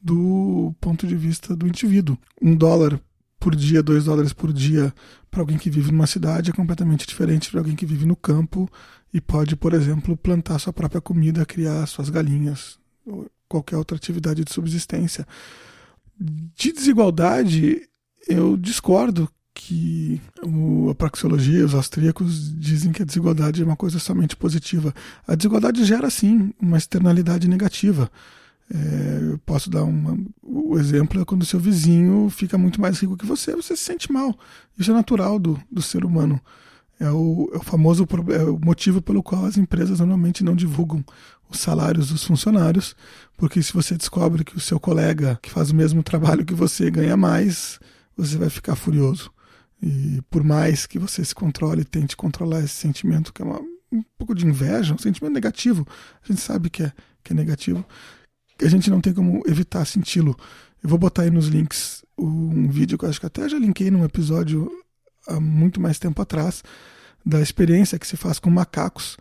do 0.00 0.72
ponto 0.80 1.06
de 1.06 1.16
vista 1.16 1.56
do 1.56 1.66
indivíduo. 1.66 2.16
Um 2.40 2.54
dólar 2.54 3.00
por 3.40 3.54
dia, 3.54 3.82
dois 3.82 4.04
dólares 4.04 4.32
por 4.32 4.52
dia 4.52 4.92
para 5.30 5.40
alguém 5.40 5.58
que 5.58 5.70
vive 5.70 5.92
numa 5.92 6.06
cidade 6.06 6.50
é 6.50 6.52
completamente 6.52 7.06
diferente 7.06 7.50
para 7.50 7.60
alguém 7.60 7.76
que 7.76 7.86
vive 7.86 8.04
no 8.04 8.16
campo 8.16 8.68
e 9.12 9.20
pode, 9.20 9.56
por 9.56 9.72
exemplo, 9.72 10.16
plantar 10.16 10.58
sua 10.58 10.72
própria 10.72 11.00
comida, 11.00 11.46
criar 11.46 11.86
suas 11.86 12.10
galinhas, 12.10 12.78
qualquer 13.48 13.76
outra 13.76 13.96
atividade 13.96 14.44
de 14.44 14.52
subsistência. 14.52 15.26
De 16.20 16.72
desigualdade, 16.72 17.88
eu 18.26 18.56
discordo 18.56 19.28
que 19.54 20.20
a 20.88 20.94
praxeologia, 20.94 21.64
os 21.64 21.74
austríacos 21.74 22.56
dizem 22.56 22.92
que 22.92 23.02
a 23.02 23.04
desigualdade 23.04 23.60
é 23.60 23.64
uma 23.64 23.76
coisa 23.76 23.98
somente 23.98 24.36
positiva. 24.36 24.94
A 25.26 25.34
desigualdade 25.34 25.84
gera, 25.84 26.08
sim, 26.10 26.52
uma 26.60 26.78
externalidade 26.78 27.48
negativa. 27.48 28.10
É, 28.72 29.32
eu 29.32 29.38
posso 29.38 29.68
dar 29.70 29.82
uma, 29.82 30.16
o 30.42 30.78
exemplo 30.78 31.20
é 31.20 31.24
quando 31.24 31.44
seu 31.44 31.58
vizinho 31.58 32.28
fica 32.30 32.58
muito 32.58 32.80
mais 32.80 33.00
rico 33.00 33.16
que 33.16 33.26
você, 33.26 33.56
você 33.56 33.76
se 33.76 33.82
sente 33.82 34.12
mal. 34.12 34.38
Isso 34.78 34.90
é 34.90 34.94
natural 34.94 35.38
do, 35.38 35.60
do 35.70 35.82
ser 35.82 36.04
humano. 36.04 36.40
É 37.00 37.10
o, 37.10 37.48
é 37.54 37.58
o 37.58 37.62
famoso 37.62 38.06
é 38.32 38.42
o 38.42 38.58
motivo 38.58 39.00
pelo 39.00 39.22
qual 39.22 39.44
as 39.44 39.56
empresas 39.56 40.00
normalmente 40.00 40.42
não 40.42 40.56
divulgam 40.56 41.04
os 41.48 41.60
salários 41.60 42.08
dos 42.10 42.24
funcionários, 42.24 42.94
porque 43.36 43.62
se 43.62 43.72
você 43.72 43.96
descobre 43.96 44.44
que 44.44 44.56
o 44.56 44.60
seu 44.60 44.78
colega 44.78 45.38
que 45.42 45.50
faz 45.50 45.70
o 45.70 45.74
mesmo 45.74 46.02
trabalho 46.02 46.44
que 46.44 46.54
você 46.54 46.90
ganha 46.90 47.16
mais, 47.16 47.78
você 48.16 48.36
vai 48.36 48.50
ficar 48.50 48.74
furioso. 48.74 49.30
E 49.80 50.20
por 50.28 50.42
mais 50.42 50.86
que 50.86 50.98
você 50.98 51.24
se 51.24 51.34
controle, 51.34 51.84
tente 51.84 52.16
controlar 52.16 52.60
esse 52.60 52.74
sentimento 52.74 53.32
que 53.32 53.42
é 53.42 53.44
uma, 53.44 53.60
um 53.92 54.02
pouco 54.18 54.34
de 54.34 54.44
inveja, 54.44 54.92
um 54.92 54.98
sentimento 54.98 55.32
negativo, 55.32 55.86
a 56.22 56.26
gente 56.26 56.40
sabe 56.40 56.68
que 56.68 56.82
é, 56.82 56.92
que 57.22 57.32
é 57.32 57.36
negativo, 57.36 57.84
a 58.60 58.68
gente 58.68 58.90
não 58.90 59.00
tem 59.00 59.14
como 59.14 59.42
evitar 59.46 59.84
senti-lo. 59.84 60.36
Eu 60.82 60.88
vou 60.88 60.98
botar 60.98 61.22
aí 61.22 61.30
nos 61.30 61.46
links 61.46 62.04
um 62.18 62.68
vídeo 62.68 62.98
que 62.98 63.04
eu 63.04 63.08
acho 63.08 63.20
que 63.20 63.26
até 63.26 63.48
já 63.48 63.58
linkei 63.58 63.90
num 63.90 64.04
episódio 64.04 64.68
há 65.28 65.38
muito 65.38 65.80
mais 65.80 65.98
tempo 65.98 66.20
atrás, 66.22 66.62
da 67.24 67.40
experiência 67.40 67.98
que 67.98 68.06
se 68.06 68.16
faz 68.16 68.38
com 68.38 68.50
macacos. 68.50 69.16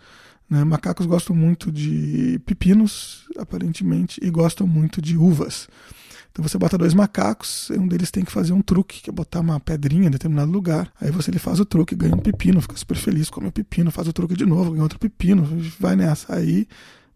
Né? 0.49 0.63
Macacos 0.63 1.05
gostam 1.05 1.35
muito 1.35 1.71
de 1.71 2.39
pepinos, 2.45 3.25
aparentemente, 3.37 4.19
e 4.23 4.29
gostam 4.29 4.65
muito 4.65 5.01
de 5.01 5.17
uvas. 5.17 5.67
Então 6.31 6.47
você 6.47 6.57
bota 6.57 6.77
dois 6.77 6.93
macacos, 6.93 7.71
um 7.71 7.87
deles 7.87 8.11
tem 8.11 8.23
que 8.23 8.31
fazer 8.31 8.53
um 8.53 8.61
truque, 8.61 9.01
que 9.01 9.09
é 9.09 9.13
botar 9.13 9.39
uma 9.39 9.59
pedrinha 9.59 10.07
em 10.07 10.11
determinado 10.11 10.51
lugar. 10.51 10.91
Aí 11.01 11.09
você 11.09 11.31
ele 11.31 11.39
faz 11.39 11.59
o 11.59 11.65
truque, 11.65 11.95
ganha 11.95 12.13
um 12.13 12.19
pepino, 12.19 12.61
fica 12.61 12.77
super 12.77 12.95
feliz, 12.95 13.27
come 13.27 13.47
o 13.47 13.51
pepino, 13.51 13.89
faz 13.89 14.07
o 14.07 14.13
truque 14.13 14.35
de 14.35 14.45
novo, 14.45 14.71
ganha 14.71 14.83
outro 14.83 14.99
pepino, 14.99 15.47
vai 15.79 15.95
nessa. 15.95 16.35
Aí 16.35 16.67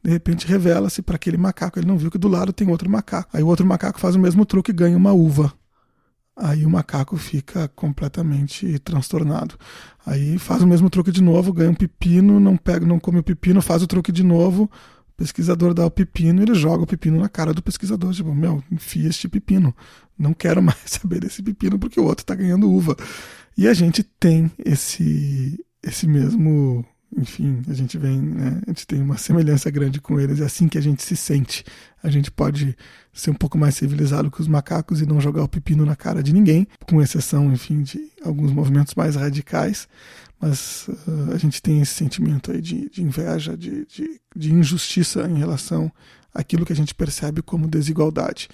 de 0.03 0.09
repente 0.09 0.47
revela-se 0.47 1.03
para 1.03 1.17
aquele 1.17 1.37
macaco, 1.37 1.77
ele 1.77 1.85
não 1.85 1.99
viu 1.99 2.09
que 2.09 2.17
do 2.17 2.27
lado 2.27 2.51
tem 2.51 2.67
outro 2.67 2.89
macaco. 2.89 3.29
Aí 3.31 3.43
o 3.43 3.47
outro 3.47 3.63
macaco 3.63 3.99
faz 3.99 4.15
o 4.15 4.19
mesmo 4.19 4.43
truque 4.43 4.71
e 4.71 4.73
ganha 4.73 4.97
uma 4.97 5.13
uva. 5.13 5.53
Aí 6.43 6.65
o 6.65 6.69
macaco 6.69 7.15
fica 7.17 7.67
completamente 7.67 8.79
transtornado. 8.79 9.55
Aí 10.03 10.39
faz 10.39 10.63
o 10.63 10.67
mesmo 10.67 10.89
truque 10.89 11.11
de 11.11 11.21
novo, 11.21 11.53
ganha 11.53 11.69
um 11.69 11.75
pepino, 11.75 12.39
não 12.39 12.57
pega, 12.57 12.83
não 12.83 12.99
come 12.99 13.19
o 13.19 13.23
pepino, 13.23 13.61
faz 13.61 13.83
o 13.83 13.87
truque 13.87 14.11
de 14.11 14.23
novo. 14.23 14.63
O 14.63 15.13
pesquisador 15.17 15.71
dá 15.71 15.85
o 15.85 15.91
pepino, 15.91 16.41
ele 16.41 16.55
joga 16.55 16.83
o 16.83 16.87
pepino 16.87 17.19
na 17.19 17.29
cara 17.29 17.53
do 17.53 17.61
pesquisador, 17.61 18.11
tipo, 18.11 18.33
meu, 18.33 18.63
enfia 18.71 19.07
este 19.07 19.29
pepino. 19.29 19.75
Não 20.17 20.33
quero 20.33 20.61
mais 20.63 20.79
saber 20.85 21.19
desse 21.19 21.43
pepino 21.43 21.77
porque 21.77 21.99
o 21.99 22.05
outro 22.05 22.23
está 22.23 22.33
ganhando 22.33 22.71
uva. 22.71 22.97
E 23.55 23.67
a 23.67 23.73
gente 23.75 24.01
tem 24.01 24.51
esse 24.65 25.63
esse 25.83 26.07
mesmo 26.07 26.83
enfim, 27.17 27.61
a 27.67 27.73
gente 27.73 27.97
vem, 27.97 28.19
né, 28.21 28.61
a 28.65 28.69
gente 28.69 28.87
tem 28.87 29.01
uma 29.01 29.17
semelhança 29.17 29.69
grande 29.69 29.99
com 29.99 30.19
eles, 30.19 30.39
é 30.39 30.45
assim 30.45 30.67
que 30.67 30.77
a 30.77 30.81
gente 30.81 31.03
se 31.03 31.15
sente. 31.15 31.63
A 32.01 32.09
gente 32.09 32.31
pode 32.31 32.75
ser 33.13 33.31
um 33.31 33.35
pouco 33.35 33.57
mais 33.57 33.75
civilizado 33.75 34.31
que 34.31 34.41
os 34.41 34.47
macacos 34.47 35.01
e 35.01 35.05
não 35.05 35.19
jogar 35.19 35.43
o 35.43 35.47
pepino 35.47 35.85
na 35.85 35.95
cara 35.95 36.23
de 36.23 36.33
ninguém, 36.33 36.65
com 36.87 37.01
exceção, 37.01 37.51
enfim, 37.51 37.83
de 37.83 38.09
alguns 38.23 38.51
movimentos 38.51 38.95
mais 38.95 39.15
radicais, 39.15 39.87
mas 40.39 40.87
uh, 40.87 41.33
a 41.33 41.37
gente 41.37 41.61
tem 41.61 41.81
esse 41.81 41.93
sentimento 41.93 42.51
aí 42.51 42.61
de, 42.61 42.89
de 42.89 43.03
inveja, 43.03 43.57
de, 43.57 43.85
de, 43.85 44.19
de 44.35 44.53
injustiça 44.53 45.27
em 45.29 45.37
relação 45.37 45.91
àquilo 46.33 46.65
que 46.65 46.73
a 46.73 46.75
gente 46.75 46.95
percebe 46.95 47.41
como 47.41 47.67
desigualdade. 47.67 48.47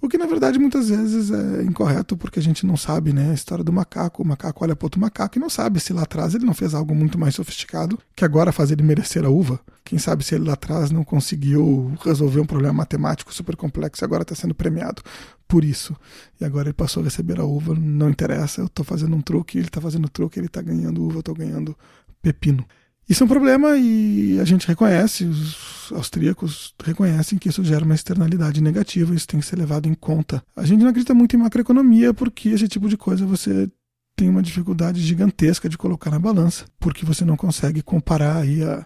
O 0.00 0.08
que 0.08 0.18
na 0.18 0.26
verdade 0.26 0.58
muitas 0.58 0.88
vezes 0.88 1.30
é 1.30 1.62
incorreto 1.62 2.16
porque 2.16 2.38
a 2.38 2.42
gente 2.42 2.66
não 2.66 2.76
sabe, 2.76 3.12
né, 3.12 3.30
a 3.30 3.34
história 3.34 3.64
do 3.64 3.72
macaco. 3.72 4.22
O 4.22 4.26
macaco 4.26 4.62
olha 4.62 4.76
para 4.76 4.86
outro 4.86 5.00
macaco 5.00 5.38
e 5.38 5.40
não 5.40 5.48
sabe 5.48 5.80
se 5.80 5.92
lá 5.92 6.02
atrás 6.02 6.34
ele 6.34 6.44
não 6.44 6.54
fez 6.54 6.74
algo 6.74 6.94
muito 6.94 7.18
mais 7.18 7.34
sofisticado 7.34 7.98
que 8.14 8.24
agora 8.24 8.52
faz 8.52 8.70
ele 8.70 8.82
merecer 8.82 9.24
a 9.24 9.30
uva. 9.30 9.58
Quem 9.84 9.98
sabe 9.98 10.22
se 10.22 10.34
ele 10.34 10.44
lá 10.44 10.52
atrás 10.52 10.90
não 10.90 11.02
conseguiu 11.02 11.92
resolver 12.04 12.40
um 12.40 12.46
problema 12.46 12.74
matemático 12.74 13.32
super 13.32 13.56
complexo 13.56 14.02
e 14.02 14.04
agora 14.04 14.22
está 14.22 14.34
sendo 14.34 14.54
premiado 14.54 15.02
por 15.48 15.64
isso. 15.64 15.96
E 16.40 16.44
agora 16.44 16.68
ele 16.68 16.74
passou 16.74 17.00
a 17.00 17.04
receber 17.04 17.40
a 17.40 17.44
uva, 17.44 17.74
não 17.74 18.10
interessa, 18.10 18.60
eu 18.60 18.66
estou 18.66 18.84
fazendo 18.84 19.16
um 19.16 19.20
truque, 19.20 19.58
ele 19.58 19.68
está 19.68 19.80
fazendo 19.80 20.08
truque, 20.08 20.38
ele 20.38 20.46
está 20.46 20.60
ganhando 20.60 21.02
uva, 21.02 21.16
eu 21.16 21.20
estou 21.20 21.34
ganhando 21.34 21.76
pepino. 22.20 22.64
Isso 23.08 23.22
é 23.22 23.26
um 23.26 23.28
problema 23.28 23.76
e 23.76 24.38
a 24.40 24.44
gente 24.44 24.66
reconhece, 24.66 25.24
os 25.24 25.92
austríacos 25.92 26.74
reconhecem 26.84 27.38
que 27.38 27.48
isso 27.48 27.62
gera 27.62 27.84
uma 27.84 27.94
externalidade 27.94 28.60
negativa, 28.60 29.14
isso 29.14 29.28
tem 29.28 29.38
que 29.38 29.46
ser 29.46 29.56
levado 29.56 29.86
em 29.86 29.94
conta. 29.94 30.42
A 30.56 30.64
gente 30.64 30.80
não 30.80 30.88
acredita 30.88 31.14
muito 31.14 31.36
em 31.36 31.38
macroeconomia 31.38 32.12
porque 32.12 32.48
esse 32.48 32.66
tipo 32.66 32.88
de 32.88 32.96
coisa 32.96 33.24
você 33.24 33.70
tem 34.16 34.28
uma 34.28 34.42
dificuldade 34.42 35.00
gigantesca 35.00 35.68
de 35.68 35.78
colocar 35.78 36.10
na 36.10 36.18
balança, 36.18 36.64
porque 36.80 37.04
você 37.04 37.24
não 37.24 37.36
consegue 37.36 37.80
comparar 37.80 38.38
aí 38.38 38.62
a, 38.64 38.84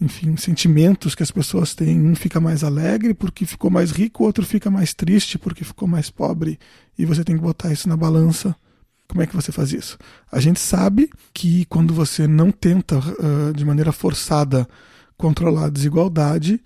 enfim, 0.00 0.36
sentimentos 0.36 1.14
que 1.16 1.22
as 1.22 1.30
pessoas 1.30 1.74
têm. 1.74 2.00
Um 2.00 2.14
fica 2.14 2.38
mais 2.38 2.62
alegre 2.62 3.12
porque 3.12 3.44
ficou 3.44 3.70
mais 3.70 3.90
rico, 3.90 4.22
o 4.22 4.26
outro 4.26 4.44
fica 4.46 4.70
mais 4.70 4.94
triste 4.94 5.38
porque 5.38 5.64
ficou 5.64 5.88
mais 5.88 6.10
pobre, 6.10 6.60
e 6.96 7.04
você 7.04 7.24
tem 7.24 7.34
que 7.34 7.42
botar 7.42 7.72
isso 7.72 7.88
na 7.88 7.96
balança 7.96 8.54
como 9.08 9.22
é 9.22 9.26
que 9.26 9.34
você 9.34 9.50
faz 9.50 9.72
isso? 9.72 9.96
A 10.30 10.38
gente 10.38 10.60
sabe 10.60 11.10
que 11.32 11.64
quando 11.64 11.94
você 11.94 12.26
não 12.26 12.50
tenta 12.50 12.98
uh, 12.98 13.52
de 13.54 13.64
maneira 13.64 13.90
forçada 13.90 14.68
controlar 15.16 15.66
a 15.66 15.70
desigualdade, 15.70 16.60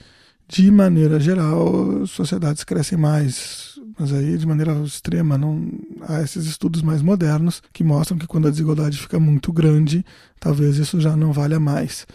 de 0.48 0.70
maneira 0.70 1.18
geral, 1.18 2.06
sociedades 2.06 2.64
crescem 2.64 2.98
mais. 2.98 3.80
Mas 3.98 4.12
aí, 4.12 4.36
de 4.36 4.46
maneira 4.46 4.72
extrema, 4.82 5.38
não 5.38 5.70
há 6.08 6.20
esses 6.20 6.44
estudos 6.44 6.82
mais 6.82 7.00
modernos 7.00 7.62
que 7.72 7.84
mostram 7.84 8.18
que 8.18 8.26
quando 8.26 8.48
a 8.48 8.50
desigualdade 8.50 8.98
fica 8.98 9.18
muito 9.20 9.52
grande, 9.52 10.04
talvez 10.40 10.76
isso 10.76 11.00
já 11.00 11.16
não 11.16 11.32
valha 11.32 11.60
mais. 11.60 12.06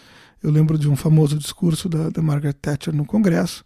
Eu 0.42 0.50
lembro 0.50 0.78
de 0.78 0.88
um 0.88 0.94
famoso 0.94 1.36
discurso 1.36 1.88
da, 1.88 2.10
da 2.10 2.22
Margaret 2.22 2.52
Thatcher 2.52 2.94
no 2.94 3.04
Congresso, 3.04 3.64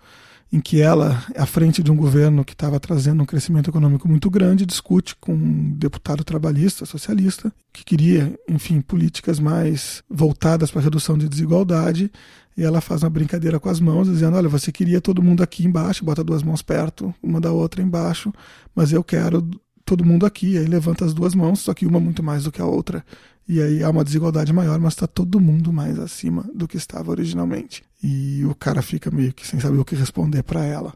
em 0.52 0.60
que 0.60 0.82
ela, 0.82 1.24
à 1.34 1.46
frente 1.46 1.82
de 1.82 1.90
um 1.90 1.96
governo 1.96 2.44
que 2.44 2.52
estava 2.52 2.78
trazendo 2.78 3.22
um 3.22 3.26
crescimento 3.26 3.70
econômico 3.70 4.06
muito 4.06 4.28
grande, 4.28 4.66
discute 4.66 5.16
com 5.16 5.32
um 5.32 5.70
deputado 5.70 6.22
trabalhista, 6.22 6.84
socialista, 6.84 7.50
que 7.72 7.82
queria, 7.82 8.38
enfim, 8.46 8.82
políticas 8.82 9.40
mais 9.40 10.04
voltadas 10.10 10.70
para 10.70 10.80
a 10.80 10.84
redução 10.84 11.16
de 11.16 11.26
desigualdade, 11.26 12.12
e 12.54 12.62
ela 12.62 12.82
faz 12.82 13.02
uma 13.02 13.08
brincadeira 13.08 13.58
com 13.58 13.70
as 13.70 13.80
mãos, 13.80 14.08
dizendo: 14.08 14.36
Olha, 14.36 14.48
você 14.48 14.70
queria 14.70 15.00
todo 15.00 15.22
mundo 15.22 15.42
aqui 15.42 15.64
embaixo, 15.64 16.04
bota 16.04 16.22
duas 16.22 16.42
mãos 16.42 16.60
perto, 16.60 17.14
uma 17.22 17.40
da 17.40 17.50
outra 17.50 17.80
embaixo, 17.80 18.30
mas 18.74 18.92
eu 18.92 19.02
quero 19.02 19.48
todo 19.84 20.04
mundo 20.04 20.26
aqui. 20.26 20.58
Aí 20.58 20.66
levanta 20.66 21.04
as 21.04 21.14
duas 21.14 21.34
mãos, 21.34 21.60
só 21.60 21.74
que 21.74 21.86
uma 21.86 22.00
muito 22.00 22.22
mais 22.22 22.44
do 22.44 22.52
que 22.52 22.60
a 22.60 22.66
outra. 22.66 23.04
E 23.48 23.60
aí 23.60 23.82
há 23.82 23.90
uma 23.90 24.04
desigualdade 24.04 24.52
maior, 24.52 24.78
mas 24.78 24.94
está 24.94 25.06
todo 25.06 25.40
mundo 25.40 25.72
mais 25.72 25.98
acima 25.98 26.48
do 26.54 26.68
que 26.68 26.76
estava 26.76 27.10
originalmente. 27.10 27.82
E 28.02 28.44
o 28.44 28.54
cara 28.54 28.82
fica 28.82 29.10
meio 29.10 29.32
que 29.32 29.46
sem 29.46 29.58
saber 29.58 29.78
o 29.78 29.84
que 29.84 29.94
responder 29.94 30.42
para 30.42 30.64
ela, 30.64 30.94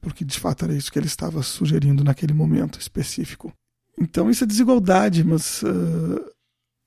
porque 0.00 0.24
de 0.24 0.38
fato 0.38 0.64
era 0.64 0.74
isso 0.74 0.92
que 0.92 0.98
ele 0.98 1.06
estava 1.06 1.42
sugerindo 1.42 2.04
naquele 2.04 2.32
momento 2.32 2.78
específico. 2.78 3.52
Então 4.00 4.30
isso 4.30 4.44
é 4.44 4.46
desigualdade, 4.46 5.24
mas 5.24 5.62
uh, 5.62 6.24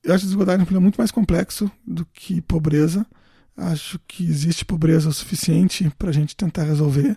eu 0.02 0.14
acho 0.14 0.24
desigualdade 0.24 0.62
um 0.62 0.66
problema 0.66 0.84
muito 0.84 0.96
mais 0.96 1.10
complexo 1.10 1.70
do 1.86 2.06
que 2.06 2.40
pobreza. 2.40 3.06
Acho 3.54 4.00
que 4.08 4.24
existe 4.24 4.64
pobreza 4.64 5.10
o 5.10 5.12
suficiente 5.12 5.90
para 5.98 6.08
a 6.08 6.12
gente 6.12 6.34
tentar 6.34 6.64
resolver. 6.64 7.16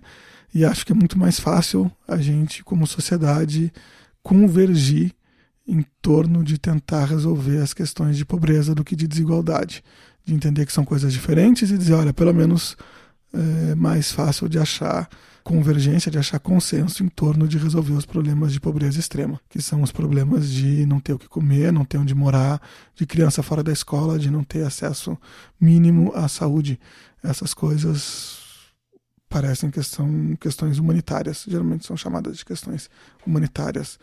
E 0.54 0.64
acho 0.66 0.86
que 0.86 0.92
é 0.92 0.96
muito 0.96 1.18
mais 1.18 1.40
fácil 1.40 1.92
a 2.08 2.18
gente, 2.18 2.64
como 2.64 2.86
sociedade, 2.86 3.72
convergir 4.26 5.14
em 5.68 5.86
torno 6.02 6.44
de 6.44 6.58
tentar 6.58 7.06
resolver 7.06 7.60
as 7.60 7.76
questões 7.76 8.18
de 8.18 8.26
pobreza 8.26 8.74
do 8.74 8.84
que 8.84 8.96
de 8.96 9.08
desigualdade. 9.08 9.84
De 10.26 10.34
entender 10.34 10.66
que 10.66 10.74
são 10.74 10.84
coisas 10.84 11.14
diferentes 11.14 11.70
e 11.70 11.78
dizer, 11.78 11.94
olha, 11.94 12.12
pelo 12.12 12.34
menos 12.34 12.76
é 13.32 13.76
mais 13.76 14.12
fácil 14.12 14.50
de 14.50 14.58
achar 14.58 15.08
convergência, 15.44 16.10
de 16.10 16.18
achar 16.18 16.40
consenso 16.40 17.04
em 17.04 17.08
torno 17.08 17.48
de 17.48 17.60
resolver 17.60 17.94
os 17.94 18.06
problemas 18.06 18.52
de 18.52 18.60
pobreza 18.60 19.00
extrema, 19.00 19.40
que 19.48 19.62
são 19.62 19.84
os 19.84 19.92
problemas 19.92 20.50
de 20.50 20.88
não 20.88 21.00
ter 21.00 21.14
o 21.14 21.20
que 21.20 21.30
comer, 21.30 21.72
não 21.72 21.86
ter 21.86 22.00
onde 22.00 22.16
morar, 22.16 22.60
de 22.96 23.06
criança 23.06 23.44
fora 23.44 23.62
da 23.62 23.72
escola, 23.72 24.18
de 24.18 24.32
não 24.32 24.44
ter 24.44 24.66
acesso 24.66 25.16
mínimo 25.62 26.12
à 26.16 26.28
saúde. 26.28 26.80
Essas 27.24 27.54
coisas 27.54 28.45
parecem 29.36 29.70
que 29.70 29.84
são 29.84 30.34
questões 30.40 30.80
humanitárias, 30.80 31.44
geralmente 31.46 31.86
são 31.86 31.98
chamadas 31.98 32.38
de 32.38 32.46
questões 32.46 32.90
humanitárias. 33.28 34.00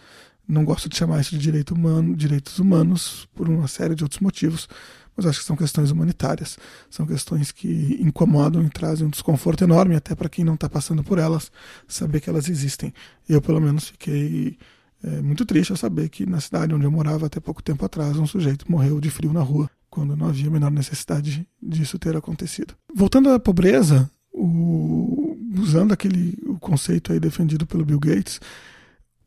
Não 0.46 0.62
gosto 0.62 0.90
de 0.90 0.96
chamar 0.98 1.22
isso 1.22 1.30
de 1.30 1.38
direito 1.38 1.72
humano, 1.72 2.14
direitos 2.14 2.58
humanos 2.58 3.26
por 3.34 3.48
uma 3.48 3.66
série 3.66 3.94
de 3.94 4.02
outros 4.02 4.20
motivos, 4.20 4.68
mas 5.16 5.24
acho 5.24 5.40
que 5.40 5.46
são 5.46 5.56
questões 5.56 5.90
humanitárias. 5.90 6.58
São 6.90 7.06
questões 7.06 7.50
que 7.50 7.96
incomodam 7.98 8.62
e 8.62 8.68
trazem 8.68 9.06
um 9.06 9.10
desconforto 9.10 9.64
enorme, 9.64 9.96
até 9.96 10.14
para 10.14 10.28
quem 10.28 10.44
não 10.44 10.52
está 10.52 10.68
passando 10.68 11.02
por 11.02 11.16
elas, 11.16 11.50
saber 11.88 12.20
que 12.20 12.28
elas 12.28 12.50
existem. 12.50 12.92
Eu, 13.26 13.40
pelo 13.40 13.58
menos, 13.58 13.88
fiquei 13.88 14.58
é, 15.02 15.22
muito 15.22 15.46
triste 15.46 15.70
ao 15.70 15.78
saber 15.78 16.10
que 16.10 16.26
na 16.26 16.40
cidade 16.40 16.74
onde 16.74 16.84
eu 16.84 16.90
morava 16.90 17.24
até 17.24 17.40
pouco 17.40 17.62
tempo 17.62 17.86
atrás, 17.86 18.18
um 18.18 18.26
sujeito 18.26 18.70
morreu 18.70 19.00
de 19.00 19.08
frio 19.08 19.32
na 19.32 19.40
rua, 19.40 19.70
quando 19.88 20.14
não 20.14 20.28
havia 20.28 20.48
a 20.48 20.50
menor 20.50 20.70
necessidade 20.70 21.48
disso 21.62 21.98
ter 21.98 22.14
acontecido. 22.14 22.74
Voltando 22.94 23.30
à 23.30 23.40
pobreza, 23.40 24.10
o, 24.32 25.36
usando 25.58 25.92
aquele 25.92 26.38
o 26.46 26.58
conceito 26.58 27.12
aí 27.12 27.20
defendido 27.20 27.66
pelo 27.66 27.84
Bill 27.84 28.00
Gates, 28.00 28.40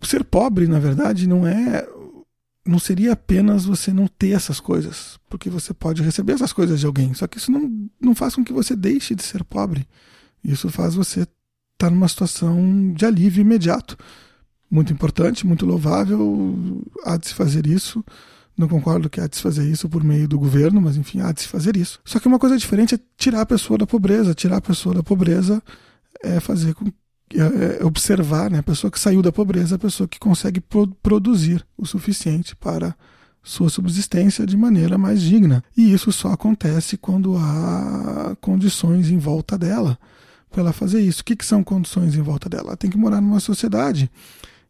ser 0.02 0.24
pobre, 0.24 0.68
na 0.68 0.80
verdade, 0.80 1.28
não 1.28 1.46
é 1.48 1.88
não 2.66 2.80
seria 2.80 3.14
apenas 3.14 3.64
você 3.64 3.94
não 3.94 4.08
ter 4.08 4.32
essas 4.32 4.60
coisas, 4.60 5.20
porque 5.30 5.52
você 5.52 5.72
pode 5.72 6.02
receber 6.02 6.34
essas 6.34 6.52
coisas 6.52 6.80
de 6.80 6.86
alguém, 6.88 7.14
só 7.14 7.28
que 7.28 7.38
isso 7.38 7.52
não, 7.52 7.88
não 8.02 8.16
faz 8.16 8.34
com 8.34 8.44
que 8.44 8.52
você 8.52 8.76
deixe 8.76 9.14
de 9.14 9.22
ser 9.22 9.44
pobre. 9.44 9.88
Isso 10.44 10.70
faz 10.70 10.96
você 10.96 11.22
estar 11.22 11.32
tá 11.78 11.90
numa 11.92 12.08
situação 12.08 12.92
de 12.94 13.06
alívio 13.06 13.42
imediato. 13.42 13.96
Muito 14.70 14.92
importante, 14.92 15.46
muito 15.46 15.64
louvável, 15.64 16.82
há 17.04 17.18
de 17.18 17.28
se 17.28 17.36
fazer 17.36 17.68
isso. 17.68 18.04
Não 18.58 18.68
concordo 18.68 19.10
que 19.10 19.20
há 19.20 19.28
de 19.28 19.36
se 19.36 19.42
fazer 19.42 19.70
isso 19.70 19.90
por 19.90 20.04
meio 20.04 20.28
do 20.28 20.40
governo, 20.40 20.82
mas 20.82 20.96
enfim, 20.96 21.20
há 21.20 21.32
de 21.32 21.42
se 21.42 21.48
fazer 21.48 21.76
isso. 21.76 22.00
Só 22.06 22.20
que 22.20 22.28
uma 22.28 22.40
coisa 22.40 22.58
diferente 22.58 22.96
é 22.96 23.00
tirar 23.18 23.42
a 23.42 23.46
pessoa 23.46 23.78
da 23.78 23.86
pobreza. 23.86 24.34
Tirar 24.34 24.58
a 24.58 24.62
pessoa 24.62 24.96
da 24.96 25.04
pobreza 25.04 25.62
é 26.24 26.40
fazer 26.40 26.74
com 26.74 26.86
é, 27.34 27.82
é 27.82 27.86
observar 27.86 28.52
né, 28.52 28.60
a 28.60 28.64
pessoa 28.64 28.92
que 28.92 29.00
saiu 29.00 29.22
da 29.22 29.32
pobreza, 29.32 29.76
a 29.76 29.80
pessoa 29.80 30.08
que 30.08 30.20
consegue 30.20 30.62
pro 30.62 30.88
produzir 31.02 31.66
o 31.78 31.86
suficiente 31.86 32.56
para 32.56 32.96
sua 33.44 33.70
subsistência 33.70 34.46
de 34.46 34.56
maneira 34.56 34.98
mais 34.98 35.22
digna. 35.22 35.64
E 35.76 35.94
isso 35.94 36.12
só 36.12 36.32
acontece 36.32 36.98
quando 36.98 37.36
há 37.38 38.36
condições 38.42 39.10
em 39.10 39.18
volta 39.18 39.58
dela 39.58 39.98
para 40.50 40.62
ela 40.62 40.74
fazer 40.74 41.02
isso. 41.02 41.22
O 41.22 41.26
que, 41.26 41.36
que 41.36 41.46
são 41.46 41.64
condições 41.64 42.16
em 42.16 42.22
volta 42.22 42.48
dela? 42.48 42.70
Ela 42.70 42.78
tem 42.78 42.90
que 42.90 42.98
morar 42.98 43.22
numa 43.22 43.40
sociedade 43.40 44.10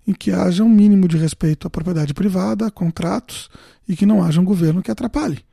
em 0.07 0.13
que 0.13 0.31
haja 0.31 0.63
um 0.63 0.69
mínimo 0.69 1.07
de 1.07 1.17
respeito 1.17 1.67
à 1.67 1.69
propriedade 1.69 2.13
privada, 2.13 2.67
a 2.67 2.71
contratos 2.71 3.49
e 3.87 3.95
que 3.95 4.05
não 4.05 4.23
haja 4.23 4.39
um 4.39 4.45
governo 4.45 4.81
que 4.81 4.91
atrapalhe 4.91 5.43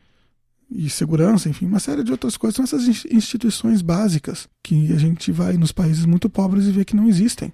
e 0.74 0.88
segurança, 0.88 1.48
enfim, 1.48 1.66
uma 1.66 1.78
série 1.78 2.02
de 2.02 2.12
outras 2.12 2.36
coisas. 2.36 2.56
São 2.56 2.64
essas 2.64 3.04
instituições 3.10 3.82
básicas 3.82 4.48
que 4.62 4.92
a 4.92 4.98
gente 4.98 5.30
vai 5.30 5.56
nos 5.56 5.72
países 5.72 6.04
muito 6.04 6.28
pobres 6.30 6.66
e 6.66 6.72
vê 6.72 6.84
que 6.84 6.96
não 6.96 7.08
existem. 7.08 7.52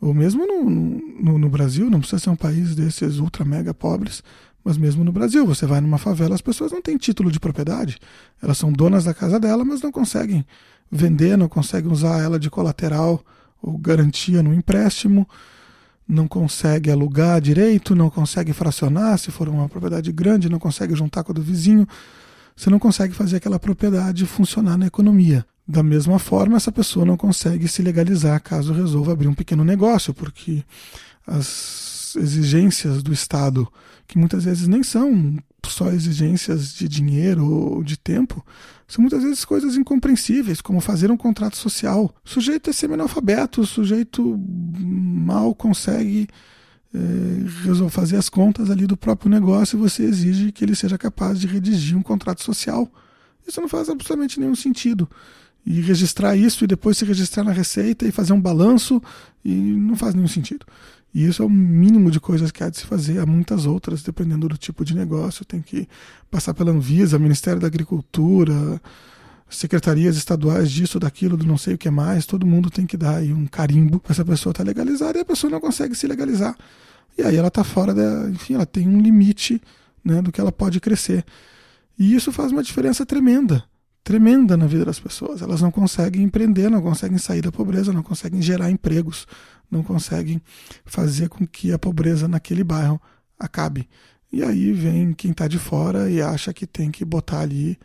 Ou 0.00 0.12
mesmo 0.12 0.46
no, 0.46 0.68
no, 0.68 1.38
no 1.38 1.48
Brasil, 1.48 1.88
não 1.88 2.00
precisa 2.00 2.18
ser 2.18 2.30
um 2.30 2.36
país 2.36 2.74
desses 2.74 3.18
ultra 3.18 3.44
mega 3.44 3.72
pobres, 3.72 4.22
mas 4.62 4.76
mesmo 4.76 5.04
no 5.04 5.12
Brasil, 5.12 5.46
você 5.46 5.64
vai 5.64 5.80
numa 5.80 5.96
favela, 5.96 6.34
as 6.34 6.40
pessoas 6.40 6.72
não 6.72 6.82
têm 6.82 6.96
título 6.96 7.30
de 7.30 7.40
propriedade. 7.40 7.98
Elas 8.42 8.58
são 8.58 8.72
donas 8.72 9.04
da 9.04 9.14
casa 9.14 9.38
dela, 9.38 9.64
mas 9.64 9.80
não 9.80 9.92
conseguem 9.92 10.44
vender, 10.90 11.36
não 11.36 11.48
conseguem 11.48 11.90
usar 11.90 12.20
ela 12.20 12.38
de 12.38 12.50
colateral 12.50 13.24
ou 13.62 13.78
garantia 13.78 14.42
no 14.42 14.52
empréstimo, 14.52 15.26
não 16.08 16.28
consegue 16.28 16.90
alugar 16.90 17.40
direito, 17.40 17.94
não 17.94 18.08
consegue 18.08 18.52
fracionar, 18.52 19.18
se 19.18 19.30
for 19.30 19.48
uma 19.48 19.68
propriedade 19.68 20.12
grande, 20.12 20.48
não 20.48 20.58
consegue 20.58 20.94
juntar 20.94 21.24
com 21.24 21.32
a 21.32 21.34
do 21.34 21.42
vizinho 21.42 21.86
você 22.56 22.70
não 22.70 22.78
consegue 22.78 23.12
fazer 23.12 23.36
aquela 23.36 23.58
propriedade 23.58 24.24
funcionar 24.24 24.78
na 24.78 24.86
economia. 24.86 25.44
Da 25.68 25.82
mesma 25.82 26.18
forma, 26.18 26.56
essa 26.56 26.72
pessoa 26.72 27.04
não 27.04 27.16
consegue 27.16 27.68
se 27.68 27.82
legalizar 27.82 28.40
caso 28.40 28.72
resolva 28.72 29.12
abrir 29.12 29.28
um 29.28 29.34
pequeno 29.34 29.62
negócio, 29.62 30.14
porque 30.14 30.64
as 31.26 32.16
exigências 32.16 33.02
do 33.02 33.12
Estado, 33.12 33.70
que 34.06 34.16
muitas 34.16 34.44
vezes 34.44 34.66
nem 34.66 34.82
são 34.82 35.36
só 35.66 35.90
exigências 35.90 36.72
de 36.72 36.88
dinheiro 36.88 37.44
ou 37.44 37.84
de 37.84 37.98
tempo, 37.98 38.44
são 38.88 39.02
muitas 39.02 39.22
vezes 39.22 39.44
coisas 39.44 39.76
incompreensíveis, 39.76 40.60
como 40.60 40.80
fazer 40.80 41.10
um 41.10 41.16
contrato 41.16 41.56
social. 41.56 42.14
O 42.24 42.28
sujeito 42.28 42.70
é 42.70 42.72
semi-analfabeto, 42.72 43.60
o 43.60 43.66
sujeito 43.66 44.38
mal 44.78 45.54
consegue 45.54 46.28
é, 46.94 47.88
fazer 47.90 48.16
as 48.16 48.28
contas 48.28 48.70
ali 48.70 48.86
do 48.86 48.96
próprio 48.96 49.30
negócio 49.30 49.76
e 49.76 49.80
você 49.80 50.04
exige 50.04 50.52
que 50.52 50.64
ele 50.64 50.74
seja 50.74 50.96
capaz 50.96 51.40
de 51.40 51.46
redigir 51.46 51.96
um 51.96 52.02
contrato 52.02 52.42
social. 52.42 52.88
Isso 53.46 53.60
não 53.60 53.68
faz 53.68 53.88
absolutamente 53.88 54.38
nenhum 54.38 54.54
sentido. 54.54 55.08
E 55.64 55.80
registrar 55.80 56.36
isso 56.36 56.62
e 56.62 56.66
depois 56.68 56.96
se 56.96 57.04
registrar 57.04 57.42
na 57.42 57.50
receita 57.50 58.06
e 58.06 58.12
fazer 58.12 58.32
um 58.32 58.40
balanço 58.40 59.02
e 59.44 59.52
não 59.52 59.96
faz 59.96 60.14
nenhum 60.14 60.28
sentido. 60.28 60.64
E 61.16 61.24
isso 61.24 61.42
é 61.42 61.46
o 61.46 61.48
mínimo 61.48 62.10
de 62.10 62.20
coisas 62.20 62.50
que 62.50 62.62
há 62.62 62.68
de 62.68 62.76
se 62.76 62.84
fazer. 62.84 63.18
Há 63.18 63.24
muitas 63.24 63.64
outras, 63.64 64.02
dependendo 64.02 64.50
do 64.50 64.58
tipo 64.58 64.84
de 64.84 64.94
negócio. 64.94 65.46
Tem 65.46 65.62
que 65.62 65.88
passar 66.30 66.52
pela 66.52 66.70
Anvisa, 66.70 67.18
Ministério 67.18 67.58
da 67.58 67.66
Agricultura, 67.66 68.78
secretarias 69.48 70.18
estaduais 70.18 70.70
disso, 70.70 71.00
daquilo, 71.00 71.34
do 71.34 71.46
não 71.46 71.56
sei 71.56 71.72
o 71.72 71.78
que 71.78 71.88
mais, 71.88 72.26
todo 72.26 72.44
mundo 72.44 72.68
tem 72.68 72.84
que 72.84 72.98
dar 72.98 73.16
aí 73.16 73.32
um 73.32 73.46
carimbo 73.46 73.98
para 73.98 74.12
essa 74.12 74.26
pessoa 74.26 74.50
estar 74.50 74.62
tá 74.62 74.68
legalizada 74.68 75.16
e 75.16 75.22
a 75.22 75.24
pessoa 75.24 75.50
não 75.50 75.58
consegue 75.58 75.94
se 75.94 76.06
legalizar. 76.06 76.54
E 77.16 77.22
aí 77.22 77.34
ela 77.34 77.48
está 77.48 77.64
fora 77.64 77.94
da. 77.94 78.28
Enfim, 78.28 78.52
ela 78.52 78.66
tem 78.66 78.86
um 78.86 79.00
limite 79.00 79.58
né, 80.04 80.20
do 80.20 80.30
que 80.30 80.38
ela 80.38 80.52
pode 80.52 80.80
crescer. 80.80 81.24
E 81.98 82.14
isso 82.14 82.30
faz 82.30 82.52
uma 82.52 82.62
diferença 82.62 83.06
tremenda, 83.06 83.64
tremenda 84.06 84.56
na 84.56 84.68
vida 84.68 84.84
das 84.84 85.00
pessoas. 85.00 85.42
Elas 85.42 85.60
não 85.60 85.72
conseguem 85.72 86.22
empreender, 86.22 86.70
não 86.70 86.80
conseguem 86.80 87.18
sair 87.18 87.42
da 87.42 87.50
pobreza, 87.50 87.92
não 87.92 88.04
conseguem 88.04 88.40
gerar 88.40 88.70
empregos, 88.70 89.26
não 89.68 89.82
conseguem 89.82 90.40
fazer 90.84 91.28
com 91.28 91.44
que 91.44 91.72
a 91.72 91.78
pobreza 91.78 92.28
naquele 92.28 92.62
bairro 92.62 93.02
acabe. 93.36 93.88
E 94.32 94.44
aí 94.44 94.72
vem 94.72 95.12
quem 95.12 95.32
está 95.32 95.48
de 95.48 95.58
fora 95.58 96.08
e 96.08 96.22
acha 96.22 96.54
que 96.54 96.68
tem 96.68 96.88
que 96.88 97.04
botar 97.04 97.40
ali 97.40 97.76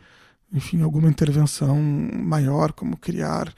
enfim, 0.52 0.80
alguma 0.82 1.08
intervenção 1.08 1.74
maior, 1.82 2.72
como 2.72 2.96
criar 2.96 3.52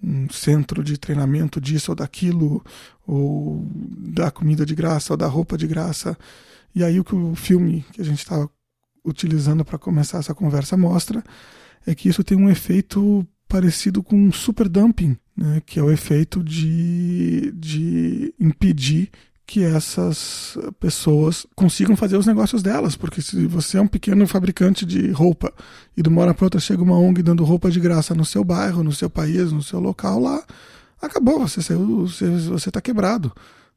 um 0.00 0.30
centro 0.30 0.84
de 0.84 0.96
treinamento 0.96 1.60
disso 1.60 1.90
ou 1.90 1.96
daquilo, 1.96 2.62
ou 3.04 3.66
dar 3.98 4.30
comida 4.30 4.64
de 4.64 4.74
graça 4.74 5.12
ou 5.12 5.16
dar 5.16 5.26
roupa 5.26 5.58
de 5.58 5.66
graça. 5.66 6.16
E 6.72 6.84
aí 6.84 7.00
o 7.00 7.04
que 7.04 7.14
o 7.14 7.34
filme 7.34 7.84
que 7.92 8.00
a 8.00 8.04
gente 8.04 8.18
está 8.18 8.48
utilizando 9.04 9.64
para 9.64 9.78
começar 9.78 10.18
essa 10.18 10.34
conversa 10.34 10.76
mostra 10.76 11.24
é 11.88 11.94
que 11.94 12.08
isso 12.08 12.22
tem 12.22 12.36
um 12.36 12.50
efeito 12.50 13.26
parecido 13.48 14.02
com 14.02 14.14
um 14.14 14.30
super 14.30 14.68
dumping, 14.68 15.16
né, 15.34 15.62
que 15.64 15.80
é 15.80 15.82
o 15.82 15.90
efeito 15.90 16.44
de, 16.44 17.50
de 17.52 18.34
impedir 18.38 19.10
que 19.46 19.64
essas 19.64 20.58
pessoas 20.78 21.46
consigam 21.56 21.96
fazer 21.96 22.18
os 22.18 22.26
negócios 22.26 22.62
delas, 22.62 22.94
porque 22.94 23.22
se 23.22 23.46
você 23.46 23.78
é 23.78 23.80
um 23.80 23.86
pequeno 23.86 24.26
fabricante 24.26 24.84
de 24.84 25.10
roupa 25.10 25.50
e 25.96 26.02
de 26.02 26.08
uma 26.10 26.20
hora 26.20 26.34
para 26.34 26.44
outra 26.44 26.60
chega 26.60 26.82
uma 26.82 26.98
ONG 26.98 27.22
dando 27.22 27.42
roupa 27.42 27.70
de 27.70 27.80
graça 27.80 28.14
no 28.14 28.26
seu 28.26 28.44
bairro, 28.44 28.84
no 28.84 28.92
seu 28.92 29.08
país, 29.08 29.50
no 29.50 29.62
seu 29.62 29.80
local 29.80 30.20
lá, 30.20 30.44
acabou, 31.00 31.40
você 31.40 31.62
saiu, 31.62 32.06
você 32.06 32.68
está 32.68 32.82
quebrado. 32.82 33.32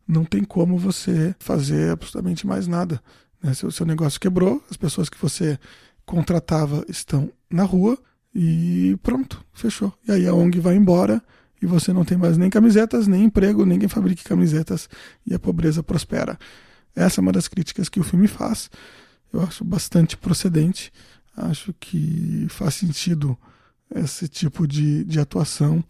Não 0.06 0.26
tem 0.26 0.44
como 0.44 0.78
você 0.78 1.34
fazer 1.40 1.92
absolutamente 1.92 2.46
mais 2.46 2.68
nada. 2.68 3.02
Né? 3.42 3.54
Seu, 3.54 3.72
seu 3.72 3.86
negócio 3.86 4.20
quebrou, 4.20 4.62
as 4.70 4.76
pessoas 4.76 5.08
que 5.08 5.18
você 5.18 5.58
contratava 6.12 6.84
estão 6.90 7.32
na 7.50 7.64
rua 7.64 7.98
e 8.36 8.98
pronto, 9.02 9.44
fechou. 9.54 9.94
E 10.06 10.12
aí 10.12 10.28
a 10.28 10.34
ONG 10.34 10.60
vai 10.60 10.76
embora 10.76 11.24
e 11.62 11.66
você 11.66 11.94
não 11.94 12.04
tem 12.04 12.18
mais 12.18 12.38
nem 12.38 12.50
camisetas, 12.50 13.08
nem 13.08 13.24
emprego, 13.24 13.66
ninguém 13.66 13.88
fabrica 13.88 14.22
camisetas 14.28 14.90
e 15.26 15.34
a 15.34 15.40
pobreza 15.40 15.82
prospera. 15.82 16.38
Essa 16.94 17.22
é 17.22 17.24
uma 17.24 17.32
das 17.32 17.48
críticas 17.48 17.88
que 17.88 18.00
o 18.00 18.04
filme 18.04 18.28
faz. 18.28 18.70
Eu 19.32 19.42
acho 19.42 19.64
bastante 19.64 20.18
procedente. 20.18 20.92
Acho 21.36 21.74
que 21.80 22.46
faz 22.50 22.74
sentido 22.74 23.38
esse 23.96 24.28
tipo 24.28 24.68
de, 24.68 25.06
de 25.06 25.18
atuação 25.18 25.82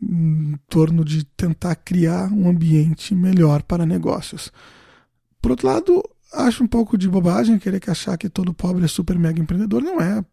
em 0.00 0.56
torno 0.68 1.04
de 1.04 1.24
tentar 1.24 1.74
criar 1.74 2.32
um 2.32 2.48
ambiente 2.48 3.16
melhor 3.16 3.64
para 3.64 3.84
negócios. 3.84 4.52
Por 5.42 5.50
outro 5.50 5.66
lado, 5.66 6.04
acho 6.32 6.64
um 6.64 6.66
pouco 6.66 6.96
de 6.96 7.08
bobagem 7.08 7.58
querer 7.58 7.80
que 7.80 7.90
achar 7.90 8.16
que 8.16 8.28
todo 8.28 8.54
pobre 8.54 8.84
é 8.84 8.88
super 8.88 9.18
mega 9.18 9.40
empreendedor. 9.40 9.82
Não 9.82 10.00
é. 10.00 10.24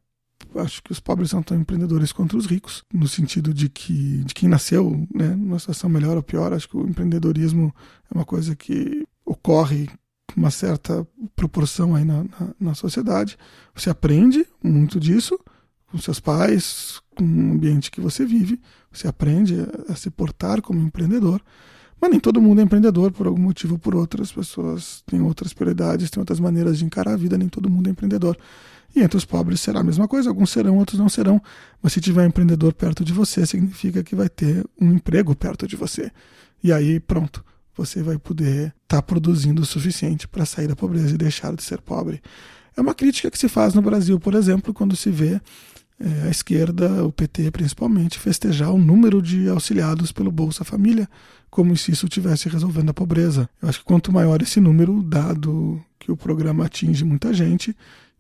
acho 0.56 0.82
que 0.84 0.91
os 0.91 1.00
pobres 1.00 1.30
são 1.30 1.41
tão 1.41 1.58
empreendedores 1.58 2.12
quanto 2.12 2.38
os 2.38 2.46
ricos, 2.46 2.84
no 2.94 3.08
sentido 3.08 3.54
de 3.54 3.70
que 3.70 4.24
de 4.24 4.34
quem 4.34 4.50
nasceu 4.50 5.08
né, 5.14 5.30
numa 5.36 5.60
situação 5.60 5.89
melhor 5.89 6.18
ou 6.18 6.24
pior, 6.24 6.54
acho 6.54 6.70
que 6.70 6.78
o 6.78 6.88
empreendedorismo 6.88 7.74
é 8.12 8.16
uma 8.16 8.26
coisa 8.26 8.56
que 8.56 9.06
ocorre 9.26 9.88
com 10.34 10.39
uma 10.39 10.52
certa 10.52 11.08
proporção 11.36 11.96
aí 11.96 12.04
na, 12.04 12.24
na, 12.24 12.56
na 12.60 12.76
sociedade. 12.76 13.38
Você 13.74 13.89
aprende 13.89 14.46
muito 14.64 15.00
disso 15.00 15.39
com 15.88 15.98
seus 16.00 16.20
pais, 16.20 17.00
com 17.16 17.24
o 17.24 17.54
ambiente 17.54 17.91
que 17.91 18.02
você 18.02 18.26
vive, 18.26 18.60
você 18.91 19.08
aprende 19.08 19.56
a, 19.62 19.94
a 19.94 19.96
se 19.96 20.10
portar 20.10 20.62
como 20.62 20.82
empreendedor. 20.82 21.39
Mas 22.04 22.12
nem 22.12 22.20
todo 22.20 22.41
mundo 22.41 22.60
é 22.60 22.66
empreendedor 22.66 23.14
por 23.14 23.28
algum 23.28 23.41
motivo 23.41 23.76
ou 23.76 23.80
por 23.80 23.95
outras 23.95 24.30
pessoas 24.30 25.01
têm 25.06 25.22
outras 25.22 25.54
prioridades, 25.54 26.10
têm 26.10 26.20
outras 26.20 26.38
maneiras 26.38 26.78
de 26.78 26.84
encarar 26.84 27.14
a 27.14 27.16
vida, 27.16 27.38
nem 27.38 27.47
todo 27.47 27.70
mundo 27.70 27.88
é 27.88 27.91
empreendedor. 27.91 28.38
E 28.93 29.01
entre 29.01 29.16
os 29.16 29.24
pobres 29.24 29.62
será 29.62 29.80
a 29.80 29.84
mesma 29.84 30.06
coisa, 30.06 30.30
alguns 30.30 30.49
serão, 30.49 30.78
outros 30.78 30.99
não 30.99 31.08
serão. 31.08 31.41
Mas 31.82 31.93
se 31.93 32.01
tiver 32.01 32.24
um 32.24 32.28
empreendedor 32.28 32.74
perto 32.74 33.06
de 33.06 33.14
você, 33.14 33.45
significa 33.45 34.04
que 34.04 34.16
vai 34.16 34.28
ter 34.28 34.66
um 34.82 34.91
emprego 34.91 35.34
perto 35.34 35.66
de 35.66 35.78
você. 35.78 36.12
E 36.62 36.74
aí, 36.74 36.99
pronto, 36.99 37.41
você 37.74 38.04
vai 38.04 38.18
poder 38.18 38.76
estar 38.84 38.97
tá 38.97 39.01
produzindo 39.01 39.62
o 39.62 39.66
suficiente 39.66 40.28
para 40.28 40.45
sair 40.45 40.68
da 40.68 40.76
pobreza 40.76 41.16
e 41.16 41.18
deixar 41.18 41.56
de 41.56 41.64
ser 41.64 41.80
pobre. 41.80 42.22
É 42.76 42.82
uma 42.82 42.93
crítica 42.93 43.32
que 43.32 43.38
se 43.38 43.47
faz 43.47 43.74
no 43.74 43.82
Brasil, 43.82 44.20
por 44.20 44.34
exemplo, 44.34 44.74
quando 44.74 44.93
se 44.93 45.10
vê 45.10 45.39
é, 46.04 46.28
a 46.28 46.30
esquerda, 46.30 47.06
o 47.06 47.12
PT 47.12 47.49
principalmente, 47.51 48.20
festejar 48.20 48.72
o 48.72 48.78
número 48.78 49.22
de 49.22 49.47
auxiliados 49.47 50.12
pelo 50.12 50.32
Bolsa 50.32 50.66
Família, 50.66 51.10
como 51.49 51.76
se 51.78 51.91
isso 51.91 52.06
estivesse 52.06 52.49
resolvendo 52.49 52.89
a 52.89 52.93
pobreza. 52.93 53.49
Eu 53.62 53.70
acho 53.70 53.80
que 53.80 53.86
quanto 53.86 54.12
maior 54.12 54.41
esse 54.41 54.60
número, 54.60 55.01
dado 55.01 55.82
que 55.97 56.12
o 56.12 56.18
programa 56.18 56.66
atinge 56.66 57.06
muita 57.06 57.34
gente, 57.34 57.76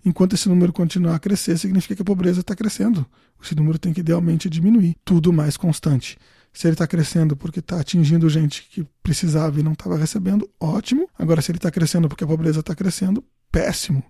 Enquanto 0.05 0.33
esse 0.33 0.49
número 0.49 0.73
continuar 0.73 1.15
a 1.15 1.19
crescer, 1.19 1.57
significa 1.57 1.95
que 1.95 2.01
a 2.01 2.05
pobreza 2.05 2.41
está 2.41 2.53
crescendo. 2.53 3.05
Esse 3.41 3.55
número 3.55 3.79
tem 3.79 3.93
que 3.93 4.01
idealmente 4.01 4.49
diminuir. 4.49 4.97
Tudo 5.05 5.31
mais 5.31 5.55
constante. 5.55 6.17
Se 6.51 6.67
ele 6.67 6.73
está 6.73 6.85
crescendo 6.85 7.35
porque 7.35 7.59
está 7.59 7.79
atingindo 7.79 8.29
gente 8.29 8.67
que 8.69 8.85
precisava 9.01 9.59
e 9.59 9.63
não 9.63 9.71
estava 9.71 9.97
recebendo, 9.97 10.49
ótimo. 10.59 11.07
Agora, 11.17 11.41
se 11.41 11.51
ele 11.51 11.57
está 11.57 11.71
crescendo 11.71 12.09
porque 12.09 12.23
a 12.23 12.27
pobreza 12.27 12.59
está 12.59 12.75
crescendo, 12.75 13.23
péssimo. 13.51 14.03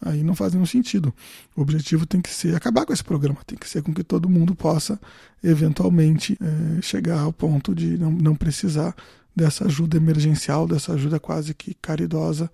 Aí 0.00 0.22
não 0.22 0.34
faz 0.34 0.52
nenhum 0.52 0.66
sentido. 0.66 1.12
O 1.56 1.62
objetivo 1.62 2.06
tem 2.06 2.20
que 2.20 2.28
ser 2.28 2.54
acabar 2.54 2.84
com 2.84 2.92
esse 2.92 3.02
programa, 3.02 3.38
tem 3.46 3.58
que 3.58 3.68
ser 3.68 3.82
com 3.82 3.94
que 3.94 4.04
todo 4.04 4.28
mundo 4.28 4.54
possa, 4.54 5.00
eventualmente, 5.42 6.36
é, 6.40 6.82
chegar 6.82 7.20
ao 7.20 7.32
ponto 7.32 7.74
de 7.74 7.96
não, 7.96 8.10
não 8.10 8.34
precisar 8.34 8.94
dessa 9.34 9.66
ajuda 9.66 9.96
emergencial, 9.96 10.66
dessa 10.66 10.92
ajuda 10.92 11.18
quase 11.18 11.54
que 11.54 11.74
caridosa 11.74 12.50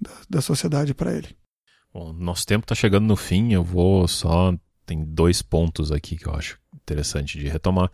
da, 0.00 0.10
da 0.28 0.40
sociedade 0.40 0.94
para 0.94 1.12
ele. 1.12 1.36
Bom, 1.92 2.12
nosso 2.12 2.46
tempo 2.46 2.64
está 2.64 2.74
chegando 2.74 3.06
no 3.06 3.16
fim, 3.16 3.52
eu 3.52 3.64
vou 3.64 4.06
só. 4.06 4.54
Tem 4.84 5.04
dois 5.04 5.42
pontos 5.42 5.90
aqui 5.90 6.16
que 6.16 6.26
eu 6.26 6.34
acho 6.34 6.58
interessante 6.74 7.38
de 7.38 7.48
retomar. 7.48 7.90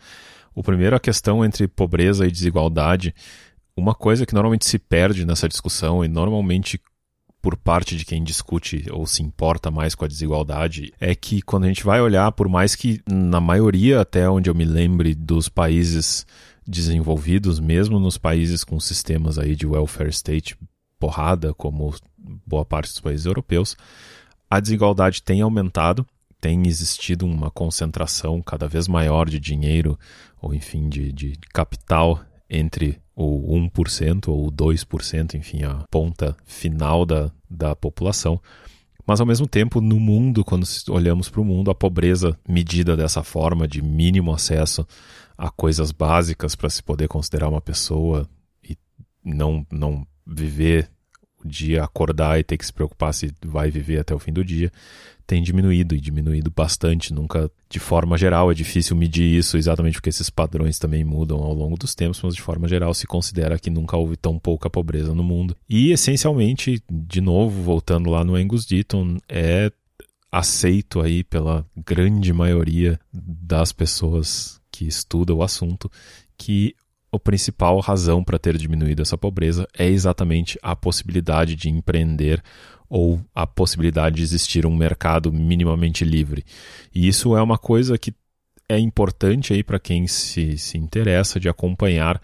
O 0.55 0.62
primeiro, 0.62 0.95
a 0.95 1.01
questão 1.01 1.45
entre 1.45 1.66
pobreza 1.66 2.26
e 2.26 2.30
desigualdade. 2.30 3.14
Uma 3.74 3.95
coisa 3.95 4.26
que 4.26 4.34
normalmente 4.34 4.66
se 4.66 4.78
perde 4.78 5.24
nessa 5.24 5.49
discussão, 5.49 6.05
e 6.05 6.09
normalmente 6.09 6.78
por 7.43 7.57
parte 7.57 7.97
de 7.97 8.05
quem 8.05 8.22
discute 8.22 8.86
ou 8.93 9.05
se 9.05 9.20
importa 9.20 9.68
mais 9.68 9.97
com 9.97 10.05
a 10.05 10.09
desigualdade, 10.09 10.95
é 11.01 11.12
que 11.12 11.43
quando 11.43 11.64
a 11.64 11.66
gente 11.66 11.82
vai 11.82 12.01
olhar, 12.01 12.30
por 12.30 12.49
mais 12.49 12.76
que 12.76 13.03
na 13.05 13.40
maioria, 13.40 14.01
até 14.01 14.30
onde 14.30 14.49
eu 14.49 14.55
me 14.55 14.64
lembre, 14.64 15.12
dos 15.12 15.49
países 15.49 16.24
desenvolvidos, 16.64 17.59
mesmo 17.59 17.99
nos 17.99 18.16
países 18.16 18.62
com 18.62 18.78
sistemas 18.78 19.40
aí 19.40 19.57
de 19.57 19.66
welfare 19.66 20.11
state 20.11 20.57
porrada, 21.01 21.53
como 21.53 21.93
boa 22.47 22.64
parte 22.64 22.90
dos 22.90 23.01
países 23.01 23.26
europeus, 23.26 23.76
a 24.49 24.61
desigualdade 24.61 25.20
tem 25.20 25.40
aumentado, 25.40 26.07
tem 26.40 26.68
existido 26.68 27.26
uma 27.26 27.51
concentração 27.51 28.40
cada 28.40 28.68
vez 28.68 28.86
maior 28.86 29.28
de 29.28 29.40
dinheiro, 29.40 29.99
ou 30.40 30.55
enfim, 30.55 30.88
de, 30.88 31.12
de 31.12 31.36
capital 31.53 32.20
entre 32.53 33.00
o 33.16 33.57
1% 33.57 34.28
ou 34.28 34.46
o 34.46 34.53
2%, 34.53 35.34
enfim, 35.34 35.64
a 35.64 35.84
ponta 35.90 36.36
final 36.44 37.07
da, 37.07 37.32
da 37.48 37.74
população. 37.74 38.38
Mas 39.07 39.20
ao 39.20 39.26
mesmo 39.26 39.48
tempo, 39.48 39.80
no 39.80 39.98
mundo, 39.98 40.44
quando 40.44 40.66
olhamos 40.90 41.30
para 41.30 41.40
o 41.40 41.44
mundo, 41.44 41.70
a 41.70 41.74
pobreza 41.74 42.38
medida 42.46 42.94
dessa 42.94 43.22
forma, 43.22 43.66
de 43.66 43.82
mínimo 43.82 44.32
acesso 44.32 44.86
a 45.36 45.50
coisas 45.50 45.90
básicas 45.90 46.55
para 46.55 46.68
se 46.68 46.82
poder 46.82 47.09
considerar 47.09 47.48
uma 47.48 47.61
pessoa 47.61 48.28
e 48.62 48.76
não, 49.24 49.66
não 49.72 50.07
viver 50.26 50.91
dia, 51.45 51.84
acordar 51.84 52.38
e 52.38 52.45
ter 52.45 52.57
que 52.57 52.66
se 52.66 52.72
preocupar 52.72 53.12
se 53.12 53.32
vai 53.45 53.70
viver 53.70 54.01
até 54.01 54.14
o 54.14 54.18
fim 54.18 54.32
do 54.32 54.45
dia, 54.45 54.70
tem 55.26 55.43
diminuído 55.43 55.95
e 55.95 56.01
diminuído 56.01 56.51
bastante. 56.55 57.12
Nunca, 57.12 57.51
de 57.70 57.78
forma 57.78 58.18
geral, 58.18 58.51
é 58.51 58.55
difícil 58.55 58.97
medir 58.97 59.38
isso 59.38 59.57
exatamente 59.57 59.95
porque 59.95 60.11
esses 60.11 60.28
padrões 60.28 60.78
também 60.78 61.05
mudam 61.05 61.38
ao 61.38 61.55
longo 61.55 61.76
dos 61.76 61.95
tempos, 61.95 62.20
mas 62.22 62.34
de 62.34 62.43
forma 62.43 62.68
geral 62.68 62.93
se 62.93 63.07
considera 63.07 63.59
que 63.59 63.70
nunca 63.70 63.97
houve 63.97 64.16
tão 64.16 64.38
pouca 64.38 64.68
pobreza 64.68 65.14
no 65.14 65.22
mundo. 65.22 65.57
E 65.68 65.90
essencialmente, 65.90 66.82
de 66.90 67.20
novo, 67.20 67.62
voltando 67.62 68.11
lá 68.11 68.24
no 68.24 68.34
Angus 68.34 68.66
Deaton, 68.66 69.18
é 69.28 69.70
aceito 70.30 71.01
aí 71.01 71.22
pela 71.22 71.64
grande 71.76 72.32
maioria 72.32 72.99
das 73.12 73.70
pessoas 73.70 74.61
que 74.70 74.86
estudam 74.86 75.36
o 75.36 75.43
assunto 75.43 75.90
que 76.38 76.74
a 77.13 77.19
principal 77.19 77.79
razão 77.81 78.25
para 78.25 78.39
ter 78.39 78.57
diminuído 78.57 79.03
essa 79.03 79.19
pobreza 79.19 79.69
é 79.79 79.87
exatamente 79.87 80.59
a 80.63 80.75
possibilidade 80.75 81.55
de 81.55 81.69
empreender 81.69 82.43
ou 82.89 83.21
a 83.35 83.47
possibilidade 83.47 84.17
de 84.17 84.23
existir 84.23 84.67
um 84.67 84.75
mercado 84.75 85.33
minimamente 85.33 86.05
livre. 86.05 86.45
E 86.95 87.07
isso 87.07 87.37
é 87.37 87.43
uma 87.43 87.59
coisa 87.59 87.99
que 87.99 88.15
é 88.69 88.79
importante 88.79 89.53
aí 89.53 89.63
para 89.63 89.79
quem 89.79 90.07
se, 90.07 90.57
se 90.57 90.79
interessa 90.79 91.39
de 91.39 91.49
acompanhar 91.49 92.21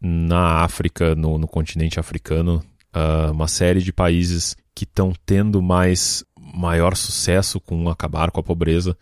na 0.00 0.62
África, 0.62 1.14
no, 1.14 1.38
no 1.38 1.48
continente 1.48 1.98
africano, 1.98 2.62
uh, 2.94 3.32
uma 3.32 3.48
série 3.48 3.82
de 3.82 3.92
países 3.92 4.56
que 4.74 4.84
estão 4.84 5.12
tendo 5.26 5.60
mais 5.60 6.24
maior 6.54 6.96
sucesso 6.96 7.60
com 7.60 7.88
acabar 7.88 8.30
com 8.30 8.40
a 8.40 8.42
pobreza 8.42 8.96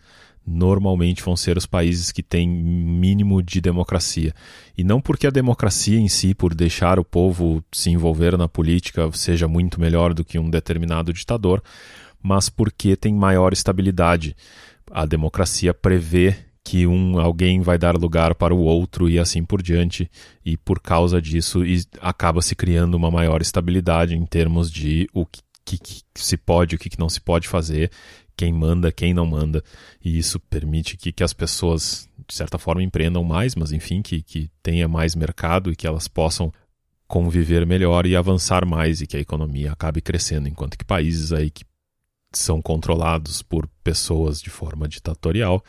normalmente 0.49 1.23
vão 1.23 1.37
ser 1.37 1.57
os 1.57 1.65
países 1.65 2.11
que 2.11 2.23
têm 2.23 2.49
mínimo 2.49 3.41
de 3.43 3.61
democracia. 3.61 4.33
E 4.75 4.83
não 4.83 4.99
porque 4.99 5.27
a 5.27 5.31
democracia 5.31 5.99
em 5.99 6.07
si, 6.07 6.33
por 6.33 6.55
deixar 6.55 6.97
o 6.99 7.05
povo 7.05 7.63
se 7.71 7.91
envolver 7.91 8.37
na 8.37 8.47
política, 8.47 9.09
seja 9.13 9.47
muito 9.47 9.79
melhor 9.79 10.13
do 10.13 10.25
que 10.25 10.39
um 10.39 10.49
determinado 10.49 11.13
ditador, 11.13 11.61
mas 12.21 12.49
porque 12.49 12.95
tem 12.95 13.13
maior 13.13 13.53
estabilidade. 13.53 14.35
A 14.91 15.05
democracia 15.05 15.73
prevê 15.73 16.35
que 16.63 16.85
um 16.85 17.19
alguém 17.19 17.61
vai 17.61 17.77
dar 17.77 17.95
lugar 17.95 18.35
para 18.35 18.53
o 18.53 18.59
outro 18.59 19.09
e 19.09 19.17
assim 19.17 19.43
por 19.43 19.61
diante, 19.61 20.09
e 20.45 20.57
por 20.57 20.79
causa 20.79 21.21
disso 21.21 21.61
acaba 22.01 22.41
se 22.41 22.55
criando 22.55 22.95
uma 22.95 23.09
maior 23.09 23.41
estabilidade 23.41 24.15
em 24.15 24.25
termos 24.25 24.71
de 24.71 25.07
o 25.13 25.25
que, 25.25 25.41
que 25.77 26.01
se 26.15 26.37
pode, 26.37 26.75
o 26.75 26.79
que 26.79 26.89
não 26.97 27.09
se 27.09 27.21
pode 27.21 27.47
fazer, 27.47 27.91
quem 28.35 28.53
manda, 28.53 28.91
quem 28.91 29.13
não 29.13 29.25
manda, 29.25 29.63
e 30.03 30.17
isso 30.17 30.39
permite 30.39 30.95
que, 30.95 31.11
que 31.11 31.23
as 31.23 31.33
pessoas, 31.33 32.09
de 32.27 32.33
certa 32.33 32.57
forma, 32.57 32.81
empreendam 32.81 33.23
mais, 33.23 33.53
mas 33.53 33.71
enfim, 33.71 34.01
que, 34.01 34.21
que 34.21 34.49
tenha 34.63 34.87
mais 34.87 35.13
mercado 35.13 35.71
e 35.71 35.75
que 35.75 35.85
elas 35.85 36.07
possam 36.07 36.51
conviver 37.07 37.65
melhor 37.65 38.05
e 38.05 38.15
avançar 38.15 38.65
mais 38.65 39.01
e 39.01 39.07
que 39.07 39.17
a 39.17 39.19
economia 39.19 39.73
acabe 39.73 39.99
crescendo, 39.99 40.47
enquanto 40.47 40.77
que 40.77 40.85
países 40.85 41.33
aí 41.33 41.49
que 41.49 41.65
são 42.31 42.61
controlados 42.61 43.41
por 43.41 43.67
pessoas 43.83 44.39
de 44.41 44.49
forma 44.49 44.87
ditatorial, 44.87 45.63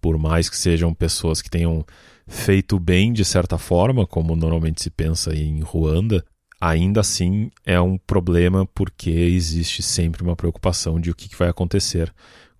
por 0.00 0.18
mais 0.18 0.48
que 0.48 0.56
sejam 0.56 0.94
pessoas 0.94 1.42
que 1.42 1.50
tenham 1.50 1.84
feito 2.26 2.78
bem 2.80 3.12
de 3.12 3.24
certa 3.24 3.58
forma, 3.58 4.06
como 4.06 4.34
normalmente 4.34 4.82
se 4.82 4.90
pensa 4.90 5.34
em 5.34 5.60
Ruanda, 5.60 6.24
ainda 6.60 7.00
assim 7.00 7.50
é 7.64 7.80
um 7.80 7.98
problema 7.98 8.66
porque 8.66 9.10
existe 9.10 9.82
sempre 9.82 10.22
uma 10.22 10.36
preocupação 10.36 11.00
de 11.00 11.10
o 11.10 11.14
que 11.14 11.34
vai 11.36 11.48
acontecer 11.48 12.12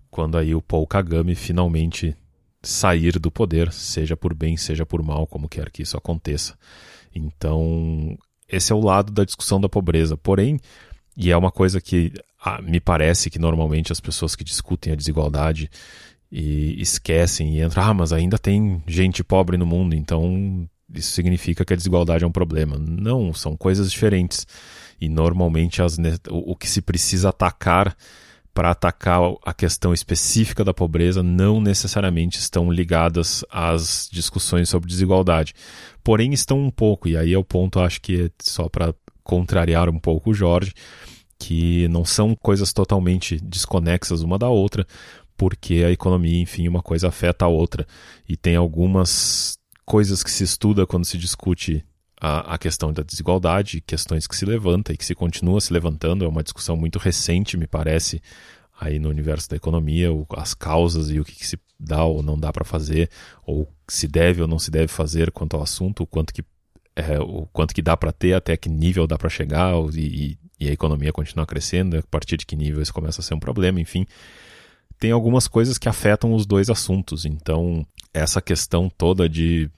quando 0.09 0.37
aí 0.37 0.55
o 0.55 0.61
Paul 0.61 0.87
Kagame 0.87 1.35
finalmente 1.35 2.15
sair 2.61 3.19
do 3.19 3.31
poder, 3.31 3.71
seja 3.71 4.17
por 4.17 4.33
bem, 4.33 4.57
seja 4.57 4.85
por 4.85 5.03
mal, 5.03 5.27
como 5.27 5.47
quer 5.47 5.69
que 5.69 5.83
isso 5.83 5.97
aconteça. 5.97 6.57
Então, 7.13 8.17
esse 8.49 8.71
é 8.71 8.75
o 8.75 8.81
lado 8.81 9.11
da 9.11 9.23
discussão 9.23 9.59
da 9.59 9.69
pobreza. 9.69 10.17
Porém, 10.17 10.59
e 11.15 11.31
é 11.31 11.37
uma 11.37 11.51
coisa 11.51 11.79
que 11.79 12.13
ah, 12.43 12.61
me 12.61 12.79
parece 12.79 13.29
que 13.29 13.39
normalmente 13.39 13.91
as 13.91 13.99
pessoas 13.99 14.35
que 14.35 14.43
discutem 14.43 14.93
a 14.93 14.95
desigualdade 14.95 15.69
e 16.31 16.81
esquecem 16.81 17.57
e 17.57 17.63
entram, 17.63 17.83
ah, 17.83 17.93
mas 17.93 18.11
ainda 18.11 18.37
tem 18.37 18.81
gente 18.85 19.23
pobre 19.23 19.57
no 19.57 19.65
mundo, 19.65 19.95
então 19.95 20.67
isso 20.93 21.11
significa 21.11 21.65
que 21.65 21.73
a 21.73 21.75
desigualdade 21.75 22.23
é 22.23 22.27
um 22.27 22.31
problema. 22.31 22.77
Não, 22.77 23.33
são 23.33 23.55
coisas 23.55 23.91
diferentes. 23.91 24.47
E 24.99 25.09
normalmente 25.09 25.81
as, 25.81 25.97
o, 26.29 26.51
o 26.51 26.55
que 26.55 26.69
se 26.69 26.81
precisa 26.81 27.29
atacar 27.29 27.95
para 28.57 28.71
atacar 28.71 29.21
a 29.45 29.53
questão 29.53 29.93
específica 29.93 30.63
da 30.63 30.73
pobreza 30.73 31.21
não 31.21 31.61
necessariamente 31.61 32.39
estão 32.39 32.71
ligadas 32.71 33.45
às 33.51 34.09
discussões 34.11 34.67
sobre 34.67 34.89
desigualdade. 34.89 35.53
Porém, 36.03 36.33
estão 36.33 36.59
um 36.59 36.71
pouco, 36.71 37.07
e 37.07 37.15
aí 37.15 37.33
é 37.33 37.37
o 37.37 37.43
ponto, 37.43 37.79
acho 37.79 38.01
que 38.01 38.31
só 38.41 38.67
para 38.67 38.95
contrariar 39.23 39.89
um 39.89 39.99
pouco 39.99 40.31
o 40.31 40.33
Jorge, 40.33 40.73
que 41.37 41.87
não 41.89 42.03
são 42.03 42.35
coisas 42.35 42.73
totalmente 42.73 43.37
desconexas 43.39 44.21
uma 44.23 44.39
da 44.39 44.49
outra, 44.49 44.87
porque 45.37 45.83
a 45.85 45.91
economia, 45.91 46.41
enfim, 46.41 46.67
uma 46.67 46.81
coisa 46.81 47.09
afeta 47.09 47.45
a 47.45 47.47
outra. 47.47 47.85
E 48.27 48.35
tem 48.35 48.55
algumas 48.55 49.56
coisas 49.87 50.21
que 50.21 50.29
se 50.29 50.43
estuda 50.43 50.85
quando 50.85 51.05
se 51.05 51.17
discute 51.17 51.83
a, 52.19 52.55
a 52.55 52.57
questão 52.57 52.91
da 52.91 53.01
desigualdade, 53.01 53.79
questões 53.79 54.27
que 54.27 54.35
se 54.35 54.43
levanta 54.43 54.91
e 54.91 54.97
que 54.97 55.05
se 55.05 55.15
continua 55.15 55.61
se 55.61 55.71
levantando. 55.71 56.25
É 56.25 56.27
uma 56.27 56.43
discussão 56.43 56.75
muito 56.75 56.99
recente, 56.99 57.55
me 57.55 57.65
parece, 57.65 58.21
aí 58.77 58.99
no 58.99 59.07
universo 59.07 59.49
da 59.49 59.55
economia, 59.55 60.09
as 60.35 60.53
causas 60.53 61.09
e 61.09 61.21
o 61.21 61.25
que, 61.25 61.33
que 61.33 61.47
se 61.47 61.57
dá 61.79 62.03
ou 62.03 62.21
não 62.21 62.37
dá 62.37 62.51
para 62.51 62.65
fazer, 62.65 63.09
ou 63.45 63.65
se 63.87 64.09
deve 64.09 64.41
ou 64.41 64.47
não 64.47 64.59
se 64.59 64.69
deve 64.69 64.89
fazer 64.89 65.31
quanto 65.31 65.55
ao 65.55 65.63
assunto, 65.63 66.03
o 66.03 66.07
quanto 66.07 66.33
que 66.33 66.43
é, 66.93 67.17
o 67.19 67.47
quanto 67.53 67.73
que 67.73 67.81
dá 67.81 67.95
para 67.95 68.11
ter, 68.11 68.33
até 68.33 68.57
que 68.57 68.67
nível 68.67 69.07
dá 69.07 69.17
para 69.17 69.29
chegar 69.29 69.73
e, 69.93 70.37
e, 70.59 70.67
a 70.67 70.71
economia 70.71 71.13
continuar 71.13 71.45
crescendo, 71.45 71.97
a 71.97 72.03
partir 72.03 72.35
de 72.35 72.45
que 72.45 72.55
nível 72.55 72.81
isso 72.81 72.93
começa 72.93 73.21
a 73.21 73.23
ser 73.23 73.35
um 73.35 73.39
problema, 73.39 73.79
enfim. 73.79 74.05
Tem 74.99 75.11
algumas 75.11 75.47
coisas 75.47 75.77
que 75.77 75.87
afetam 75.87 76.33
os 76.33 76.45
dois 76.45 76.71
assuntos, 76.71 77.23
então 77.23 77.85
essa 78.17 78.41
questão 78.41 78.89
toda 78.89 79.27
de, 79.27 79.69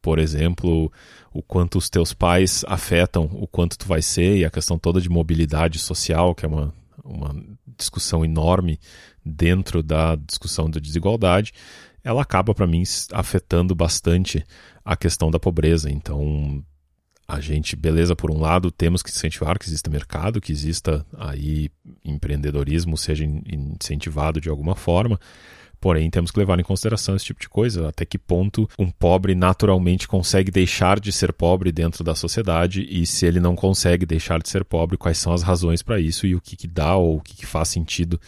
por 0.00 0.18
exemplo, 0.18 0.92
o 1.32 1.42
quanto 1.42 1.78
os 1.78 1.90
teus 1.90 2.12
pais 2.12 2.64
afetam 2.66 3.24
o 3.32 3.46
quanto 3.46 3.78
tu 3.78 3.86
vai 3.86 4.02
ser 4.02 4.38
e 4.38 4.44
a 4.44 4.50
questão 4.50 4.78
toda 4.78 5.00
de 5.00 5.08
mobilidade 5.08 5.78
social, 5.78 6.34
que 6.34 6.44
é 6.44 6.48
uma, 6.48 6.72
uma 7.04 7.34
discussão 7.76 8.24
enorme 8.24 8.78
dentro 9.24 9.82
da 9.82 10.16
discussão 10.16 10.70
da 10.70 10.80
desigualdade, 10.80 11.52
ela 12.02 12.22
acaba 12.22 12.54
para 12.54 12.66
mim 12.66 12.84
afetando 13.12 13.74
bastante 13.74 14.44
a 14.84 14.96
questão 14.96 15.30
da 15.30 15.40
pobreza. 15.40 15.90
Então, 15.90 16.64
a 17.26 17.40
gente, 17.40 17.74
beleza, 17.74 18.14
por 18.14 18.30
um 18.30 18.38
lado, 18.38 18.70
temos 18.70 19.02
que 19.02 19.10
incentivar 19.10 19.58
que 19.58 19.66
exista 19.66 19.90
mercado, 19.90 20.40
que 20.40 20.52
exista 20.52 21.04
aí 21.18 21.68
empreendedorismo, 22.04 22.96
seja 22.96 23.24
incentivado 23.24 24.40
de 24.40 24.48
alguma 24.48 24.76
forma. 24.76 25.18
Porém, 25.86 26.10
temos 26.10 26.32
que 26.32 26.38
levar 26.40 26.58
em 26.58 26.64
consideração 26.64 27.14
esse 27.14 27.26
tipo 27.26 27.40
de 27.40 27.48
coisa. 27.48 27.88
Até 27.88 28.04
que 28.04 28.18
ponto 28.18 28.68
um 28.76 28.90
pobre 28.90 29.36
naturalmente 29.36 30.08
consegue 30.08 30.50
deixar 30.50 30.98
de 30.98 31.12
ser 31.12 31.32
pobre 31.32 31.70
dentro 31.70 32.02
da 32.02 32.12
sociedade 32.12 32.84
e 32.90 33.06
se 33.06 33.24
ele 33.24 33.38
não 33.38 33.54
consegue 33.54 34.04
deixar 34.04 34.42
de 34.42 34.48
ser 34.48 34.64
pobre, 34.64 34.96
quais 34.96 35.16
são 35.16 35.32
as 35.32 35.44
razões 35.44 35.84
para 35.84 36.00
isso 36.00 36.26
e 36.26 36.34
o 36.34 36.40
que, 36.40 36.56
que 36.56 36.66
dá 36.66 36.96
ou 36.96 37.18
o 37.18 37.20
que, 37.20 37.36
que 37.36 37.46
faz 37.46 37.68
sentido 37.68 38.20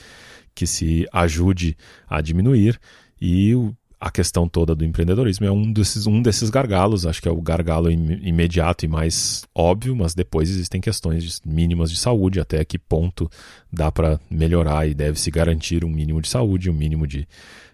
que 0.55 0.69
se 0.69 1.05
ajude 1.13 1.77
a 2.09 2.21
diminuir. 2.21 2.79
E 3.21 3.53
a 4.01 4.11
questão 4.11 4.49
toda 4.49 4.75
do 4.77 4.85
empreendedorismo 4.85 5.45
é 5.47 5.51
um 5.51 5.73
desses, 5.73 6.07
um 6.07 6.23
desses 6.23 6.51
gargalos, 6.51 7.05
acho 7.05 7.21
que 7.21 7.29
é 7.29 7.33
o 7.33 7.41
gargalo 7.41 7.91
im 7.91 8.13
imediato 8.23 8.85
e 8.85 8.89
mais 8.89 9.45
óbvio, 9.55 9.97
mas 9.97 10.15
depois 10.15 10.49
existem 10.49 10.81
questões 10.81 11.25
de, 11.25 11.41
mínimas 11.45 11.91
de 11.91 11.99
saúde, 11.99 12.39
até 12.39 12.65
que 12.65 12.79
ponto 12.79 13.29
dá 13.73 13.91
para 13.91 14.21
melhorar 14.31 14.89
e 14.89 14.95
deve 14.95 15.19
se 15.19 15.31
garantir 15.31 15.85
um 15.85 15.89
mínimo 15.89 16.23
de 16.23 16.29
saúde, 16.29 16.71
um 16.71 16.75
mínimo 16.75 17.09
de, 17.09 17.27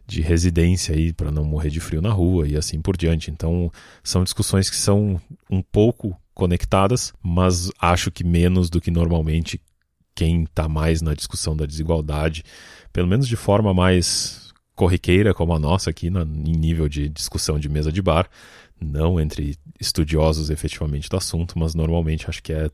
de 0.06 0.22
residência 0.22 0.94
aí 0.94 1.12
para 1.12 1.30
não 1.30 1.44
morrer 1.44 1.68
de 1.68 1.80
frio 1.80 2.00
na 2.00 2.10
rua 2.10 2.48
e 2.48 2.56
assim 2.56 2.80
por 2.80 2.96
diante. 2.96 3.30
Então, 3.30 3.70
são 4.02 4.24
discussões 4.24 4.70
que 4.70 4.76
são 4.76 5.20
um 5.50 5.60
pouco 5.60 6.18
conectadas, 6.34 7.12
mas 7.22 7.70
acho 7.78 8.10
que 8.10 8.24
menos 8.24 8.70
do 8.70 8.80
que 8.80 8.90
normalmente 8.90 9.60
quem 10.14 10.44
está 10.44 10.68
mais 10.68 11.02
na 11.02 11.12
discussão 11.12 11.54
da 11.54 11.66
desigualdade, 11.66 12.44
pelo 12.92 13.08
menos 13.08 13.28
de 13.28 13.36
forma 13.36 13.74
mais 13.74 14.43
corriqueira 14.74 15.32
como 15.32 15.54
a 15.54 15.58
nossa 15.58 15.90
aqui, 15.90 16.08
em 16.08 16.56
nível 16.56 16.88
de 16.88 17.08
discussão 17.08 17.58
de 17.58 17.68
mesa 17.68 17.92
de 17.92 18.02
bar, 18.02 18.28
não 18.80 19.20
entre 19.20 19.56
estudiosos 19.80 20.50
efetivamente 20.50 21.08
do 21.08 21.16
assunto, 21.16 21.58
mas 21.58 21.74
normalmente 21.74 22.28
acho 22.28 22.42
que 22.42 22.52
é 22.52 22.70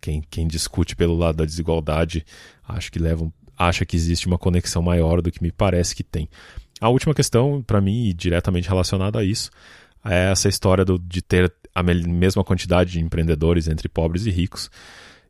quem, 0.00 0.22
quem 0.30 0.46
discute 0.46 0.94
pelo 0.94 1.16
lado 1.16 1.36
da 1.36 1.44
desigualdade, 1.44 2.24
acho 2.66 2.92
que 2.92 2.98
leva, 2.98 3.30
acha 3.56 3.84
que 3.84 3.96
existe 3.96 4.26
uma 4.26 4.38
conexão 4.38 4.82
maior 4.82 5.20
do 5.20 5.30
que 5.30 5.42
me 5.42 5.50
parece 5.50 5.94
que 5.94 6.04
tem. 6.04 6.28
A 6.80 6.88
última 6.88 7.14
questão, 7.14 7.62
para 7.62 7.80
mim, 7.80 8.12
diretamente 8.16 8.68
relacionada 8.68 9.18
a 9.18 9.24
isso, 9.24 9.50
é 10.04 10.30
essa 10.30 10.48
história 10.48 10.84
do, 10.84 10.98
de 10.98 11.20
ter 11.20 11.52
a 11.74 11.82
mesma 11.82 12.44
quantidade 12.44 12.92
de 12.92 13.00
empreendedores 13.00 13.66
entre 13.66 13.88
pobres 13.88 14.26
e 14.26 14.30
ricos. 14.30 14.70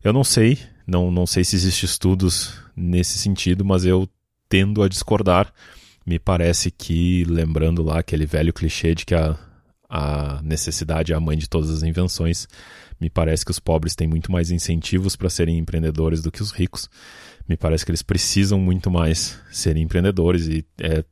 Eu 0.03 0.13
não 0.13 0.23
sei, 0.23 0.59
não, 0.87 1.11
não 1.11 1.27
sei 1.27 1.43
se 1.45 1.57
existem 1.57 1.87
estudos 1.87 2.55
nesse 2.77 3.19
sentido, 3.19 3.65
mas 3.65 3.85
eu 3.85 4.09
tendo 4.49 4.83
a 4.83 4.89
discordar 4.89 5.53
me 6.09 6.19
parece 6.19 6.71
que, 6.71 7.23
lembrando 7.25 7.83
lá 7.83 7.99
aquele 7.99 8.25
velho 8.25 8.53
clichê 8.53 8.95
de 8.95 9.05
que 9.05 9.15
a, 9.15 9.39
a 9.89 10.41
necessidade 10.43 11.13
é 11.13 11.17
a 11.17 11.21
mãe 11.21 11.37
de 11.37 11.49
todas 11.49 11.69
as 11.69 11.83
invenções, 11.83 12.49
me 12.99 13.11
parece 13.11 13.45
que 13.45 13.51
os 13.51 13.59
pobres 13.59 13.95
têm 13.95 14.09
muito 14.09 14.33
mais 14.33 14.51
incentivos 14.51 15.15
para 15.15 15.29
serem 15.29 15.59
empreendedores 15.59 16.23
do 16.23 16.33
que 16.33 16.43
os 16.43 16.51
ricos. 16.51 16.89
Me 17.47 17.57
parece 17.57 17.85
que 17.85 17.91
eles 17.91 18.03
precisam 18.03 18.59
muito 18.59 18.91
mais 18.91 19.39
serem 19.51 19.83
empreendedores 19.83 20.49
e 20.49 20.65
é 20.81 21.05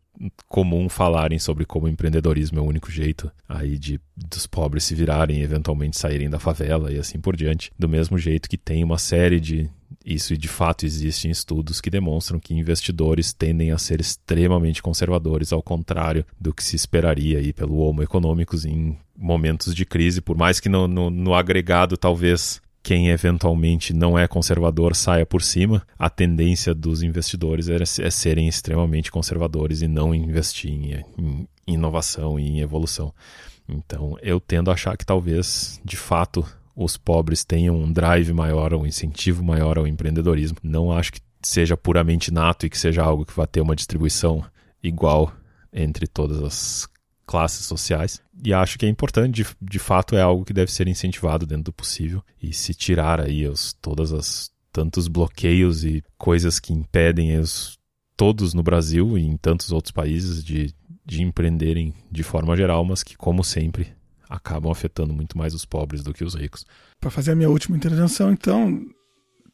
comum 0.49 0.89
falarem 0.89 1.39
sobre 1.39 1.67
como 1.67 1.85
o 1.85 1.89
empreendedorismo 1.91 2.59
é 2.59 2.63
o 2.63 2.67
único 2.67 2.91
jeito 2.91 3.31
aí 3.47 3.79
de 3.79 4.01
dos 4.17 4.47
pobres 4.47 4.85
se 4.85 4.95
virarem 4.95 5.43
eventualmente 5.43 5.99
saírem 5.99 6.31
da 6.31 6.39
favela 6.39 6.91
e 6.91 6.99
assim 6.99 7.21
por 7.21 7.37
diante. 7.37 7.71
Do 7.79 7.87
mesmo 7.87 8.17
jeito 8.17 8.49
que 8.49 8.57
tem 8.57 8.83
uma 8.83 8.97
série 8.99 9.39
de 9.39 9.71
isso 10.05 10.35
e 10.35 10.37
de 10.37 10.49
fato 10.49 10.87
existem 10.87 11.31
estudos 11.31 11.81
que 11.81 11.91
demonstram 11.91 12.39
que 12.39 12.55
investidores 12.55 13.33
tendem 13.33 13.73
a 13.73 13.79
ser 13.79 14.01
extremamente 14.01 14.83
conservadores, 14.83 15.53
ao 15.53 15.63
contrário 15.63 16.25
do 16.41 16.55
que 16.55 16.63
se 16.63 16.77
esperaria 16.77 17.39
aí 17.39 17.53
pelo 17.53 17.79
Homo 17.79 18.03
econômicos 18.03 18.65
em 18.65 18.97
momentos 19.17 19.75
de 19.75 19.85
crise, 19.85 20.21
por 20.21 20.37
mais 20.37 20.61
que 20.61 20.69
no, 20.69 20.87
no, 20.87 21.11
no 21.11 21.35
agregado 21.35 21.97
talvez 21.97 22.61
quem 22.87 23.09
eventualmente 23.09 23.93
não 23.93 24.17
é 24.17 24.29
conservador 24.29 24.95
saia 24.95 25.27
por 25.27 25.43
cima, 25.43 25.85
a 25.99 26.09
tendência 26.09 26.73
dos 26.73 27.03
investidores 27.03 27.69
é, 27.69 27.75
é 27.83 28.11
serem 28.11 28.47
extremamente 28.47 29.11
conservadores 29.11 29.83
e 29.83 29.89
não 29.89 30.15
investir 30.15 30.71
em, 30.71 31.05
em 31.19 31.49
inovação 31.67 32.39
e 32.39 32.47
em 32.47 32.61
evolução. 32.61 33.13
Então, 33.69 34.17
eu 34.23 34.39
tendo 34.39 34.71
a 34.71 34.75
achar 34.75 34.97
que 34.97 35.05
talvez, 35.05 35.81
de 35.85 35.97
fato, 35.97 36.47
os 36.77 36.99
pobres 36.99 37.43
tenham 37.43 37.75
um 37.75 37.91
drive 37.91 38.31
maior, 38.35 38.75
um 38.75 38.87
incentivo 38.87 39.43
maior 39.43 39.79
ao 39.79 39.87
empreendedorismo. 39.87 40.59
Não 40.63 40.93
acho 40.93 41.15
que 41.15 41.21
seja 41.43 41.77
puramente 41.77 42.31
nato 42.31 42.67
e 42.67 42.71
que 42.71 42.79
seja 42.79 43.03
algo 43.03 43.25
que 43.25 43.33
vá 43.33 43.47
ter 43.47 43.63
uma 43.63 43.75
distribuição 43.75 44.45
igual 44.83 45.33
entre 45.73 46.07
todas 46.07 46.43
as 46.43 46.89
classes 47.25 47.65
sociais. 47.65 48.21
E 48.45 48.53
acho 48.53 48.79
que 48.79 48.85
é 48.85 48.89
importante, 48.89 49.43
de, 49.43 49.47
de 49.61 49.79
fato, 49.79 50.15
é 50.15 50.21
algo 50.21 50.45
que 50.45 50.53
deve 50.53 50.71
ser 50.71 50.87
incentivado 50.87 51.47
dentro 51.47 51.65
do 51.65 51.73
possível. 51.73 52.23
E 52.43 52.53
se 52.53 52.75
tirar 52.75 53.23
aí 53.23 53.49
os, 53.49 53.73
todas 53.73 54.13
as 54.13 54.51
tantos 54.71 55.09
bloqueios 55.09 55.83
e 55.83 56.05
coisas 56.19 56.61
que 56.61 56.75
impedem 56.75 57.39
os, 57.39 57.79
todos 58.17 58.53
no 58.53 58.63
Brasil 58.63 59.17
e 59.17 59.23
em 59.23 59.37
tantos 59.37 59.73
outros 59.73 59.93
países 59.93 60.45
de, 60.45 60.75
de 61.07 61.23
empreenderem 61.23 61.95
de 62.11 62.23
forma 62.23 62.55
geral, 62.55 62.85
mas 62.85 63.03
que, 63.03 63.17
como 63.17 63.43
sempre, 63.43 63.96
acabam 64.29 64.71
afetando 64.71 65.13
muito 65.13 65.37
mais 65.37 65.55
os 65.55 65.65
pobres 65.65 66.03
do 66.03 66.13
que 66.13 66.25
os 66.25 66.35
ricos. 66.35 66.65
Para 67.01 67.11
fazer 67.11 67.33
a 67.33 67.37
minha 67.37 67.51
última 67.51 67.77
intervenção, 67.77 68.33
então, 68.33 68.81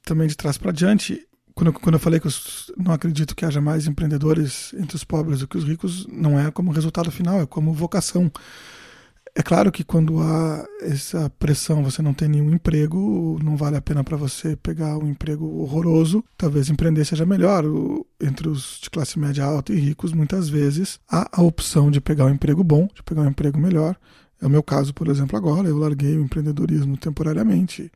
também 0.05 0.29
de 0.29 0.37
trás 0.37 0.57
para 0.59 0.73
diante, 0.73 1.27
quando 1.55 1.69
eu, 1.69 1.73
quando 1.75 1.95
eu 1.95 2.01
falei 2.01 2.19
que 2.19 2.27
eu 2.27 2.33
não 2.79 2.93
acredito 2.93 3.37
que 3.37 3.45
haja 3.45 3.61
mais 3.61 3.87
empreendedores 3.87 4.73
entre 4.75 4.97
os 4.97 5.05
pobres 5.05 5.41
do 5.41 5.49
que 5.49 5.59
os 5.59 5.65
ricos, 5.65 6.07
não 6.07 6.39
é 6.39 6.51
como 6.51 6.71
resultado 6.71 7.11
final, 7.11 7.41
é 7.41 7.47
como 7.47 7.73
vocação. 7.73 8.31
É 9.35 9.43
claro 9.43 9.73
que 9.73 9.83
quando 9.83 10.21
há 10.21 10.67
essa 10.83 11.31
pressão, 11.39 11.83
você 11.83 12.03
não 12.03 12.13
tem 12.13 12.29
nenhum 12.29 12.53
emprego, 12.53 13.39
não 13.43 13.57
vale 13.57 13.77
a 13.79 13.81
pena 13.81 14.05
para 14.05 14.17
você 14.17 14.57
pegar 14.57 14.99
um 14.99 15.09
emprego 15.09 15.47
horroroso. 15.59 16.23
Talvez 16.37 16.69
empreender 16.69 17.07
seja 17.07 17.25
melhor. 17.25 17.65
Entre 18.21 18.47
os 18.47 18.79
de 18.83 18.91
classe 18.91 19.19
média 19.19 19.45
alta 19.45 19.73
e 19.73 19.77
ricos, 19.77 20.13
muitas 20.13 20.51
vezes 20.51 21.01
há 21.11 21.31
a 21.33 21.43
opção 21.43 21.91
de 21.91 21.99
pegar 21.99 22.27
um 22.27 22.31
emprego 22.31 22.63
bom, 22.63 22.87
de 22.95 23.03
pegar 23.03 23.23
um 23.23 23.29
emprego 23.29 23.59
melhor, 23.59 23.97
é 24.43 24.47
o 24.47 24.51
meu 24.51 24.63
caso, 24.63 24.93
por 24.93 25.07
exemplo, 25.07 25.39
agora. 25.39 25.69
Eu 25.69 25.79
larguei 25.79 26.19
o 26.19 26.23
empreendedorismo 26.23 26.97
temporariamente, 26.97 27.91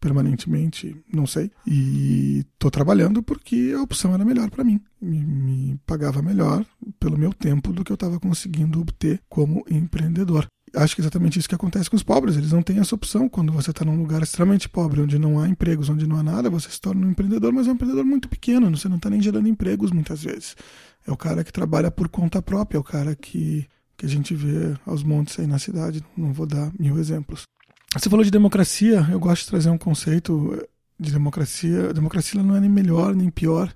permanentemente, 0.00 0.96
não 1.10 1.24
sei. 1.24 1.52
E 1.64 2.44
estou 2.52 2.68
trabalhando 2.68 3.22
porque 3.22 3.72
a 3.78 3.80
opção 3.80 4.12
era 4.12 4.24
melhor 4.24 4.50
para 4.50 4.64
mim. 4.64 4.80
Me, 5.00 5.24
me, 5.24 5.80
pagava 5.86 6.20
melhor 6.20 6.66
pelo 6.98 7.16
meu 7.16 7.32
tempo 7.32 7.72
do 7.72 7.84
que 7.84 7.92
eu 7.92 7.94
estava 7.94 8.18
conseguindo 8.18 8.80
obter 8.80 9.22
como 9.28 9.64
empreendedor. 9.70 10.48
Acho 10.74 10.96
que 10.96 11.00
é 11.00 11.04
exatamente 11.04 11.38
isso 11.38 11.48
que 11.48 11.54
acontece 11.54 11.88
com 11.88 11.94
os 11.94 12.02
pobres. 12.02 12.36
Eles 12.36 12.50
não 12.50 12.60
têm 12.60 12.80
essa 12.80 12.96
opção. 12.96 13.28
Quando 13.28 13.52
você 13.52 13.70
está 13.70 13.84
num 13.84 13.96
lugar 13.96 14.20
extremamente 14.20 14.68
pobre, 14.68 15.00
onde 15.00 15.16
não 15.16 15.38
há 15.38 15.48
empregos, 15.48 15.88
onde 15.88 16.08
não 16.08 16.16
há 16.16 16.24
nada, 16.24 16.50
você 16.50 16.68
se 16.68 16.80
torna 16.80 17.06
um 17.06 17.10
empreendedor, 17.10 17.52
mas 17.52 17.68
é 17.68 17.70
um 17.70 17.74
empreendedor 17.74 18.04
muito 18.04 18.28
pequeno. 18.28 18.68
Você 18.76 18.88
não 18.88 18.96
está 18.96 19.08
nem 19.08 19.22
gerando 19.22 19.48
empregos 19.48 19.92
muitas 19.92 20.24
vezes. 20.24 20.56
É 21.06 21.12
o 21.12 21.16
cara 21.16 21.44
que 21.44 21.52
trabalha 21.52 21.88
por 21.88 22.08
conta 22.08 22.42
própria, 22.42 22.78
é 22.78 22.80
o 22.80 22.84
cara 22.84 23.14
que 23.14 23.68
que 23.96 24.06
a 24.06 24.08
gente 24.08 24.34
vê 24.34 24.76
aos 24.86 25.02
montes 25.02 25.38
aí 25.38 25.46
na 25.46 25.58
cidade. 25.58 26.04
Não 26.16 26.32
vou 26.32 26.46
dar 26.46 26.72
mil 26.78 26.98
exemplos. 26.98 27.42
Você 27.96 28.10
falou 28.10 28.24
de 28.24 28.30
democracia, 28.30 29.06
eu 29.10 29.20
gosto 29.20 29.42
de 29.42 29.50
trazer 29.50 29.70
um 29.70 29.78
conceito 29.78 30.66
de 30.98 31.12
democracia. 31.12 31.90
A 31.90 31.92
democracia 31.92 32.42
não 32.42 32.56
é 32.56 32.60
nem 32.60 32.70
melhor 32.70 33.14
nem 33.14 33.30
pior 33.30 33.72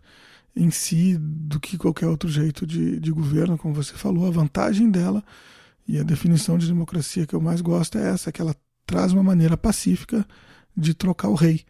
em 0.57 0.71
si 0.71 1.17
do 1.19 1.61
que 1.61 1.79
qualquer 1.79 2.09
outro 2.09 2.29
jeito 2.29 2.67
de, 2.67 2.99
de 2.99 3.13
governo, 3.13 3.57
como 3.57 3.75
você 3.75 3.95
falou. 3.95 4.27
A 4.27 4.31
vantagem 4.31 4.91
dela 4.91 5.23
e 5.87 5.99
a 5.99 6.03
definição 6.03 6.59
de 6.59 6.67
democracia 6.67 7.27
que 7.27 7.35
eu 7.35 7.41
mais 7.41 7.61
gosto 7.61 7.97
é 7.97 8.11
essa, 8.11 8.33
que 8.33 8.43
ela 8.43 8.55
traz 8.85 9.13
uma 9.13 9.23
maneira 9.23 9.57
pacífica 9.57 10.27
de 10.77 10.95
trocar 10.95 11.29
o 11.29 11.35
rei. 11.35 11.65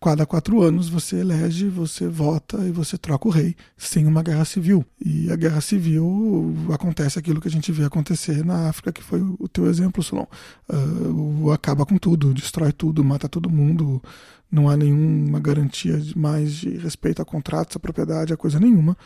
Cada 0.00 0.24
quatro 0.26 0.62
anos 0.62 0.88
você 0.88 1.16
elege, 1.16 1.68
você 1.68 2.06
vota 2.06 2.58
e 2.58 2.70
você 2.70 2.96
troca 2.96 3.28
o 3.28 3.30
rei 3.30 3.56
sem 3.76 4.06
uma 4.06 4.22
guerra 4.22 4.44
civil. 4.44 4.84
E 5.04 5.30
a 5.30 5.36
guerra 5.36 5.60
civil 5.60 6.54
acontece 6.72 7.18
aquilo 7.18 7.40
que 7.40 7.48
a 7.48 7.50
gente 7.50 7.72
vê 7.72 7.84
acontecer 7.84 8.44
na 8.44 8.68
África, 8.68 8.92
que 8.92 9.02
foi 9.02 9.20
o 9.20 9.48
teu 9.48 9.66
exemplo, 9.66 10.02
Solon. 10.02 10.26
Uh, 10.70 11.50
acaba 11.50 11.84
com 11.84 11.98
tudo, 11.98 12.32
destrói 12.32 12.72
tudo, 12.72 13.04
mata 13.04 13.28
todo 13.28 13.50
mundo, 13.50 14.02
não 14.50 14.68
há 14.68 14.76
nenhuma 14.76 15.40
garantia 15.40 16.00
mais 16.14 16.52
de 16.52 16.76
respeito 16.76 17.22
a 17.22 17.24
contratos, 17.24 17.76
a 17.76 17.80
propriedade, 17.80 18.32
a 18.32 18.36
coisa 18.36 18.60
nenhuma. 18.60 18.96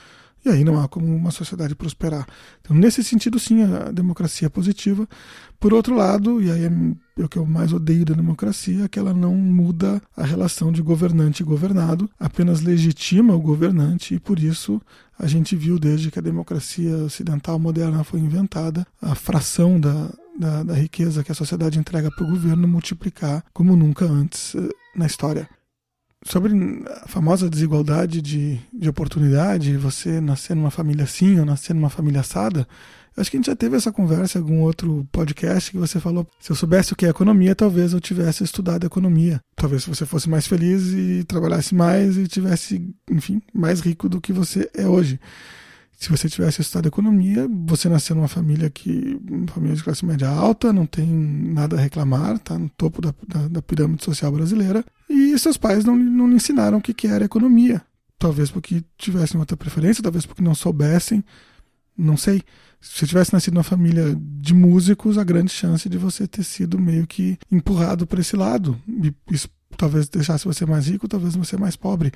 E 0.47 0.49
aí 0.49 0.62
não 0.62 0.80
há 0.80 0.86
como 0.86 1.12
uma 1.12 1.32
sociedade 1.32 1.74
prosperar. 1.74 2.24
Então, 2.61 2.76
nesse 2.76 3.03
sentido, 3.03 3.36
sim, 3.36 3.64
a 3.64 3.90
democracia 3.90 4.47
é 4.47 4.49
positiva. 4.49 5.09
Por 5.59 5.74
outro 5.74 5.97
lado, 5.97 6.40
e 6.40 6.53
aí 6.53 6.64
é, 6.66 6.70
é 7.20 7.24
o 7.24 7.28
que 7.28 7.36
eu 7.36 7.44
mais 7.44 7.72
odeio 7.72 8.05
da 8.05 8.14
democracia, 8.14 8.84
é 8.84 8.88
que 8.88 8.97
ela 8.97 9.12
não 9.12 9.34
muda 9.34 10.01
a 10.16 10.22
relação 10.22 10.70
de 10.70 10.80
governante 10.80 11.42
e 11.42 11.44
governado, 11.44 12.09
apenas 12.16 12.61
legitima 12.61 13.34
o 13.34 13.40
governante 13.40 14.14
e 14.14 14.20
por 14.20 14.38
isso 14.38 14.80
a 15.18 15.26
gente 15.26 15.57
viu 15.57 15.80
desde 15.80 16.12
que 16.12 16.18
a 16.20 16.22
democracia 16.22 16.97
ocidental 16.99 17.59
moderna 17.59 18.05
foi 18.05 18.20
inventada, 18.20 18.86
a 19.03 19.16
fração 19.16 19.80
da, 19.80 20.12
da, 20.38 20.62
da 20.62 20.74
riqueza 20.74 21.24
que 21.24 21.32
a 21.32 21.34
sociedade 21.34 21.76
entrega 21.76 22.09
para 22.09 22.24
o 22.24 22.30
governo 22.30 22.68
multiplicar 22.68 23.42
como 23.53 23.74
nunca 23.74 24.05
antes 24.05 24.55
eh, 24.55 24.68
na 24.94 25.07
história 25.07 25.49
sobre 26.27 26.53
a 27.03 27.09
famosa 27.09 27.49
desigualdade 27.49 28.20
de, 28.20 28.61
de 28.72 28.89
oportunidade, 28.89 29.77
você 29.77 30.20
nascer 30.20 30.55
numa 30.55 30.70
família 30.70 31.05
assim 31.05 31.39
ou 31.39 31.47
nascer 31.47 31.74
numa 31.74 31.91
família 31.91 32.20
assada, 32.20 32.66
eu 33.16 33.20
acho 33.20 33.31
que 33.31 33.37
a 33.37 33.39
gente 33.39 33.47
já 33.47 33.57
teve 33.57 33.77
essa 33.77 33.91
conversa 33.91 34.39
em 34.39 34.43
algum 34.43 34.61
outro 34.61 35.09
podcast 35.11 35.70
que 35.70 35.79
você 35.79 35.99
falou, 35.99 36.27
se 36.39 36.53
eu 36.53 36.57
soubesse 36.57 36.93
o 36.93 36.97
que 36.97 37.07
é 37.07 37.09
economia, 37.09 37.55
talvez 37.55 37.95
eu 37.95 38.01
tivesse 38.01 38.45
estudado 38.45 38.85
economia. 38.85 39.41
Talvez 39.55 39.87
você 39.87 40.05
fosse 40.05 40.29
mais 40.29 40.47
feliz 40.47 40.93
e 40.93 41.24
trabalhasse 41.24 41.74
mais 41.74 42.18
e 42.18 42.29
tivesse, 42.29 42.95
enfim, 43.11 43.41
mais 43.55 43.81
rico 43.81 44.07
do 44.07 44.20
que 44.20 44.35
você 44.35 44.68
é 44.74 44.87
hoje 44.87 45.18
se 45.97 46.11
você 46.11 46.28
tivesse 46.28 46.61
estudado 46.61 46.88
economia, 46.88 47.49
você 47.66 47.88
nasceu 47.88 48.14
numa 48.14 48.28
família 48.28 48.68
que 48.68 49.18
família 49.49 49.74
de 49.74 49.82
classe 49.82 50.05
média 50.05 50.28
alta, 50.28 50.70
não 50.70 50.84
tem 50.84 51.07
nada 51.07 51.76
a 51.76 51.80
reclamar, 51.80 52.36
está 52.36 52.59
no 52.59 52.68
topo 52.68 53.01
da, 53.01 53.14
da, 53.26 53.49
da, 53.49 53.62
pirâmide 53.62 54.05
social 54.05 54.30
brasileira, 54.30 54.84
e 55.09 55.36
seus 55.38 55.57
pais 55.57 55.86
não, 55.86 55.97
não 55.97 56.28
lhe 56.28 56.34
ensinaram 56.34 56.78
o 56.78 56.82
que, 56.82 56.92
que 56.92 57.07
era 57.07 57.24
economia. 57.24 57.80
Talvez 58.18 58.51
porque 58.51 58.84
tivessem 58.99 59.40
outra 59.40 59.57
preferência, 59.57 60.03
talvez 60.03 60.26
porque 60.26 60.42
não 60.42 60.55
soubessem, 60.55 61.24
não 61.97 62.16
sei. 62.16 62.42
Se 62.78 62.99
você 62.99 63.07
tivesse 63.07 63.32
nascido 63.32 63.55
numa 63.55 63.62
família 63.62 64.14
de 64.20 64.53
músicos, 64.53 65.16
a 65.16 65.24
grande 65.24 65.51
chance 65.51 65.88
de 65.88 65.97
você 65.97 66.26
ter 66.26 66.44
sido 66.44 66.78
meio 66.78 67.07
que 67.07 67.38
empurrado 67.51 68.07
para 68.07 68.20
esse 68.20 68.36
lado. 68.36 68.78
E 68.86 69.14
isso 69.30 69.49
talvez 69.78 70.09
deixasse 70.09 70.44
você 70.44 70.66
mais 70.66 70.88
rico, 70.88 71.09
talvez 71.09 71.34
você 71.34 71.57
mais 71.57 71.74
pobre 71.74 72.12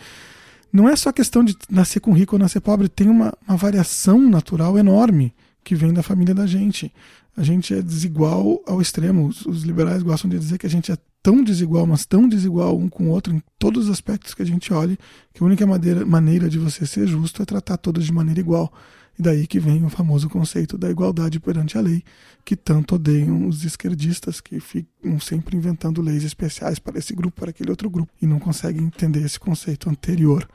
não 0.72 0.88
é 0.88 0.94
só 0.96 1.12
questão 1.12 1.42
de 1.42 1.56
nascer 1.68 2.00
com 2.00 2.12
rico 2.12 2.36
ou 2.36 2.38
nascer 2.38 2.60
pobre, 2.60 2.88
tem 2.88 3.08
uma, 3.08 3.32
uma 3.46 3.56
variação 3.56 4.18
natural 4.28 4.78
enorme 4.78 5.34
que 5.64 5.74
vem 5.74 5.92
da 5.92 6.02
família 6.02 6.34
da 6.34 6.46
gente. 6.46 6.92
A 7.36 7.42
gente 7.42 7.74
é 7.74 7.82
desigual 7.82 8.62
ao 8.66 8.80
extremo. 8.80 9.26
Os, 9.26 9.46
os, 9.46 9.62
liberais 9.62 10.02
gostam 10.02 10.30
de 10.30 10.38
dizer 10.38 10.58
que 10.58 10.66
a 10.66 10.70
gente 10.70 10.92
é 10.92 10.98
tão 11.22 11.42
desigual, 11.42 11.86
mas 11.86 12.04
tão 12.04 12.28
desigual 12.28 12.76
um 12.76 12.88
com 12.88 13.04
o 13.04 13.08
outro 13.10 13.34
em 13.34 13.42
todos 13.58 13.84
os 13.84 13.90
aspectos 13.90 14.34
que 14.34 14.42
a 14.42 14.46
gente 14.46 14.72
olhe, 14.72 14.98
que 15.32 15.42
a 15.42 15.46
única 15.46 15.66
maneira, 15.66 16.04
maneira 16.04 16.48
de 16.48 16.58
você 16.58 16.86
ser 16.86 17.06
justo 17.06 17.42
é 17.42 17.44
tratar 17.44 17.76
todos 17.76 18.04
de 18.04 18.12
maneira 18.12 18.40
igual. 18.40 18.72
E 19.20 19.22
daí 19.22 19.46
que 19.46 19.60
vem 19.60 19.84
o 19.84 19.90
famoso 19.90 20.30
conceito 20.30 20.78
da 20.78 20.90
igualdade 20.90 21.38
perante 21.38 21.76
a 21.76 21.80
lei, 21.82 22.02
que 22.42 22.56
tanto 22.56 22.94
odeiam 22.94 23.46
os 23.46 23.66
esquerdistas, 23.66 24.40
que 24.40 24.58
ficam 24.60 25.20
sempre 25.20 25.54
inventando 25.54 26.00
leis 26.00 26.24
especiais 26.24 26.78
para 26.78 26.98
esse 26.98 27.14
grupo, 27.14 27.38
para 27.38 27.50
aquele 27.50 27.68
outro 27.68 27.90
grupo, 27.90 28.10
e 28.22 28.26
não 28.26 28.38
conseguem 28.38 28.84
entender 28.84 29.22
esse 29.22 29.38
conceito 29.38 29.90
anterior 29.90 30.48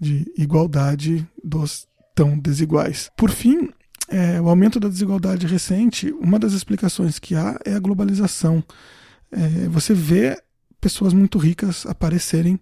de 0.00 0.26
igualdade 0.36 1.24
dos 1.44 1.86
tão 2.12 2.36
desiguais. 2.36 3.08
Por 3.16 3.30
fim, 3.30 3.68
é, 4.08 4.40
o 4.40 4.48
aumento 4.48 4.80
da 4.80 4.88
desigualdade 4.88 5.46
recente, 5.46 6.10
uma 6.20 6.40
das 6.40 6.54
explicações 6.54 7.20
que 7.20 7.36
há 7.36 7.56
é 7.64 7.74
a 7.74 7.78
globalização. 7.78 8.64
É, 9.30 9.68
você 9.68 9.94
vê 9.94 10.36
pessoas 10.80 11.12
muito 11.12 11.38
ricas 11.38 11.86
aparecerem 11.86 12.58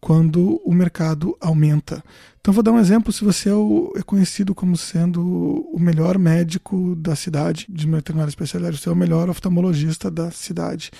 quando 0.00 0.60
o 0.64 0.72
mercado 0.72 1.36
aumenta. 1.40 2.02
Então 2.40 2.54
vou 2.54 2.62
dar 2.62 2.72
um 2.72 2.78
exemplo, 2.78 3.12
se 3.12 3.24
você 3.24 3.50
é, 3.50 3.52
é 3.96 4.02
conhecido 4.02 4.54
como 4.54 4.76
sendo 4.76 5.68
o 5.72 5.78
melhor 5.80 6.16
médico 6.16 6.94
da 6.96 7.16
cidade, 7.16 7.66
de 7.68 7.86
uma 7.86 7.96
determinada 7.96 8.28
especialidade, 8.28 8.78
você 8.78 8.88
é 8.88 8.92
o 8.92 8.96
melhor 8.96 9.28
oftalmologista 9.28 10.10
da 10.10 10.30
cidade. 10.30 10.90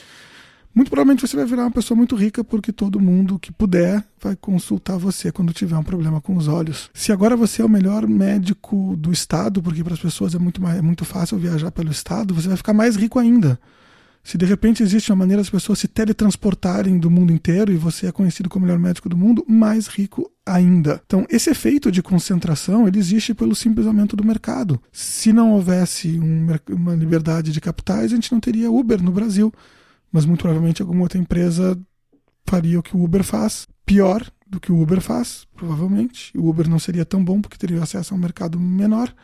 Muito 0.75 0.91
provavelmente 0.91 1.27
você 1.27 1.35
vai 1.37 1.47
virar 1.47 1.63
uma 1.63 1.71
pessoa 1.71 1.97
muito 1.97 2.15
rica 2.15 2.45
porque 2.45 2.71
todo 2.71 3.01
mundo 3.01 3.39
que 3.39 3.51
puder 3.51 4.05
vai 4.21 4.37
consultar 4.37 4.99
você 4.99 5.33
quando 5.33 5.51
tiver 5.51 5.79
um 5.79 5.83
problema 5.83 6.21
com 6.21 6.37
os 6.37 6.49
olhos. 6.49 6.91
Se 6.93 7.13
agora 7.13 7.35
você 7.35 7.63
é 7.63 7.65
o 7.65 7.69
melhor 7.69 8.07
médico 8.07 8.95
do 8.95 9.11
estado, 9.11 9.63
porque 9.63 9.83
para 9.83 9.95
as 9.95 10.01
pessoas 10.01 10.35
é 10.35 10.39
muito, 10.39 10.61
mais, 10.61 10.77
é 10.79 10.83
muito 10.83 11.03
fácil 11.05 11.39
viajar 11.39 11.71
pelo 11.71 11.91
estado, 11.91 12.35
você 12.35 12.49
vai 12.49 12.59
ficar 12.59 12.75
mais 12.75 12.95
rico 12.95 13.19
ainda. 13.19 13.59
Se 14.27 14.37
de 14.37 14.45
repente 14.45 14.83
existe 14.83 15.13
uma 15.13 15.19
maneira 15.19 15.41
das 15.41 15.49
pessoas 15.49 15.79
se 15.79 15.87
teletransportarem 15.87 16.99
do 16.99 17.09
mundo 17.09 17.33
inteiro 17.33 17.73
e 17.73 17.77
você 17.77 18.09
é 18.09 18.13
conhecido 18.13 18.49
como 18.49 18.65
o 18.65 18.67
melhor 18.67 18.81
médico 18.81 19.09
do 19.09 19.17
mundo, 19.17 19.45
mais 19.49 19.87
rico 19.87 20.29
ainda. 20.45 21.01
Então, 21.07 21.25
esse 21.31 21.49
efeito 21.49 21.93
de 21.93 22.03
concentração 22.03 22.89
ele 22.89 22.99
existe 22.99 23.33
pelo 23.33 23.55
simples 23.55 23.87
aumento 23.87 24.17
do 24.17 24.25
mercado. 24.25 24.83
Se 24.91 25.33
não 25.33 25.53
houvesse 25.53 26.19
um, 26.19 26.49
uma 26.71 26.97
liberdade 26.97 27.53
de 27.53 27.61
capitais, 27.61 28.11
a 28.11 28.17
gente 28.17 28.33
não 28.33 28.41
teria 28.41 28.69
Uber 28.69 29.01
no 29.01 29.13
Brasil. 29.13 29.55
Mas 30.11 30.27
muito 30.27 30.41
provavelmente 30.41 30.83
alguma 30.83 31.03
outra 31.03 31.21
empresa 31.21 31.79
faria 32.49 32.81
o 32.81 32.83
que 32.83 32.97
o 32.97 33.05
Uber 33.05 33.23
faz, 33.23 33.69
pior 33.85 34.29
do 34.45 34.59
que 34.59 34.73
o 34.73 34.83
Uber 34.83 35.01
faz, 35.01 35.47
provavelmente. 35.55 36.37
O 36.37 36.49
Uber 36.49 36.69
não 36.69 36.81
seria 36.81 37.05
tão 37.05 37.25
bom 37.25 37.41
porque 37.41 37.57
teria 37.57 37.81
acesso 37.81 38.13
a 38.13 38.17
um 38.17 38.21
mercado 38.21 38.59
menor, 38.59 39.15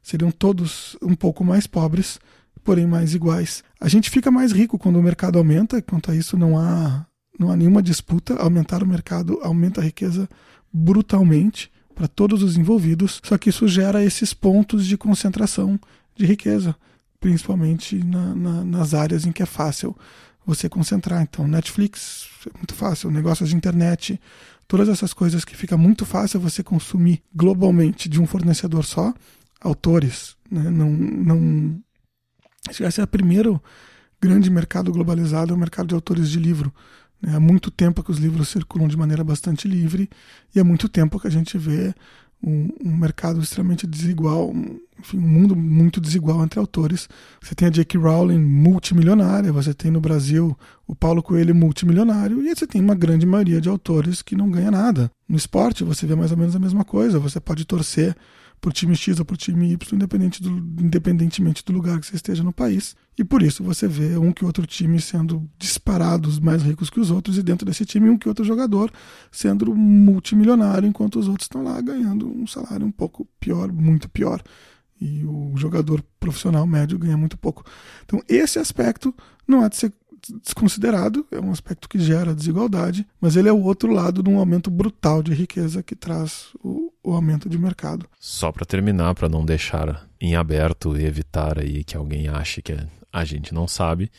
seriam 0.00 0.30
todos 0.30 0.96
um 1.02 1.16
pouco 1.16 1.44
mais 1.44 1.66
pobres 1.66 2.20
porém 2.64 2.86
mais 2.86 3.14
iguais. 3.14 3.62
A 3.80 3.88
gente 3.88 4.10
fica 4.10 4.30
mais 4.30 4.52
rico 4.52 4.78
quando 4.78 4.98
o 4.98 5.02
mercado 5.02 5.38
aumenta, 5.38 5.80
quanto 5.82 6.10
a 6.10 6.14
isso 6.14 6.36
não 6.36 6.58
há, 6.58 7.06
não 7.38 7.50
há 7.50 7.56
nenhuma 7.56 7.82
disputa. 7.82 8.34
Aumentar 8.34 8.82
o 8.82 8.86
mercado 8.86 9.38
aumenta 9.42 9.80
a 9.80 9.84
riqueza 9.84 10.28
brutalmente 10.72 11.70
para 11.94 12.08
todos 12.08 12.42
os 12.42 12.56
envolvidos, 12.56 13.20
só 13.22 13.36
que 13.36 13.50
isso 13.50 13.68
gera 13.68 14.02
esses 14.02 14.32
pontos 14.32 14.86
de 14.86 14.96
concentração 14.96 15.78
de 16.16 16.24
riqueza, 16.24 16.74
principalmente 17.20 18.02
na, 18.02 18.34
na, 18.34 18.64
nas 18.64 18.94
áreas 18.94 19.26
em 19.26 19.32
que 19.32 19.42
é 19.42 19.46
fácil 19.46 19.96
você 20.44 20.68
concentrar. 20.68 21.22
Então, 21.22 21.46
Netflix 21.46 22.28
é 22.46 22.56
muito 22.56 22.74
fácil, 22.74 23.10
negócios 23.10 23.50
de 23.50 23.56
internet, 23.56 24.20
todas 24.66 24.88
essas 24.88 25.12
coisas 25.12 25.44
que 25.44 25.56
fica 25.56 25.76
muito 25.76 26.04
fácil 26.06 26.40
você 26.40 26.62
consumir 26.62 27.22
globalmente 27.34 28.08
de 28.08 28.20
um 28.20 28.26
fornecedor 28.26 28.84
só, 28.84 29.12
autores, 29.60 30.34
né? 30.50 30.70
não, 30.70 30.90
não 30.90 31.80
esse 32.70 33.00
é 33.00 33.04
o 33.04 33.06
primeiro 33.06 33.62
grande 34.20 34.50
mercado 34.50 34.92
globalizado, 34.92 35.52
é 35.52 35.56
o 35.56 35.58
mercado 35.58 35.88
de 35.88 35.94
autores 35.94 36.30
de 36.30 36.38
livro. 36.38 36.72
Né? 37.20 37.34
Há 37.34 37.40
muito 37.40 37.70
tempo 37.70 38.02
que 38.02 38.10
os 38.10 38.18
livros 38.18 38.48
circulam 38.48 38.86
de 38.86 38.96
maneira 38.96 39.24
bastante 39.24 39.66
livre 39.66 40.08
e 40.54 40.60
há 40.60 40.64
muito 40.64 40.88
tempo 40.88 41.18
que 41.18 41.26
a 41.26 41.30
gente 41.30 41.58
vê 41.58 41.92
um, 42.44 42.68
um 42.84 42.96
mercado 42.96 43.40
extremamente 43.40 43.86
desigual, 43.86 44.50
um, 44.50 44.80
enfim, 44.98 45.18
um 45.18 45.28
mundo 45.28 45.54
muito 45.54 46.00
desigual 46.00 46.42
entre 46.42 46.58
autores. 46.58 47.08
Você 47.40 47.54
tem 47.54 47.68
a 47.68 47.70
J.K. 47.70 47.98
Rowling 47.98 48.40
multimilionária, 48.40 49.52
você 49.52 49.72
tem 49.72 49.90
no 49.90 50.00
Brasil 50.00 50.56
o 50.86 50.94
Paulo 50.94 51.22
Coelho 51.22 51.54
multimilionário 51.54 52.42
e 52.42 52.54
você 52.54 52.66
tem 52.66 52.80
uma 52.80 52.94
grande 52.94 53.24
maioria 53.26 53.60
de 53.60 53.68
autores 53.68 54.22
que 54.22 54.36
não 54.36 54.50
ganha 54.50 54.70
nada. 54.70 55.10
No 55.28 55.36
esporte 55.36 55.84
você 55.84 56.06
vê 56.06 56.14
mais 56.14 56.32
ou 56.32 56.36
menos 56.36 56.54
a 56.56 56.60
mesma 56.60 56.84
coisa, 56.84 57.18
você 57.18 57.38
pode 57.38 57.64
torcer 57.64 58.16
por 58.62 58.72
time 58.72 58.94
X 58.94 59.18
ou 59.18 59.24
por 59.24 59.36
time 59.36 59.72
Y, 59.72 59.96
independente 59.96 60.40
do, 60.40 60.48
independentemente 60.80 61.64
do 61.64 61.72
lugar 61.72 61.98
que 61.98 62.06
você 62.06 62.14
esteja 62.14 62.44
no 62.44 62.52
país. 62.52 62.94
E 63.18 63.24
por 63.24 63.42
isso 63.42 63.64
você 63.64 63.88
vê 63.88 64.16
um 64.16 64.30
que 64.30 64.44
outro 64.44 64.64
time 64.64 65.00
sendo 65.00 65.50
disparados 65.58 66.38
mais 66.38 66.62
ricos 66.62 66.88
que 66.88 67.00
os 67.00 67.10
outros, 67.10 67.36
e 67.36 67.42
dentro 67.42 67.66
desse 67.66 67.84
time 67.84 68.08
um 68.08 68.16
que 68.16 68.28
outro 68.28 68.44
jogador 68.44 68.90
sendo 69.32 69.74
multimilionário, 69.74 70.88
enquanto 70.88 71.18
os 71.18 71.26
outros 71.26 71.46
estão 71.46 71.64
lá 71.64 71.80
ganhando 71.80 72.28
um 72.28 72.46
salário 72.46 72.86
um 72.86 72.92
pouco 72.92 73.26
pior, 73.40 73.70
muito 73.72 74.08
pior. 74.08 74.40
E 75.00 75.24
o 75.24 75.54
jogador 75.56 76.00
profissional 76.20 76.64
médio 76.64 76.96
ganha 76.96 77.16
muito 77.16 77.36
pouco. 77.36 77.64
Então, 78.04 78.22
esse 78.28 78.60
aspecto 78.60 79.12
não 79.44 79.64
há 79.64 79.68
de 79.68 79.76
ser 79.76 79.92
desconsiderado, 80.42 81.26
é 81.30 81.40
um 81.40 81.50
aspecto 81.50 81.88
que 81.88 81.98
gera 81.98 82.34
desigualdade, 82.34 83.06
mas 83.20 83.36
ele 83.36 83.48
é 83.48 83.52
o 83.52 83.62
outro 83.62 83.92
lado 83.92 84.22
de 84.22 84.30
um 84.30 84.38
aumento 84.38 84.70
brutal 84.70 85.22
de 85.22 85.34
riqueza 85.34 85.82
que 85.82 85.96
traz 85.96 86.48
o, 86.62 86.92
o 87.02 87.12
aumento 87.12 87.48
de 87.48 87.58
mercado. 87.58 88.06
Só 88.18 88.52
para 88.52 88.64
terminar, 88.64 89.14
para 89.14 89.28
não 89.28 89.44
deixar 89.44 90.06
em 90.20 90.36
aberto 90.36 90.96
e 90.96 91.04
evitar 91.04 91.58
aí 91.58 91.82
que 91.82 91.96
alguém 91.96 92.28
ache 92.28 92.62
que 92.62 92.76
a 93.12 93.24
gente 93.24 93.52
não 93.52 93.66
sabe, 93.66 94.10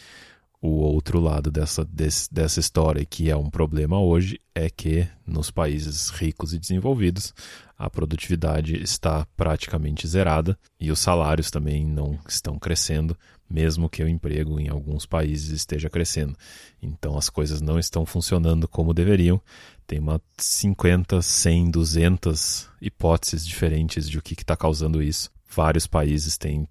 O 0.66 0.80
outro 0.80 1.20
lado 1.20 1.51
dessa, 1.51 1.84
desse, 1.84 2.34
dessa 2.34 2.57
história, 2.57 3.03
que 3.03 3.30
é 3.30 3.36
um 3.36 3.49
problema 3.49 3.99
hoje, 3.99 4.39
é 4.55 4.70
que 4.70 5.05
nos 5.28 5.51
países 5.51 6.07
ricos 6.07 6.53
e 6.53 6.57
desenvolvidos 6.57 7.34
a 7.78 7.89
produtividade 7.89 8.82
está 8.82 9.28
praticamente 9.36 10.07
zerada 10.07 10.57
e 10.80 10.89
os 10.89 10.99
salários 10.99 11.51
também 11.51 11.86
não 11.86 12.18
estão 12.26 12.57
crescendo, 12.57 13.18
mesmo 13.49 13.89
que 13.89 14.01
o 14.01 14.07
emprego 14.07 14.57
em 14.57 14.70
alguns 14.70 15.05
países 15.05 15.49
esteja 15.49 15.89
crescendo. 15.89 16.34
Então 16.82 17.18
as 17.18 17.30
coisas 17.30 17.59
não 17.59 17.78
estão 17.78 18.05
funcionando 18.05 18.66
como 18.66 18.93
deveriam. 18.93 19.41
Tem 19.86 19.99
uma 19.99 20.22
50, 20.38 21.22
100, 21.22 21.72
200 21.72 22.70
hipóteses 22.82 23.45
diferentes 23.45 24.09
de 24.09 24.18
o 24.18 24.22
que 24.22 24.34
está 24.34 24.55
causando 24.55 25.03
isso. 25.03 25.30
Vários 25.45 25.88
países 25.88 26.38
têm 26.38 26.66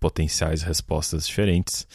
potenciais 0.00 0.62
respostas 0.62 1.26
diferentes, 1.26 1.86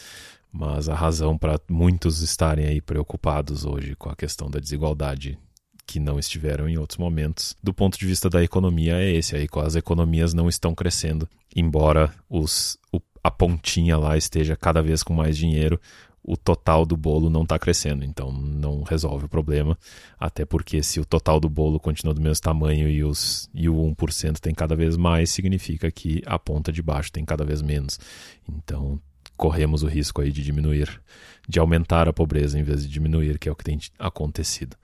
mas 0.54 0.88
a 0.88 0.94
razão 0.94 1.36
para 1.36 1.58
muitos 1.68 2.20
estarem 2.20 2.66
aí 2.66 2.80
preocupados 2.80 3.64
hoje 3.64 3.96
com 3.96 4.08
a 4.08 4.14
questão 4.14 4.48
da 4.48 4.60
desigualdade 4.60 5.36
que 5.84 5.98
não 5.98 6.16
estiveram 6.16 6.68
em 6.68 6.78
outros 6.78 6.96
momentos. 6.96 7.56
Do 7.60 7.74
ponto 7.74 7.98
de 7.98 8.06
vista 8.06 8.30
da 8.30 8.40
economia 8.40 9.02
é 9.02 9.10
esse 9.10 9.34
aí, 9.34 9.48
as 9.64 9.74
economias 9.74 10.32
não 10.32 10.48
estão 10.48 10.72
crescendo, 10.72 11.28
embora 11.56 12.14
os, 12.30 12.78
o, 12.92 13.00
a 13.22 13.32
pontinha 13.32 13.98
lá 13.98 14.16
esteja 14.16 14.54
cada 14.54 14.80
vez 14.80 15.02
com 15.02 15.12
mais 15.12 15.36
dinheiro, 15.36 15.80
o 16.22 16.36
total 16.36 16.86
do 16.86 16.96
bolo 16.96 17.28
não 17.28 17.42
está 17.42 17.58
crescendo, 17.58 18.04
então 18.04 18.32
não 18.32 18.84
resolve 18.84 19.26
o 19.26 19.28
problema, 19.28 19.76
até 20.18 20.44
porque 20.44 20.84
se 20.84 21.00
o 21.00 21.04
total 21.04 21.40
do 21.40 21.50
bolo 21.50 21.80
continua 21.80 22.14
do 22.14 22.20
mesmo 22.20 22.40
tamanho 22.40 22.88
e, 22.88 23.02
os, 23.02 23.50
e 23.52 23.68
o 23.68 23.74
1% 23.74 24.38
tem 24.38 24.54
cada 24.54 24.76
vez 24.76 24.96
mais, 24.96 25.30
significa 25.30 25.90
que 25.90 26.22
a 26.24 26.38
ponta 26.38 26.70
de 26.70 26.80
baixo 26.80 27.10
tem 27.10 27.24
cada 27.24 27.44
vez 27.44 27.60
menos. 27.60 27.98
Então 28.48 29.00
corremos 29.36 29.82
o 29.82 29.86
risco 29.86 30.20
aí 30.20 30.30
de 30.30 30.42
diminuir, 30.42 31.00
de 31.48 31.58
aumentar 31.58 32.08
a 32.08 32.12
pobreza 32.12 32.58
em 32.58 32.62
vez 32.62 32.82
de 32.82 32.88
diminuir, 32.88 33.38
que 33.38 33.48
é 33.48 33.52
o 33.52 33.56
que 33.56 33.64
tem 33.64 33.78
acontecido. 33.98 34.76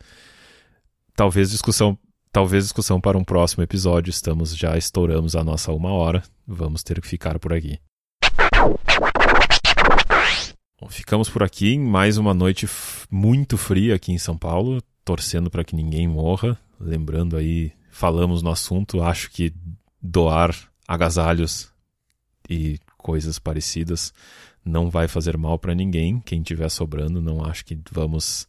Talvez 1.14 1.51
discussão, 1.51 1.98
talvez 2.32 2.64
discussão 2.64 3.01
para 3.01 3.18
um 3.18 3.24
próximo 3.24 3.62
episódio. 3.62 4.11
Estamos 4.11 4.57
já 4.57 4.76
estouramos 4.76 5.36
a 5.36 5.44
nossa 5.44 5.72
uma 5.72 5.92
hora. 5.92 6.22
Vamos 6.46 6.82
ter 6.82 7.01
que 7.01 7.09
ficar 7.09 7.38
por 7.38 7.53
aqui. 7.53 7.78
Bom, 10.80 10.88
ficamos 10.88 11.28
por 11.28 11.42
aqui 11.42 11.74
em 11.74 11.80
mais 11.80 12.16
uma 12.16 12.32
noite 12.32 12.66
muito 13.11 13.59
fria 13.59 13.94
aqui 13.94 14.12
em 14.12 14.18
São 14.18 14.36
Paulo, 14.36 14.82
torcendo 15.05 15.51
para 15.51 15.64
que 15.64 15.76
ninguém 15.76 16.09
morra. 16.09 16.59
Lembrando 16.78 17.36
aí, 17.36 17.72
falamos 17.90 18.42
no 18.42 18.51
assunto, 18.51 19.03
acho 19.03 19.30
que 19.30 19.53
doar 20.01 20.57
agasalhos 20.88 21.70
e 22.48 22.78
coisas 23.01 23.38
parecidas 23.38 24.12
não 24.64 24.90
vai 24.90 25.09
fazer 25.09 25.36
mal 25.36 25.59
para 25.59 25.74
ninguém. 25.74 26.20
Quem 26.20 26.42
tiver 26.42 26.68
sobrando, 26.68 27.20
não 27.20 27.44
acho 27.44 27.64
que 27.64 27.78
vamos 27.90 28.46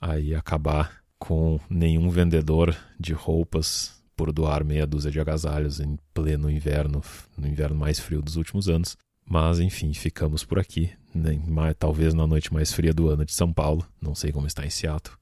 aí 0.00 0.34
acabar 0.34 1.02
com 1.18 1.60
nenhum 1.70 2.10
vendedor 2.10 2.76
de 2.98 3.12
roupas 3.12 4.02
por 4.16 4.32
doar 4.32 4.64
meia 4.64 4.86
dúzia 4.86 5.10
de 5.10 5.20
agasalhos 5.20 5.80
em 5.80 5.96
pleno 6.12 6.50
inverno, 6.50 7.00
no 7.36 7.46
inverno 7.46 7.76
mais 7.76 7.98
frio 7.98 8.20
dos 8.20 8.36
últimos 8.36 8.68
anos. 8.68 8.96
Mas 9.24 9.60
enfim, 9.60 9.94
ficamos 9.94 10.44
por 10.44 10.58
aqui. 10.58 10.90
Né? 11.14 11.40
Talvez 11.78 12.12
na 12.12 12.26
noite 12.26 12.52
mais 12.52 12.72
fria 12.72 12.92
do 12.92 13.08
ano 13.08 13.24
de 13.24 13.32
São 13.32 13.52
Paulo. 13.52 13.86
Não 14.00 14.14
sei 14.14 14.32
como 14.32 14.46
está 14.46 14.66
em 14.66 14.70
Seattle. 14.70 15.16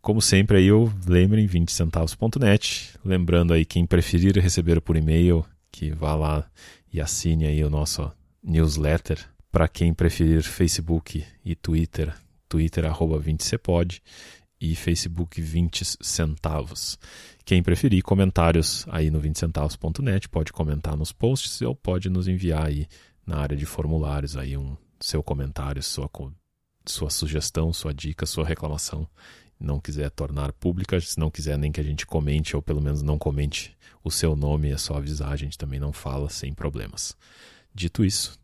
Como 0.00 0.22
sempre, 0.22 0.58
aí 0.58 0.66
eu 0.66 0.92
lembrem 1.06 1.46
20centavos.net. 1.46 2.90
Lembrando 3.04 3.52
aí, 3.52 3.64
quem 3.64 3.84
preferir 3.84 4.38
receber 4.38 4.80
por 4.80 4.96
e-mail, 4.96 5.44
que 5.70 5.90
vá 5.90 6.14
lá 6.14 6.46
e 6.92 7.00
assine 7.00 7.46
aí 7.46 7.64
o 7.64 7.70
nosso 7.70 8.10
newsletter. 8.42 9.24
Para 9.50 9.68
quem 9.68 9.92
preferir 9.92 10.42
Facebook 10.42 11.24
e 11.44 11.54
Twitter, 11.54 12.14
Twitter 12.48 12.84
arroba 12.84 13.18
20cepod 13.18 14.00
e 14.60 14.74
Facebook 14.76 15.40
20 15.40 15.84
centavos. 16.00 16.98
Quem 17.44 17.62
preferir 17.62 18.02
comentários 18.02 18.86
aí 18.88 19.10
no 19.10 19.20
20centavos.net 19.20 20.28
pode 20.28 20.52
comentar 20.52 20.96
nos 20.96 21.12
posts 21.12 21.62
ou 21.62 21.74
pode 21.74 22.10
nos 22.10 22.28
enviar 22.28 22.66
aí 22.66 22.86
na 23.26 23.38
área 23.38 23.56
de 23.56 23.64
formulários 23.64 24.36
aí 24.36 24.56
um 24.56 24.76
seu 25.00 25.22
comentário, 25.22 25.82
sua, 25.82 26.10
sua 26.84 27.10
sugestão, 27.10 27.72
sua 27.72 27.94
dica, 27.94 28.26
sua 28.26 28.44
reclamação. 28.44 29.08
Não 29.60 29.78
quiser 29.78 30.10
tornar 30.10 30.52
pública, 30.52 30.98
se 31.00 31.18
não 31.18 31.30
quiser 31.30 31.58
nem 31.58 31.70
que 31.70 31.80
a 31.80 31.84
gente 31.84 32.06
comente, 32.06 32.56
ou 32.56 32.62
pelo 32.62 32.80
menos 32.80 33.02
não 33.02 33.18
comente 33.18 33.76
o 34.02 34.10
seu 34.10 34.34
nome, 34.34 34.70
é 34.70 34.78
só 34.78 34.96
avisar, 34.96 35.32
a 35.32 35.36
gente 35.36 35.58
também 35.58 35.78
não 35.78 35.92
fala 35.92 36.30
sem 36.30 36.54
problemas. 36.54 37.14
Dito 37.74 38.04
isso, 38.04 38.38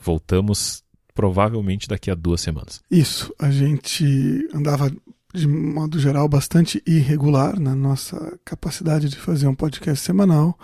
voltamos 0.00 0.84
provavelmente 1.14 1.88
daqui 1.88 2.10
a 2.10 2.14
duas 2.14 2.40
semanas. 2.40 2.82
Isso, 2.90 3.34
a 3.38 3.50
gente 3.50 4.46
andava 4.54 4.92
de 5.34 5.46
modo 5.46 5.98
geral 5.98 6.28
bastante 6.28 6.82
irregular 6.86 7.58
na 7.58 7.74
nossa 7.74 8.38
capacidade 8.44 9.08
de 9.08 9.16
fazer 9.16 9.46
um 9.46 9.54
podcast 9.54 10.04
semanal 10.04 10.58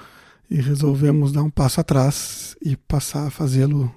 e 0.51 0.61
resolvemos 0.61 1.33
dar 1.33 1.43
um 1.43 1.51
passo 1.51 1.81
atrás 1.81 2.57
e 2.63 2.77
passar 2.77 3.27
a 3.27 3.31
fazê-lo 3.31 3.93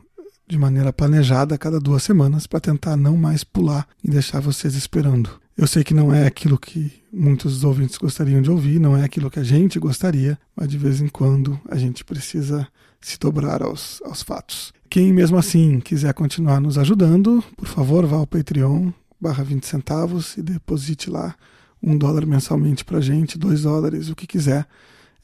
de 0.47 0.57
maneira 0.57 0.93
planejada 0.93 1.55
a 1.55 1.57
cada 1.57 1.79
duas 1.79 2.03
semanas 2.03 2.47
para 2.47 2.59
tentar 2.59 2.95
não 2.95 3.17
mais 3.17 3.43
pular 3.43 3.87
e 4.03 4.09
deixar 4.09 4.39
vocês 4.39 4.75
esperando. 4.75 5.29
Eu 5.57 5.65
sei 5.65 5.83
que 5.83 5.93
não 5.93 6.13
é 6.13 6.27
aquilo 6.27 6.55
que 6.55 6.91
muitos 7.11 7.55
dos 7.55 7.63
ouvintes 7.63 7.97
gostariam 7.97 8.43
de 8.43 8.51
ouvir, 8.51 8.79
não 8.79 8.95
é 8.95 9.03
aquilo 9.03 9.31
que 9.31 9.39
a 9.39 9.43
gente 9.43 9.79
gostaria, 9.79 10.37
mas 10.55 10.67
de 10.67 10.77
vez 10.77 11.01
em 11.01 11.07
quando 11.07 11.59
a 11.67 11.75
gente 11.75 12.05
precisa 12.05 12.67
se 13.01 13.17
dobrar 13.17 13.63
aos, 13.63 13.99
aos 14.05 14.21
fatos. 14.21 14.71
Quem 14.87 15.11
mesmo 15.11 15.35
assim 15.35 15.79
quiser 15.79 16.13
continuar 16.13 16.61
nos 16.61 16.77
ajudando, 16.77 17.43
por 17.55 17.67
favor, 17.67 18.05
vá 18.05 18.17
ao 18.17 18.27
Patreon 18.27 18.91
barra 19.19 19.43
20 19.43 19.65
centavos 19.65 20.37
e 20.37 20.43
deposite 20.43 21.09
lá 21.09 21.35
um 21.81 21.97
dólar 21.97 22.27
mensalmente 22.27 22.85
para 22.85 23.01
gente, 23.01 23.35
dois 23.35 23.63
dólares, 23.63 24.09
o 24.09 24.15
que 24.15 24.27
quiser 24.27 24.67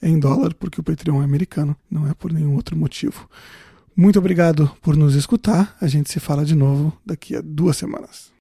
em 0.02 0.18
dólar, 0.18 0.56
porque 0.56 0.82
o 0.82 0.84
Patreon 0.84 1.22
é 1.22 1.26
americano, 1.26 1.78
não 1.92 2.08
é 2.08 2.14
por 2.16 2.34
nenhum 2.34 2.56
outro 2.56 2.76
motivo. 2.76 3.30
Muito 3.96 4.18
obrigado 4.18 4.70
por 4.82 4.98
nos 4.98 5.14
escutar. 5.14 5.78
A 5.80 5.86
gente 5.86 6.12
se 6.12 6.20
fala 6.20 6.44
de 6.44 6.56
novo 6.56 6.92
daqui 7.06 7.36
a 7.36 7.42
duas 7.42 7.78
semanas. 7.78 8.33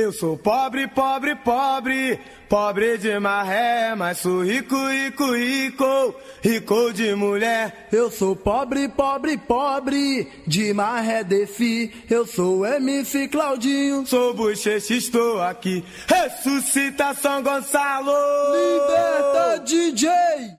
Eu 0.00 0.14
sou 0.14 0.34
pobre, 0.34 0.88
pobre, 0.88 1.36
pobre, 1.36 2.18
pobre 2.48 2.96
de 2.96 3.18
maré, 3.18 3.94
mas 3.94 4.16
sou 4.16 4.42
rico, 4.42 4.74
rico, 4.86 5.30
rico, 5.32 6.14
rico 6.42 6.92
de 6.94 7.14
mulher. 7.14 7.86
Eu 7.92 8.10
sou 8.10 8.34
pobre, 8.34 8.88
pobre, 8.88 9.36
pobre, 9.36 10.26
de 10.46 10.72
maré 10.72 11.22
defi. 11.22 11.92
Eu 12.08 12.26
sou 12.26 12.64
MC 12.64 13.28
Claudinho, 13.28 14.06
sou 14.06 14.32
bochecha, 14.32 14.94
estou 14.94 15.42
aqui. 15.42 15.84
Ressuscita 16.08 17.12
São 17.12 17.42
Gonçalo, 17.42 18.10
liberta 18.54 19.62
DJ. 19.66 20.08